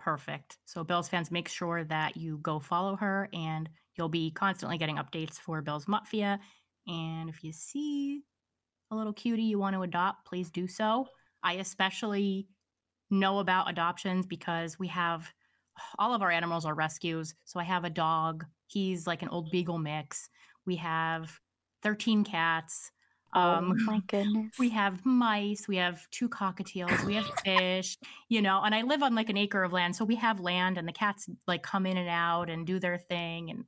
Perfect. 0.00 0.56
So, 0.64 0.82
Bills 0.82 1.10
fans, 1.10 1.30
make 1.30 1.46
sure 1.46 1.84
that 1.84 2.16
you 2.16 2.38
go 2.38 2.58
follow 2.58 2.96
her 2.96 3.28
and 3.34 3.68
you'll 3.96 4.08
be 4.08 4.30
constantly 4.30 4.78
getting 4.78 4.96
updates 4.96 5.34
for 5.34 5.60
Bill's 5.60 5.84
Mutvia. 5.84 6.38
And 6.86 7.28
if 7.28 7.44
you 7.44 7.52
see 7.52 8.22
a 8.90 8.96
little 8.96 9.12
cutie 9.12 9.42
you 9.42 9.58
want 9.58 9.76
to 9.76 9.82
adopt, 9.82 10.24
please 10.24 10.50
do 10.50 10.66
so. 10.66 11.06
I 11.42 11.54
especially 11.54 12.48
know 13.10 13.40
about 13.40 13.68
adoptions 13.68 14.24
because 14.24 14.78
we 14.78 14.88
have 14.88 15.30
all 15.98 16.14
of 16.14 16.22
our 16.22 16.30
animals 16.30 16.64
are 16.64 16.74
rescues. 16.74 17.34
So, 17.44 17.60
I 17.60 17.64
have 17.64 17.84
a 17.84 17.90
dog, 17.90 18.46
he's 18.68 19.06
like 19.06 19.20
an 19.20 19.28
old 19.28 19.50
beagle 19.50 19.78
mix. 19.78 20.30
We 20.64 20.76
have 20.76 21.30
13 21.82 22.24
cats. 22.24 22.90
Um, 23.32 23.76
oh 23.78 23.84
my 23.84 24.00
goodness. 24.08 24.52
We 24.58 24.70
have 24.70 25.04
mice, 25.04 25.68
we 25.68 25.76
have 25.76 26.08
two 26.10 26.28
cockatiels, 26.28 27.04
we 27.04 27.14
have 27.14 27.26
fish, 27.44 27.96
you 28.28 28.42
know, 28.42 28.62
and 28.64 28.74
I 28.74 28.82
live 28.82 29.02
on 29.02 29.14
like 29.14 29.30
an 29.30 29.36
acre 29.36 29.62
of 29.62 29.72
land. 29.72 29.94
So 29.94 30.04
we 30.04 30.16
have 30.16 30.40
land 30.40 30.78
and 30.78 30.86
the 30.86 30.92
cats 30.92 31.28
like 31.46 31.62
come 31.62 31.86
in 31.86 31.96
and 31.96 32.08
out 32.08 32.50
and 32.50 32.66
do 32.66 32.78
their 32.78 32.98
thing. 32.98 33.50
And 33.50 33.64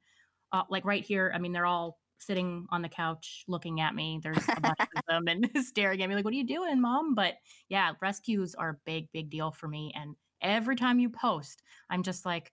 uh, 0.53 0.65
like 0.69 0.85
right 0.85 1.05
here, 1.05 1.33
I 1.35 1.39
mean, 1.39 1.53
they're 1.53 1.67
all 1.67 1.99
sitting 2.19 2.67
on 2.71 2.83
the 2.83 2.89
couch 2.89 3.45
looking 3.49 3.81
at 3.81 3.95
me. 3.95 4.21
There's 4.23 4.49
a 4.49 4.61
bunch 4.61 4.79
of 4.81 5.03
them 5.09 5.29
and 5.29 5.51
staring 5.67 6.03
at 6.03 6.09
me 6.09 6.15
like, 6.15 6.25
what 6.25 6.35
are 6.35 6.37
you 6.37 6.47
doing, 6.47 6.81
mom? 6.81 7.15
But 7.15 7.35
yeah, 7.69 7.93
rescues 8.01 8.55
are 8.55 8.71
a 8.71 8.79
big, 8.85 9.09
big 9.13 9.31
deal 9.31 9.51
for 9.51 9.69
me. 9.69 9.93
And 9.95 10.15
every 10.41 10.77
time 10.77 10.99
you 10.99 11.09
post, 11.09 11.63
I'm 11.91 12.03
just 12.03 12.25
like, 12.27 12.53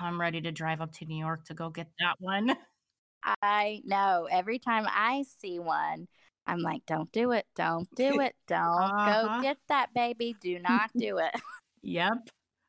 I'm 0.00 0.20
ready 0.20 0.40
to 0.42 0.52
drive 0.52 0.80
up 0.80 0.92
to 0.94 1.06
New 1.06 1.18
York 1.18 1.44
to 1.46 1.54
go 1.54 1.70
get 1.70 1.88
that 2.00 2.14
one. 2.18 2.56
I 3.42 3.82
know. 3.84 4.28
Every 4.30 4.58
time 4.58 4.86
I 4.88 5.24
see 5.40 5.58
one, 5.58 6.06
I'm 6.46 6.60
like, 6.60 6.84
don't 6.86 7.10
do 7.12 7.32
it. 7.32 7.46
Don't 7.56 7.88
do 7.96 8.20
it. 8.20 8.34
Don't 8.46 8.60
uh-huh. 8.60 9.36
go 9.36 9.42
get 9.42 9.58
that 9.68 9.92
baby. 9.94 10.36
Do 10.40 10.58
not 10.58 10.90
do 10.96 11.18
it. 11.18 11.34
yep. 11.82 12.28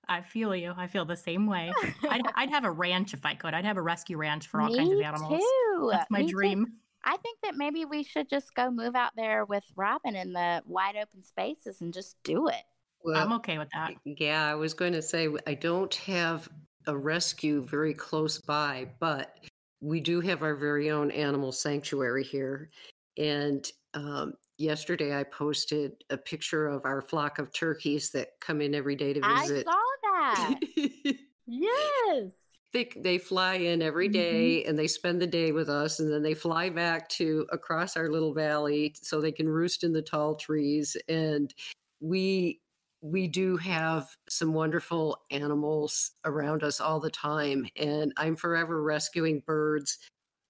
I 0.10 0.22
feel 0.22 0.56
you. 0.56 0.74
I 0.78 0.88
feel 0.88 1.04
the 1.04 1.18
same 1.18 1.48
way. 1.48 1.72
I'd, 2.10 2.22
I'd, 2.36 2.50
have 2.50 2.64
a 2.64 2.72
ranch 2.72 3.14
if 3.14 3.26
I 3.26 3.34
could. 3.34 3.54
I'd 3.54 3.66
have 3.66 3.76
a 3.76 3.82
rescue 3.82 4.16
ranch 4.16 4.48
for 4.48 4.62
all 4.62 4.70
Me 4.70 4.78
kinds 4.78 4.94
of 4.94 5.02
animals. 5.02 5.42
Too. 5.42 5.90
That's 5.92 6.10
my 6.10 6.20
Me 6.20 6.32
dream. 6.32 6.66
Too. 6.66 6.72
I 7.04 7.18
think 7.18 7.40
that 7.44 7.56
maybe 7.56 7.86
we 7.86 8.04
should 8.04 8.30
just 8.30 8.54
go 8.56 8.72
move 8.72 8.96
out 8.96 9.12
there 9.16 9.46
with 9.46 9.64
Robin 9.76 10.16
in 10.16 10.34
the 10.34 10.64
wide 10.66 10.96
open 10.96 11.24
spaces 11.24 11.82
and 11.82 11.94
just 11.94 12.16
do 12.24 12.48
it. 12.48 12.64
Well, 13.04 13.16
I'm 13.16 13.34
okay 13.34 13.58
with 13.58 13.70
that. 13.74 13.94
Yeah, 14.06 14.46
I 14.46 14.56
was 14.56 14.74
going 14.74 14.94
to 14.94 15.02
say 15.02 15.30
I 15.46 15.54
don't 15.54 15.94
have 15.96 16.50
a 16.88 16.98
rescue 16.98 17.64
very 17.66 17.94
close 17.94 18.40
by, 18.40 18.88
but 19.00 19.36
we 19.82 20.00
do 20.00 20.20
have 20.22 20.42
our 20.42 20.56
very 20.56 20.90
own 20.90 21.12
animal 21.12 21.52
sanctuary 21.52 22.24
here. 22.24 22.70
And 23.18 23.70
um, 23.94 24.34
yesterday 24.58 25.18
I 25.18 25.24
posted 25.24 26.04
a 26.10 26.18
picture 26.18 26.68
of 26.68 26.86
our 26.86 27.02
flock 27.02 27.40
of 27.40 27.54
turkeys 27.54 28.12
that 28.12 28.40
come 28.40 28.62
in 28.62 28.76
every 28.76 28.96
day 28.96 29.14
to 29.14 29.22
visit. 29.22 29.68
I 29.68 29.72
saw 29.72 29.82
that. 30.04 30.60
yes. 31.48 32.32
They, 32.74 32.90
they 32.98 33.18
fly 33.18 33.56
in 33.56 33.82
every 33.82 34.10
mm-hmm. 34.10 34.18
mm-hmm. 34.20 34.70
and 34.70 34.78
they 34.78 34.88
spend 34.88 35.22
the 35.22 35.28
day 35.28 35.52
with 35.52 35.70
us 35.70 36.00
and 36.00 36.12
then 36.12 36.22
they 36.22 36.34
fly 36.34 36.70
back 36.70 37.08
to 37.10 37.48
across 37.52 37.96
our 37.96 38.10
little 38.10 38.34
valley 38.34 38.94
so 39.02 39.22
they 39.22 39.32
can 39.32 39.48
roost 39.48 39.84
in 39.84 39.94
the 39.94 40.02
tall 40.02 40.36
trees 40.36 40.98
and 41.08 41.54
we 42.00 42.60
we 43.02 43.28
do 43.28 43.58
have 43.58 44.08
some 44.28 44.54
wonderful 44.54 45.18
animals 45.32 46.12
around 46.26 46.64
us 46.64 46.82
all 46.82 47.00
the 47.00 47.12
time. 47.12 47.68
And 47.76 48.12
I'm 48.18 48.36
forever 48.36 48.82
rescuing 48.82 49.44
birds, 49.46 50.00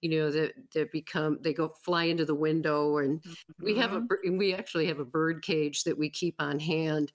you 0.02 0.10
know, 0.10 0.32
that, 0.32 0.54
that 0.74 0.92
become, 0.92 1.40
they 1.42 1.54
go 1.54 1.70
fly 1.82 2.06
into 2.06 2.26
the 2.26 2.36
window. 2.36 2.98
And 2.98 3.22
mm-hmm. 3.22 3.66
we 3.66 3.76
have 3.78 3.94
a, 3.94 4.02
mm-hmm. 4.02 4.38
we 4.38 4.54
actually 4.54 4.88
have 4.88 5.00
a 5.00 5.06
bird 5.06 5.44
cage 5.44 5.84
that 5.84 5.98
we 5.98 6.10
keep 6.10 6.36
on 6.40 6.60
hand 6.60 7.12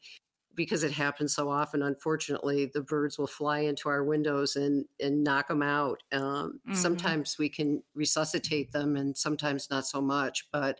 because 0.55 0.85
it 0.85 0.93
happens 0.93 1.35
so 1.35 1.49
often 1.49 1.83
unfortunately 1.83 2.66
the 2.66 2.80
birds 2.80 3.18
will 3.18 3.26
fly 3.26 3.61
into 3.61 3.89
our 3.89 4.05
windows 4.05 4.57
and 4.57 4.85
and 5.01 5.22
knock 5.22 5.49
them 5.49 5.62
out 5.62 6.03
um, 6.12 6.61
mm-hmm. 6.66 6.74
sometimes 6.74 7.39
we 7.39 7.49
can 7.49 7.83
resuscitate 7.95 8.70
them 8.72 8.97
and 8.97 9.16
sometimes 9.16 9.70
not 9.70 9.87
so 9.87 10.01
much 10.01 10.49
but 10.53 10.78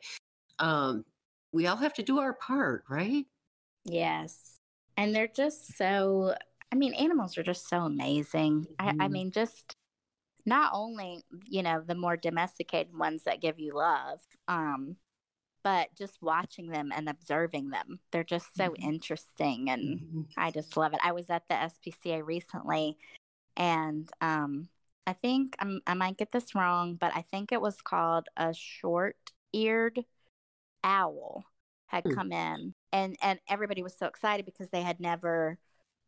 um, 0.59 1.05
we 1.53 1.67
all 1.67 1.77
have 1.77 1.95
to 1.95 2.03
do 2.03 2.19
our 2.19 2.35
part 2.35 2.85
right 2.89 3.27
yes 3.85 4.59
and 4.97 5.15
they're 5.15 5.29
just 5.29 5.77
so 5.77 6.35
i 6.73 6.77
mean 6.77 6.95
animals 6.95 7.39
are 7.39 7.43
just 7.43 7.69
so 7.69 7.79
amazing 7.79 8.63
mm-hmm. 8.63 8.75
I, 8.79 8.89
I 8.89 8.93
mm-hmm. 8.93 9.13
mean 9.13 9.31
just 9.31 9.75
not 10.45 10.73
only 10.75 11.23
you 11.49 11.63
know 11.63 11.83
the 11.87 11.95
more 11.95 12.17
domesticated 12.17 12.97
ones 12.97 13.25
that 13.25 13.41
give 13.41 13.59
you 13.59 13.75
love 13.75 14.21
um 14.49 14.97
but 15.65 15.89
just 15.97 16.21
watching 16.21 16.69
them 16.69 16.91
and 16.95 17.09
observing 17.09 17.71
them 17.71 18.01
they're 18.11 18.25
just 18.25 18.55
so 18.57 18.71
mm-hmm. 18.71 18.89
interesting 18.89 19.71
and 19.71 20.01
mm-hmm. 20.01 20.21
i 20.37 20.51
just 20.51 20.77
love 20.77 20.93
it 20.93 21.01
i 21.03 21.13
was 21.13 21.31
at 21.31 21.43
the 21.49 21.55
spca 21.55 22.25
recently 22.25 22.97
and 23.57 24.09
um 24.21 24.69
i 25.07 25.13
think 25.13 25.55
I'm, 25.59 25.81
i 25.87 25.95
might 25.95 26.17
get 26.17 26.33
this 26.33 26.55
wrong 26.55 26.97
but 26.97 27.13
i 27.15 27.23
think 27.23 27.53
it 27.53 27.61
was 27.61 27.81
called 27.81 28.29
a 28.37 28.53
short 28.53 29.17
eared 29.53 30.05
owl 30.83 31.45
had 31.87 32.05
mm. 32.05 32.15
come 32.15 32.33
in 32.33 32.75
and 32.91 33.17
and 33.23 33.39
everybody 33.49 33.83
was 33.83 33.97
so 33.97 34.07
excited 34.07 34.47
because 34.47 34.71
they 34.71 34.83
had 34.83 34.99
never 34.99 35.59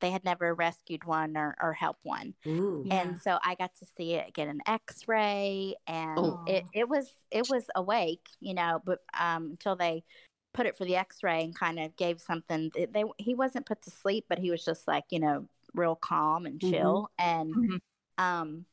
they 0.04 0.10
had 0.10 0.22
never 0.22 0.54
rescued 0.54 1.02
one 1.04 1.34
or, 1.34 1.56
or 1.62 1.72
helped 1.72 2.04
one. 2.04 2.34
Ooh, 2.46 2.86
and 2.90 3.18
so 3.18 3.38
I 3.42 3.54
got 3.54 3.74
to 3.76 3.86
see 3.96 4.12
it 4.14 4.34
get 4.34 4.48
an 4.48 4.60
x-ray 4.66 5.76
and 5.86 6.18
oh. 6.18 6.44
it, 6.46 6.64
it 6.74 6.86
was 6.86 7.10
it 7.30 7.48
was 7.48 7.64
awake, 7.74 8.26
you 8.38 8.52
know, 8.52 8.82
but 8.84 8.98
um, 9.18 9.52
until 9.52 9.76
they 9.76 10.04
put 10.52 10.66
it 10.66 10.76
for 10.76 10.84
the 10.84 10.96
x-ray 10.96 11.42
and 11.42 11.58
kind 11.58 11.80
of 11.80 11.96
gave 11.96 12.20
something 12.20 12.70
they 12.74 13.04
he 13.16 13.34
wasn't 13.34 13.64
put 13.64 13.80
to 13.82 13.90
sleep, 13.90 14.26
but 14.28 14.38
he 14.38 14.50
was 14.50 14.62
just 14.62 14.86
like, 14.86 15.04
you 15.08 15.20
know, 15.20 15.48
real 15.72 15.96
calm 15.96 16.44
and 16.44 16.60
mm-hmm. 16.60 16.70
chill. 16.70 17.10
Mm-hmm. 17.18 17.30
And 17.30 17.54
mm-hmm. 17.54 18.22
um 18.22 18.66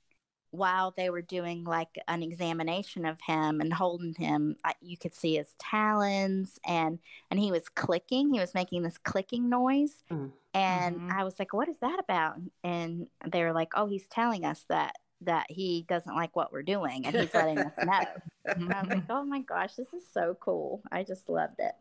while 0.51 0.93
they 0.95 1.09
were 1.09 1.21
doing 1.21 1.63
like 1.63 1.97
an 2.07 2.21
examination 2.21 3.05
of 3.05 3.17
him 3.25 3.61
and 3.61 3.73
holding 3.73 4.13
him 4.13 4.55
you 4.81 4.97
could 4.97 5.15
see 5.15 5.35
his 5.35 5.55
talons 5.57 6.59
and 6.65 6.99
and 7.29 7.39
he 7.39 7.51
was 7.51 7.67
clicking 7.69 8.33
he 8.33 8.39
was 8.39 8.53
making 8.53 8.83
this 8.83 8.97
clicking 8.97 9.49
noise. 9.49 10.03
Mm. 10.11 10.31
and 10.53 10.95
mm-hmm. 10.97 11.11
i 11.11 11.23
was 11.23 11.39
like 11.39 11.53
what 11.53 11.69
is 11.69 11.79
that 11.79 11.99
about? 11.99 12.35
And 12.63 13.07
they 13.27 13.43
were 13.43 13.53
like 13.53 13.71
oh 13.75 13.87
he's 13.87 14.07
telling 14.07 14.45
us 14.45 14.65
that 14.69 14.95
that 15.21 15.45
he 15.49 15.85
doesn't 15.87 16.15
like 16.15 16.35
what 16.35 16.51
we're 16.51 16.63
doing 16.63 17.05
and 17.05 17.15
he's 17.15 17.33
letting 17.33 17.59
us 17.59 17.73
know. 17.77 18.01
And 18.45 18.73
i 18.73 18.81
was 18.81 18.89
like 18.89 19.03
oh 19.09 19.23
my 19.23 19.39
gosh 19.39 19.75
this 19.75 19.93
is 19.93 20.03
so 20.13 20.37
cool. 20.39 20.81
I 20.91 21.03
just 21.03 21.29
loved 21.29 21.59
it. 21.59 21.73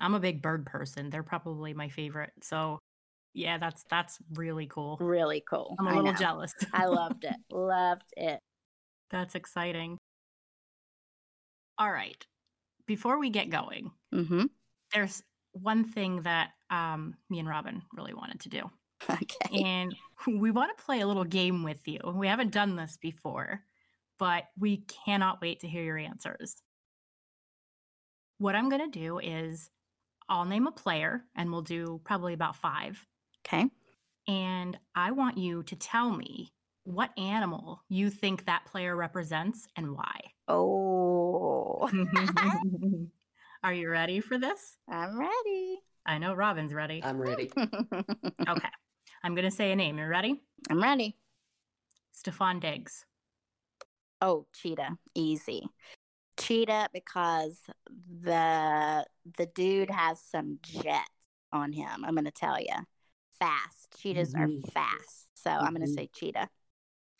I'm 0.00 0.14
a 0.14 0.20
big 0.20 0.42
bird 0.42 0.66
person. 0.66 1.10
They're 1.10 1.22
probably 1.22 1.72
my 1.72 1.88
favorite. 1.88 2.32
So 2.42 2.78
yeah, 3.34 3.58
that's 3.58 3.84
that's 3.90 4.18
really 4.34 4.66
cool. 4.66 4.96
Really 5.00 5.42
cool. 5.48 5.74
I'm 5.78 5.88
a 5.88 5.94
little 5.94 6.14
jealous. 6.14 6.54
I 6.72 6.86
loved 6.86 7.24
it. 7.24 7.34
Loved 7.50 8.12
it. 8.16 8.40
That's 9.10 9.34
exciting. 9.34 9.98
All 11.78 11.90
right. 11.90 12.24
Before 12.86 13.18
we 13.18 13.30
get 13.30 13.50
going, 13.50 13.90
mm-hmm. 14.14 14.44
there's 14.92 15.22
one 15.52 15.84
thing 15.84 16.22
that 16.22 16.50
um, 16.70 17.14
me 17.30 17.38
and 17.40 17.48
Robin 17.48 17.82
really 17.96 18.14
wanted 18.14 18.40
to 18.40 18.48
do. 18.48 18.62
Okay. 19.10 19.62
And 19.62 19.94
we 20.26 20.50
want 20.50 20.76
to 20.76 20.82
play 20.82 21.00
a 21.00 21.06
little 21.06 21.24
game 21.24 21.62
with 21.62 21.86
you. 21.86 21.98
We 22.14 22.26
haven't 22.26 22.52
done 22.52 22.74
this 22.74 22.96
before, 22.96 23.60
but 24.18 24.44
we 24.58 24.78
cannot 25.04 25.42
wait 25.42 25.60
to 25.60 25.68
hear 25.68 25.84
your 25.84 25.98
answers. 25.98 26.56
What 28.38 28.54
I'm 28.54 28.70
going 28.70 28.90
to 28.90 28.98
do 28.98 29.18
is 29.18 29.68
I'll 30.26 30.46
name 30.46 30.66
a 30.66 30.72
player 30.72 31.22
and 31.36 31.50
we'll 31.50 31.60
do 31.60 32.00
probably 32.04 32.32
about 32.32 32.56
five. 32.56 33.04
Okay. 33.46 33.66
And 34.26 34.78
I 34.94 35.10
want 35.10 35.36
you 35.36 35.62
to 35.64 35.76
tell 35.76 36.10
me 36.10 36.52
what 36.84 37.10
animal 37.18 37.82
you 37.88 38.10
think 38.10 38.46
that 38.46 38.64
player 38.66 38.96
represents 38.96 39.66
and 39.76 39.94
why. 39.94 40.20
Oh. 40.48 41.90
Are 43.62 43.72
you 43.72 43.88
ready 43.88 44.20
for 44.20 44.38
this? 44.38 44.76
I'm 44.88 45.18
ready. 45.18 45.80
I 46.06 46.18
know 46.18 46.34
Robin's 46.34 46.74
ready. 46.74 47.00
I'm 47.02 47.18
ready. 47.18 47.50
okay. 47.56 48.68
I'm 49.22 49.34
going 49.34 49.46
to 49.46 49.50
say 49.50 49.72
a 49.72 49.76
name. 49.76 49.98
You 49.98 50.06
ready? 50.06 50.42
I'm 50.68 50.82
ready. 50.82 51.16
Stefon 52.14 52.60
Diggs. 52.60 53.06
Oh, 54.20 54.46
cheetah. 54.54 54.98
Easy. 55.14 55.66
Cheetah 56.38 56.88
because 56.92 57.58
the 58.22 59.06
the 59.38 59.46
dude 59.46 59.90
has 59.90 60.20
some 60.20 60.58
jets 60.62 61.08
on 61.52 61.72
him. 61.72 62.04
I'm 62.04 62.14
going 62.14 62.24
to 62.24 62.30
tell 62.30 62.58
you 62.60 62.74
fast. 63.44 63.88
Cheetahs 63.98 64.34
mm-hmm. 64.34 64.42
are 64.42 64.70
fast. 64.70 65.26
So 65.34 65.50
mm-hmm. 65.50 65.64
I'm 65.64 65.74
going 65.74 65.86
to 65.86 65.92
say 65.92 66.08
cheetah. 66.14 66.48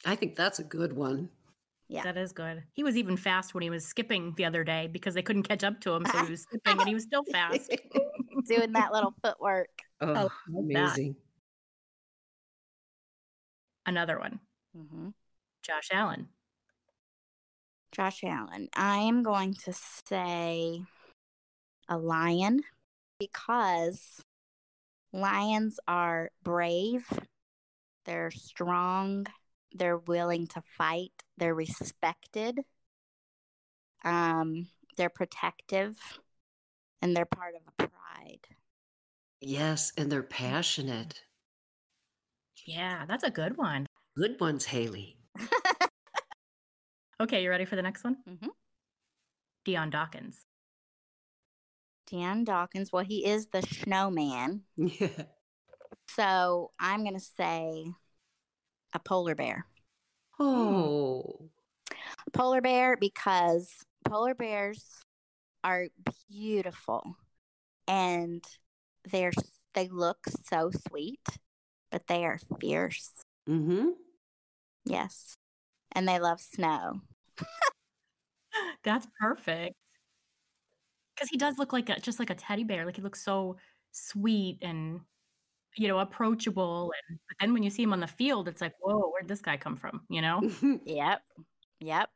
I 0.04 0.16
think 0.16 0.36
that's 0.36 0.58
a 0.58 0.64
good 0.64 0.94
one. 0.94 1.28
Yeah. 1.88 2.02
That 2.02 2.16
is 2.16 2.32
good. 2.32 2.62
He 2.72 2.82
was 2.82 2.96
even 2.96 3.16
fast 3.16 3.54
when 3.54 3.62
he 3.62 3.70
was 3.70 3.84
skipping 3.84 4.32
the 4.36 4.46
other 4.46 4.64
day 4.64 4.88
because 4.90 5.14
they 5.14 5.22
couldn't 5.22 5.42
catch 5.42 5.62
up 5.64 5.80
to 5.82 5.92
him. 5.92 6.06
So 6.06 6.24
he 6.24 6.30
was 6.30 6.42
skipping 6.48 6.78
and 6.78 6.88
he 6.88 6.94
was 6.94 7.02
still 7.02 7.24
fast. 7.30 7.70
Doing 8.48 8.72
that 8.72 8.92
little 8.92 9.14
footwork. 9.22 9.68
Oh, 10.00 10.30
amazing. 10.48 11.14
That. 13.84 13.90
Another 13.90 14.18
one. 14.18 14.40
Mm-hmm. 14.76 15.08
Josh 15.62 15.88
Allen. 15.92 16.28
Josh 17.92 18.24
Allen. 18.24 18.68
I 18.74 18.98
am 18.98 19.22
going 19.22 19.54
to 19.64 19.72
say 19.72 20.80
a 21.88 21.98
lion 21.98 22.62
because 23.18 24.24
Lions 25.14 25.78
are 25.86 26.32
brave, 26.42 27.06
they're 28.04 28.32
strong, 28.32 29.26
they're 29.72 29.96
willing 29.96 30.48
to 30.48 30.62
fight, 30.76 31.12
they're 31.38 31.54
respected, 31.54 32.58
um, 34.04 34.66
they're 34.96 35.08
protective, 35.08 35.96
and 37.00 37.16
they're 37.16 37.26
part 37.26 37.54
of 37.54 37.60
a 37.68 37.88
pride. 37.88 38.48
Yes, 39.40 39.92
and 39.96 40.10
they're 40.10 40.24
passionate. 40.24 41.22
Yeah, 42.66 43.04
that's 43.06 43.22
a 43.22 43.30
good 43.30 43.56
one. 43.56 43.86
Good 44.16 44.40
ones, 44.40 44.64
Haley. 44.64 45.16
okay, 47.20 47.40
you 47.40 47.50
ready 47.50 47.66
for 47.66 47.76
the 47.76 47.82
next 47.82 48.02
one? 48.02 48.16
Mm-hmm. 48.28 48.48
Dion 49.64 49.90
Dawkins. 49.90 50.44
Dan 52.10 52.44
Dawkins. 52.44 52.92
Well, 52.92 53.04
he 53.04 53.24
is 53.24 53.48
the 53.48 53.62
snowman. 53.62 54.62
Yeah. 54.76 55.08
So 56.08 56.70
I'm 56.78 57.02
going 57.02 57.14
to 57.14 57.20
say 57.20 57.86
a 58.92 58.98
polar 58.98 59.34
bear. 59.34 59.66
Oh. 60.38 61.48
A 62.26 62.30
polar 62.30 62.60
bear 62.60 62.96
because 62.96 63.70
polar 64.04 64.34
bears 64.34 64.84
are 65.62 65.88
beautiful 66.30 67.16
and 67.88 68.44
they're 69.10 69.32
they 69.74 69.88
look 69.88 70.18
so 70.48 70.70
sweet, 70.88 71.26
but 71.90 72.06
they 72.06 72.24
are 72.24 72.38
fierce. 72.60 73.10
Mm-hmm. 73.48 73.88
Yes. 74.84 75.34
And 75.92 76.08
they 76.08 76.20
love 76.20 76.40
snow. 76.40 77.00
That's 78.84 79.06
perfect 79.18 79.74
because 81.14 81.28
he 81.28 81.36
does 81.36 81.58
look 81.58 81.72
like 81.72 81.88
a, 81.88 82.00
just 82.00 82.18
like 82.18 82.30
a 82.30 82.34
teddy 82.34 82.64
bear. 82.64 82.84
Like 82.84 82.96
he 82.96 83.02
looks 83.02 83.24
so 83.24 83.56
sweet 83.92 84.58
and 84.62 85.00
you 85.76 85.88
know 85.88 85.98
approachable. 85.98 86.92
And 87.08 87.18
but 87.28 87.36
then 87.40 87.52
when 87.52 87.62
you 87.62 87.70
see 87.70 87.82
him 87.82 87.92
on 87.92 88.00
the 88.00 88.06
field, 88.06 88.48
it's 88.48 88.60
like, 88.60 88.74
whoa, 88.80 89.10
where'd 89.10 89.28
this 89.28 89.40
guy 89.40 89.56
come 89.56 89.76
from? 89.76 90.02
You 90.08 90.22
know? 90.22 90.50
yep. 90.84 91.22
Yep. 91.80 92.08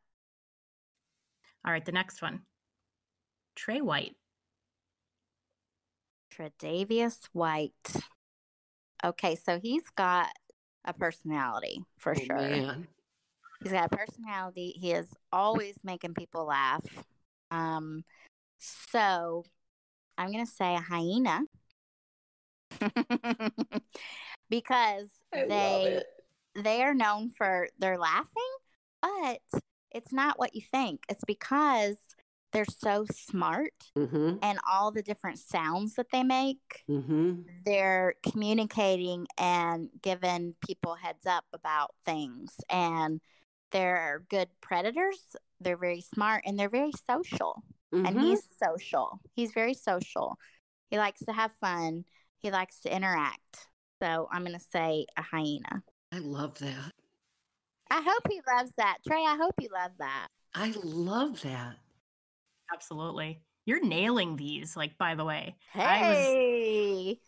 All 1.64 1.72
right, 1.72 1.84
the 1.84 1.92
next 1.92 2.22
one. 2.22 2.42
Trey 3.56 3.80
White. 3.80 4.14
Tre'Davious 6.32 7.28
White. 7.32 7.72
Okay, 9.04 9.34
so 9.34 9.58
he's 9.60 9.82
got 9.96 10.28
a 10.84 10.92
personality 10.92 11.82
for 11.98 12.14
oh, 12.16 12.20
sure. 12.24 12.36
Man. 12.36 12.88
He's 13.62 13.72
got 13.72 13.92
a 13.92 13.96
personality. 13.96 14.72
He 14.76 14.92
is 14.92 15.08
always 15.32 15.74
making 15.82 16.14
people 16.14 16.46
laugh. 16.46 16.84
Um, 17.50 18.04
so 18.58 19.44
I'm 20.16 20.32
going 20.32 20.44
to 20.44 20.50
say 20.50 20.74
a 20.74 20.80
hyena 20.80 21.42
because 24.50 25.08
I 25.34 25.44
they 25.46 26.02
they 26.54 26.82
are 26.82 26.94
known 26.94 27.30
for 27.30 27.68
their 27.78 27.98
laughing, 27.98 28.26
but 29.00 29.40
it's 29.92 30.12
not 30.12 30.38
what 30.38 30.54
you 30.54 30.62
think. 30.72 31.02
It's 31.08 31.24
because 31.26 31.96
they're 32.52 32.64
so 32.64 33.04
smart 33.10 33.72
Mm-hmm. 33.96 34.36
and 34.42 34.58
all 34.70 34.90
the 34.90 35.02
different 35.02 35.38
sounds 35.38 35.94
that 35.94 36.06
they 36.12 36.22
make. 36.22 36.84
Mm-hmm. 36.88 37.42
They're 37.64 38.14
communicating 38.28 39.26
and 39.36 39.88
giving 40.02 40.54
people 40.66 40.94
heads 40.94 41.26
up 41.26 41.44
about 41.52 41.90
things. 42.06 42.54
And 42.70 43.20
they're 43.70 44.24
good 44.30 44.48
predators. 44.60 45.20
They're 45.60 45.76
very 45.76 46.00
smart 46.00 46.44
and 46.46 46.58
they're 46.58 46.70
very 46.70 46.92
social. 47.06 47.62
And 47.92 48.06
Mm-hmm. 48.08 48.20
he's 48.30 48.42
social. 48.62 49.20
He's 49.34 49.52
very 49.52 49.74
social. 49.74 50.38
He 50.90 50.98
likes 50.98 51.20
to 51.20 51.32
have 51.32 51.52
fun. 51.60 52.04
He 52.38 52.50
likes 52.50 52.80
to 52.80 52.94
interact. 52.94 53.66
So 54.02 54.28
I'm 54.30 54.44
going 54.44 54.58
to 54.58 54.64
say 54.72 55.06
a 55.16 55.22
hyena. 55.22 55.82
I 56.12 56.18
love 56.18 56.58
that. 56.58 56.92
I 57.90 58.02
hope 58.02 58.22
he 58.30 58.40
loves 58.56 58.72
that. 58.76 58.98
Trey, 59.06 59.24
I 59.26 59.36
hope 59.36 59.54
you 59.60 59.68
love 59.72 59.92
that. 59.98 60.28
I 60.54 60.72
love 60.82 61.40
that. 61.42 61.76
Absolutely. 62.72 63.40
You're 63.66 63.84
nailing 63.84 64.36
these, 64.36 64.76
like, 64.76 64.96
by 64.98 65.14
the 65.14 65.24
way. 65.24 65.56
I 65.74 66.02
was 66.08 66.18
Hey. 66.18 67.18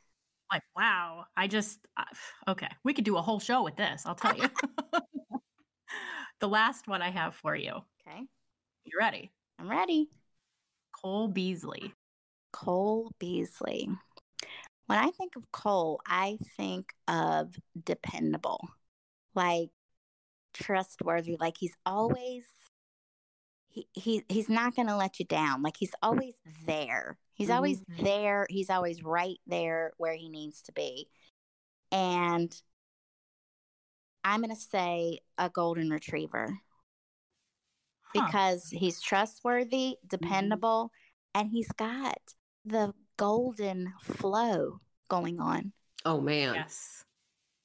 like, 0.53 0.63
wow. 0.77 1.25
I 1.37 1.47
just, 1.49 1.79
uh, 1.97 2.05
okay. 2.49 2.69
We 2.85 2.93
could 2.95 3.05
do 3.05 3.17
a 3.17 3.23
whole 3.23 3.41
show 3.41 3.63
with 3.63 3.77
this, 3.77 4.03
I'll 4.07 4.15
tell 4.15 4.37
you. 4.37 4.49
the 6.41 6.49
last 6.49 6.89
one 6.89 7.03
I 7.03 7.11
have 7.11 7.35
for 7.35 7.55
you. 7.57 7.73
Okay. 8.07 8.21
You 8.85 8.93
ready? 8.99 9.31
I'm 9.59 9.69
ready. 9.69 10.09
Cole 11.03 11.29
Beasley. 11.29 11.95
Cole 12.53 13.13
Beasley. 13.19 13.89
When 14.87 14.99
I 14.99 15.11
think 15.11 15.37
of 15.37 15.51
Cole, 15.53 16.01
I 16.07 16.39
think 16.57 16.93
of 17.07 17.55
dependable, 17.85 18.69
like 19.35 19.71
trustworthy. 20.53 21.37
Like 21.39 21.57
he's 21.59 21.77
always 21.87 22.45
he, 23.69 23.87
he 23.93 24.25
he's 24.29 24.49
not 24.49 24.75
going 24.75 24.89
to 24.89 24.97
let 24.97 25.21
you 25.21 25.27
down. 25.27 25.63
Like 25.63 25.77
he's 25.77 25.95
always 26.03 26.35
there. 26.67 27.19
He's 27.35 27.51
always 27.51 27.81
mm-hmm. 27.81 28.05
there. 28.05 28.47
He's 28.51 28.69
always 28.69 29.03
right 29.03 29.39
there 29.47 29.93
where 29.97 30.15
he 30.15 30.29
needs 30.29 30.61
to 30.63 30.73
be. 30.73 31.09
And 31.93 32.55
I'm 34.25 34.41
going 34.41 34.55
to 34.55 34.61
say 34.61 35.21
a 35.39 35.49
golden 35.49 35.89
retriever 35.91 36.59
Huh. 38.15 38.27
because 38.27 38.69
he's 38.71 39.01
trustworthy, 39.01 39.97
dependable, 40.07 40.91
and 41.35 41.49
he's 41.51 41.71
got 41.73 42.19
the 42.65 42.93
golden 43.17 43.93
flow 44.03 44.81
going 45.09 45.41
on. 45.41 45.73
Oh 46.05 46.21
man. 46.21 46.55
Yes. 46.55 47.05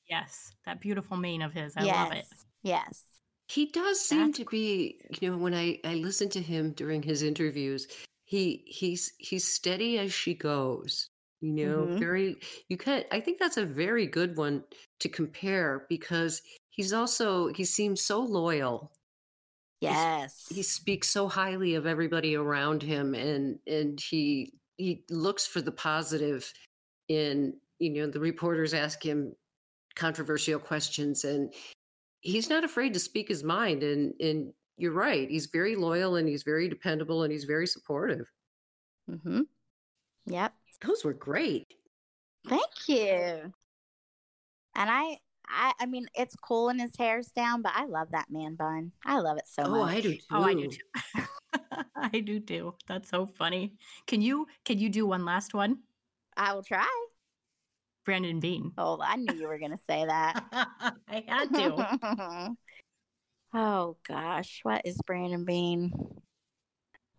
Yes. 0.10 0.52
That 0.66 0.82
beautiful 0.82 1.18
mane 1.18 1.41
of 1.41 1.54
his. 1.54 1.74
I 1.78 1.84
love 1.84 2.14
it. 2.14 2.26
Yes. 2.64 3.04
He 3.48 3.68
does 3.68 4.00
seem 4.00 4.28
That's 4.28 4.39
to 4.39 4.46
be, 4.46 5.00
you 5.20 5.32
know, 5.32 5.38
when 5.38 5.54
I 5.54 5.80
I 5.84 5.96
listen 5.96 6.30
to 6.30 6.41
him 6.41 6.72
during 6.72 7.02
his 7.02 7.22
interviews, 7.22 7.88
he 8.26 8.64
he's 8.68 9.14
he's 9.20 9.52
steady 9.52 10.00
as 10.00 10.14
she 10.14 10.34
goes. 10.34 11.10
You 11.41 11.52
know, 11.52 11.88
Mhm. 11.88 12.00
very 12.00 12.38
you 12.70 12.78
can 12.78 13.04
I 13.12 13.20
think 13.20 13.39
that's 13.39 13.58
a 13.58 13.66
very 13.66 14.08
good 14.08 14.36
one 14.36 14.64
to 15.00 15.10
compare 15.10 15.86
because 15.89 16.41
he's 16.70 16.91
also 16.93 17.50
he 17.54 17.66
seems 17.66 18.02
so 18.02 18.20
loyal. 18.20 18.91
Yes. 19.82 20.45
He 20.49 20.63
speaks 20.63 21.09
so 21.09 21.28
highly 21.28 21.76
of 21.76 21.86
everybody 21.86 22.36
around 22.36 22.82
him 22.82 23.13
and 23.13 23.59
and 23.67 23.99
he 23.99 24.53
he 24.78 25.03
looks 25.09 25.45
for 25.45 25.61
the 25.61 25.71
positive 25.71 26.51
in 27.07 27.53
you 27.80 27.91
know 27.91 28.07
the 28.07 28.19
reporters 28.19 28.73
ask 28.73 29.03
him 29.03 29.34
controversial 29.95 30.59
questions 30.59 31.23
and 31.23 31.53
he's 32.21 32.49
not 32.49 32.63
afraid 32.63 32.93
to 32.93 32.99
speak 32.99 33.28
his 33.28 33.43
mind 33.43 33.84
and 33.84 34.13
and 34.19 34.51
you're 34.78 34.91
right 34.91 35.30
he's 35.30 35.45
very 35.45 35.76
loyal 35.76 36.15
and 36.15 36.28
he's 36.28 36.43
very 36.43 36.67
dependable 36.67 37.23
and 37.23 37.32
he's 37.32 37.45
very 37.45 37.67
supportive 37.67 38.30
mm-hmm. 39.09 39.41
Yep. 40.26 40.53
those 40.82 41.05
were 41.05 41.13
great 41.13 41.67
Thank 42.47 42.88
you. 42.88 43.53
And 44.76 44.89
I, 44.89 45.17
I, 45.50 45.74
I 45.80 45.86
mean, 45.86 46.08
it's 46.16 46.36
cool 46.36 46.70
and 46.70 46.80
his 46.80 46.96
hair's 46.98 47.28
down, 47.28 47.62
but 47.62 47.74
I 47.76 47.86
love 47.86 48.12
that 48.12 48.30
man 48.30 48.56
bun. 48.56 48.91
I 49.06 49.20
love 49.20 49.38
it 49.38 49.48
so 49.48 49.64
oh 49.66 49.86
much. 49.86 49.96
i 49.96 50.02
do 50.02 50.14
too 50.14 50.20
Oh, 50.32 50.43
I 50.43 50.54
do 50.54 50.70
too. 50.70 51.24
I 51.96 52.20
do 52.20 52.39
too. 52.39 52.74
That's 52.88 53.10
so 53.10 53.26
funny. 53.26 53.76
Can 54.08 54.22
you 54.22 54.48
can 54.64 54.80
you 54.80 54.89
do 54.89 55.06
one 55.06 55.26
last 55.26 55.54
one? 55.54 55.80
I 56.38 56.54
will 56.54 56.64
try. 56.64 56.88
Brandon 58.06 58.39
Beane. 58.39 58.72
Oh, 58.78 59.00
I 59.02 59.16
knew 59.16 59.34
you 59.34 59.48
were 59.48 59.58
going 59.58 59.72
to 59.72 59.84
say 59.89 60.06
that. 60.06 60.43
I 61.10 61.24
had 61.28 61.54
to. 61.54 62.56
oh 63.54 63.98
gosh, 64.08 64.60
what 64.64 64.84
is 64.86 65.02
Brandon 65.06 65.43
Beane? 65.43 65.91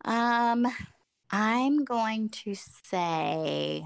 Um, 0.05 0.67
I'm 1.31 1.85
going 1.85 2.29
to 2.31 2.55
say. 2.85 3.85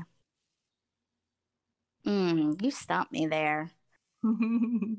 Mm, 2.07 2.63
you 2.63 2.71
stumped 2.71 3.13
me 3.13 3.27
there. 3.27 3.71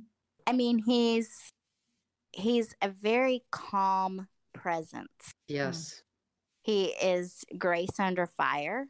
I 0.47 0.53
mean, 0.53 0.79
he's 0.79 1.53
he's 2.31 2.73
a 2.81 2.89
very 2.89 3.43
calm 3.51 4.27
presence. 4.53 5.33
yes 5.47 6.03
He 6.63 6.85
is 7.01 7.43
grace 7.57 7.99
under 7.99 8.25
fire. 8.27 8.87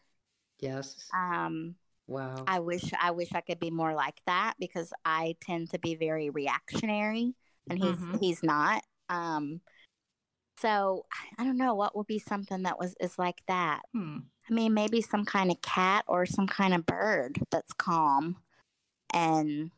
yes 0.60 1.10
Um, 1.14 1.76
wow 2.08 2.44
I 2.48 2.60
wish 2.60 2.92
I 3.00 3.12
wish 3.12 3.30
I 3.34 3.42
could 3.42 3.60
be 3.60 3.72
more 3.72 3.94
like 3.94 4.20
that 4.26 4.56
because 4.60 4.94
I 5.06 5.36
tend 5.42 5.72
to 5.72 5.80
be 5.80 5.96
very 5.96 6.30
reactionary 6.30 7.36
and 7.70 7.80
he's 7.80 7.98
Mhm. 7.98 8.20
he's 8.20 8.44
not. 8.44 8.84
Um 9.10 9.62
so 10.58 11.06
I 11.38 11.44
don't 11.44 11.58
know 11.58 11.76
what 11.76 11.96
would 11.96 12.08
be 12.08 12.20
something 12.20 12.64
that 12.64 12.80
was 12.80 12.96
is 13.00 13.18
like 13.18 13.42
that. 13.48 13.82
Hmm. 13.94 14.20
I 14.50 14.54
mean 14.54 14.74
maybe 14.74 15.02
some 15.02 15.26
kind 15.26 15.52
of 15.52 15.62
cat 15.62 16.04
or 16.08 16.26
some 16.26 16.48
kind 16.48 16.74
of 16.74 16.86
bird 16.86 17.40
that's 17.52 17.74
calm 17.74 18.38
and 19.14 19.72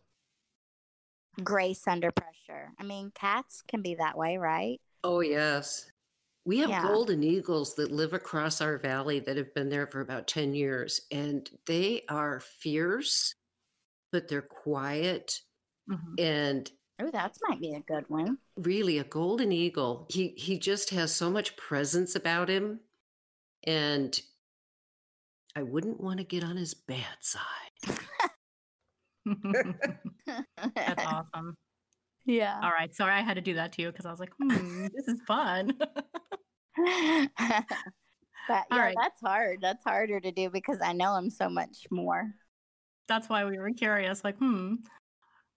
grace 1.43 1.87
under 1.87 2.11
pressure. 2.11 2.71
I 2.79 2.83
mean 2.83 3.11
cats 3.15 3.61
can 3.67 3.81
be 3.81 3.95
that 3.95 4.17
way, 4.17 4.37
right? 4.37 4.79
oh 5.05 5.19
yes 5.19 5.91
we 6.45 6.59
have 6.59 6.69
Yeah. 6.69 6.81
golden 6.81 7.23
eagles 7.23 7.75
that 7.75 7.91
live 7.91 8.13
across 8.13 8.61
our 8.61 8.77
valley 8.77 9.19
that 9.21 9.35
have 9.37 9.53
been 9.53 9.69
there 9.69 9.87
for 9.87 9.99
about 10.01 10.27
10 10.27 10.53
years 10.53 11.01
and 11.11 11.49
they 11.65 12.03
are 12.09 12.39
fierce 12.39 13.35
but 14.13 14.27
they're 14.29 14.41
quiet 14.41 15.41
Mhm. 15.89 16.19
and 16.19 16.71
Oh, 16.99 17.09
that 17.11 17.35
might 17.49 17.59
be 17.59 17.73
a 17.73 17.81
good 17.81 18.09
one. 18.09 18.37
really 18.55 18.99
a 18.99 19.03
golden 19.03 19.51
eagle 19.51 20.05
he 20.09 20.29
he 20.37 20.57
just 20.57 20.91
has 20.91 21.13
so 21.13 21.29
much 21.29 21.57
presence 21.57 22.15
about 22.15 22.47
him 22.49 22.79
and 23.65 24.21
i 25.55 25.63
wouldn't 25.63 25.99
want 25.99 26.19
to 26.19 26.23
get 26.23 26.43
on 26.43 26.55
his 26.55 26.73
bad 26.73 27.17
side 27.21 27.41
That's 30.75 31.05
awesome. 31.05 31.55
yeah. 32.25 32.59
All 32.61 32.71
right. 32.71 32.93
Sorry 32.93 33.13
I 33.13 33.21
had 33.21 33.35
to 33.35 33.41
do 33.41 33.55
that 33.55 33.73
to 33.73 33.81
you 33.81 33.91
because 33.91 34.05
I 34.05 34.11
was 34.11 34.19
like, 34.19 34.31
hmm, 34.41 34.87
this 34.95 35.07
is 35.07 35.19
fun. 35.27 35.73
but 35.77 35.87
yeah, 36.87 37.65
right. 38.71 38.95
that's 38.99 39.19
hard. 39.23 39.59
That's 39.61 39.83
harder 39.83 40.19
to 40.19 40.31
do 40.31 40.49
because 40.49 40.79
I 40.81 40.93
know 40.93 41.15
him 41.15 41.29
so 41.29 41.49
much 41.49 41.87
more. 41.91 42.31
That's 43.07 43.29
why 43.29 43.45
we 43.45 43.57
were 43.57 43.71
curious. 43.71 44.23
Like, 44.23 44.37
hmm. 44.37 44.75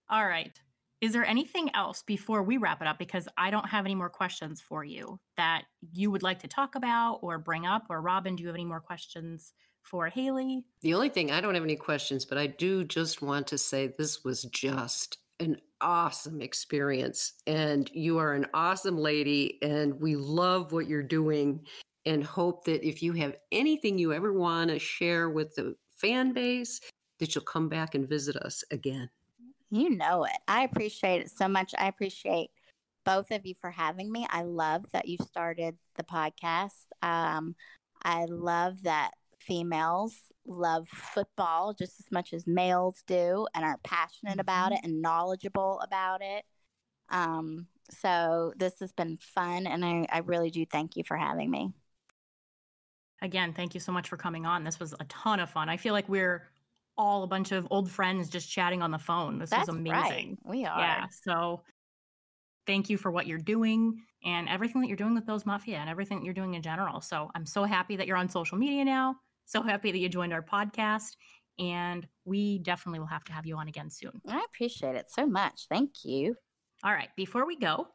All 0.09 0.27
right. 0.27 0.53
Is 1.01 1.13
there 1.13 1.25
anything 1.25 1.71
else 1.75 2.03
before 2.07 2.43
we 2.43 2.57
wrap 2.57 2.81
it 2.81 2.89
up? 2.89 2.99
Because 2.99 3.29
I 3.37 3.51
don't 3.51 3.69
have 3.69 3.85
any 3.85 3.95
more 3.95 4.09
questions 4.09 4.63
for 4.63 4.83
you 4.83 5.21
that 5.37 5.65
you 5.93 6.11
would 6.11 6.23
like 6.23 6.39
to 6.41 6.49
talk 6.49 6.75
about 6.75 7.19
or 7.23 7.39
bring 7.39 7.67
up. 7.67 7.85
Or 7.91 8.01
Robin, 8.01 8.35
do 8.35 8.43
you 8.43 8.49
have 8.49 8.57
any 8.57 8.65
more 8.65 8.81
questions 8.81 9.53
for 9.87 10.09
Haley? 10.09 10.65
the 10.83 10.95
only 10.95 11.09
thing 11.09 11.31
i 11.31 11.41
don't 11.41 11.55
have 11.55 11.65
any 11.65 11.77
questions 11.77 12.25
but 12.25 12.39
i 12.39 12.47
do 12.47 12.85
just 12.85 13.23
want 13.23 13.47
to 13.47 13.59
say 13.59 13.87
this 13.87 14.25
was 14.25 14.43
just 14.45 15.19
an 15.41 15.57
awesome 15.81 16.41
experience 16.41 17.35
and 17.47 17.91
you 17.93 18.19
are 18.19 18.33
an 18.33 18.47
awesome 18.55 18.97
lady 18.99 19.59
and 19.63 20.01
we 20.01 20.17
love 20.17 20.73
what 20.73 20.87
you're 20.89 21.03
doing 21.03 21.61
and 22.07 22.25
hope 22.25 22.65
that 22.65 22.87
if 22.87 23.03
you 23.03 23.13
have 23.13 23.37
anything 23.53 23.99
you 23.99 24.13
ever 24.13 24.33
want 24.33 24.71
to 24.71 24.79
share 24.79 25.29
with 25.29 25.55
the 25.55 25.75
fan 25.97 26.33
base 26.33 26.81
that 27.19 27.35
you'll 27.35 27.45
come 27.45 27.69
back 27.69 27.95
and 27.95 28.09
visit 28.09 28.37
us 28.37 28.65
again 28.71 29.09
You 29.71 29.91
know 29.91 30.25
it. 30.25 30.37
I 30.49 30.63
appreciate 30.63 31.21
it 31.23 31.31
so 31.31 31.49
much. 31.49 31.75
I 31.77 31.89
appreciate 31.89 32.51
both 33.05 33.31
of 33.31 33.45
you 33.45 33.55
for 33.61 33.71
having 33.71 34.11
me. 34.11 34.27
I 34.31 34.43
love 34.43 34.85
that 34.93 35.09
you 35.09 35.19
started 35.27 35.77
the 35.97 36.05
podcast. 36.05 36.87
Um, 37.03 37.55
I 38.03 38.25
love 38.27 38.83
that 38.85 39.11
females 39.47 40.15
love 40.47 40.89
football 40.89 41.75
just 41.75 41.99
as 42.01 42.07
much 42.11 42.33
as 42.33 42.47
males 42.47 43.03
do 43.07 43.47
and 43.55 43.65
are 43.65 43.79
passionate 43.83 44.41
about 44.41 44.73
it 44.73 44.81
and 44.83 45.03
knowledgeable 45.03 45.81
about 45.81 46.21
it. 46.23 46.45
Um, 47.09 47.67
so 47.91 48.53
this 48.57 48.75
has 48.81 48.93
been 48.93 49.19
fun 49.21 49.67
and 49.67 49.85
I, 49.85 50.07
I 50.11 50.19
really 50.19 50.51
do 50.51 50.65
thank 50.67 50.97
you 50.97 51.05
for 51.05 51.17
having 51.17 51.51
me. 51.51 51.73
Again, 53.23 53.53
thank 53.53 53.75
you 53.75 53.81
so 53.81 53.93
much 53.93 54.09
for 54.09 54.17
coming 54.17 54.45
on. 54.45 54.63
This 54.63 54.79
was 54.79 54.95
a 54.99 55.05
ton 55.05 55.41
of 55.41 55.51
fun. 55.51 55.69
I 55.69 55.77
feel 55.77 55.95
like 55.95 56.09
we're 56.09 56.49
all 56.99 57.23
a 57.23 57.27
bunch 57.27 57.53
of 57.53 57.67
old 57.71 57.91
friends 57.91 58.29
just 58.29 58.51
chatting 58.51 58.83
on 58.83 58.91
the 58.91 58.99
phone. 58.99 59.39
This 59.39 59.51
That's 59.51 59.69
was 59.69 59.77
right. 59.77 60.11
amazing. 60.11 60.39
We 60.45 60.65
are. 60.65 60.79
Yeah. 60.79 61.07
So 61.25 61.63
thank 62.67 62.91
you 62.91 62.97
for 62.97 63.11
what 63.11 63.27
you're 63.27 63.39
doing 63.39 64.03
and 64.25 64.49
everything 64.49 64.81
that 64.81 64.89
you're 64.89 64.97
doing 64.97 65.15
with 65.15 65.27
Bills 65.27 65.47
Mafia 65.47 65.79
and 65.79 65.89
everything 65.89 66.19
that 66.19 66.25
you're 66.25 66.35
doing 66.35 66.55
in 66.55 66.63
general. 66.63 67.01
So 67.01 67.31
I'm 67.35 67.47
so 67.47 67.65
happy 67.65 67.97
that 67.97 68.07
you're 68.07 68.17
on 68.17 68.29
social 68.29 68.59
media 68.59 68.85
now. 68.85 69.17
So 69.47 69.63
happy 69.63 69.93
that 69.93 69.99
you 69.99 70.09
joined 70.09 70.33
our 70.33 70.43
podcast. 70.43 71.17
And 71.59 72.07
we 72.27 72.59
definitely 72.59 72.99
will 72.99 73.07
have 73.07 73.25
to 73.25 73.33
have 73.33 73.47
you 73.47 73.57
on 73.57 73.69
again 73.69 73.89
soon. 73.89 74.21
I 74.29 74.45
appreciate 74.45 74.95
it 74.95 75.11
so 75.11 75.27
much. 75.27 75.67
Thank 75.71 76.05
you. 76.05 76.37
All 76.85 76.93
right. 76.93 77.09
Before 77.17 77.47
we 77.47 77.57
go, 77.59 77.89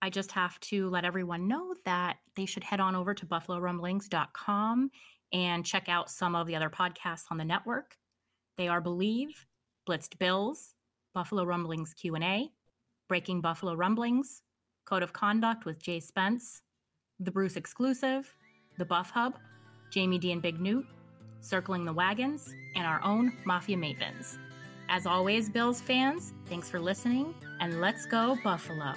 I 0.00 0.08
just 0.08 0.32
have 0.32 0.58
to 0.60 0.88
let 0.88 1.04
everyone 1.04 1.48
know 1.48 1.74
that 1.84 2.16
they 2.36 2.46
should 2.46 2.64
head 2.64 2.80
on 2.80 2.94
over 2.94 3.12
to 3.12 3.26
buffalorumblings.com 3.26 4.90
and 5.32 5.66
check 5.66 5.88
out 5.88 6.10
some 6.10 6.34
of 6.34 6.46
the 6.46 6.56
other 6.56 6.70
podcasts 6.70 7.24
on 7.30 7.36
the 7.36 7.44
network. 7.44 7.96
They 8.56 8.68
are 8.68 8.80
Believe, 8.80 9.44
Blitzed 9.88 10.18
Bills, 10.18 10.74
Buffalo 11.12 11.44
Rumblings 11.44 11.92
Q&A, 11.92 12.50
Breaking 13.08 13.40
Buffalo 13.40 13.74
Rumblings, 13.74 14.42
Code 14.86 15.02
of 15.02 15.12
Conduct 15.12 15.64
with 15.64 15.82
Jay 15.82 16.00
Spence, 16.00 16.62
The 17.20 17.30
Bruce 17.30 17.56
Exclusive, 17.56 18.32
The 18.78 18.84
Buff 18.84 19.10
Hub, 19.10 19.34
Jamie 19.90 20.18
D 20.18 20.32
and 20.32 20.42
Big 20.42 20.60
Newt, 20.60 20.86
Circling 21.40 21.84
the 21.84 21.92
Wagons, 21.92 22.54
and 22.74 22.86
our 22.86 23.02
own 23.02 23.32
Mafia 23.44 23.76
Mavens. 23.76 24.38
As 24.88 25.06
always, 25.06 25.48
Bills 25.48 25.80
fans, 25.80 26.32
thanks 26.48 26.68
for 26.68 26.78
listening, 26.78 27.34
and 27.60 27.80
let's 27.80 28.06
go, 28.06 28.36
Buffalo. 28.44 28.94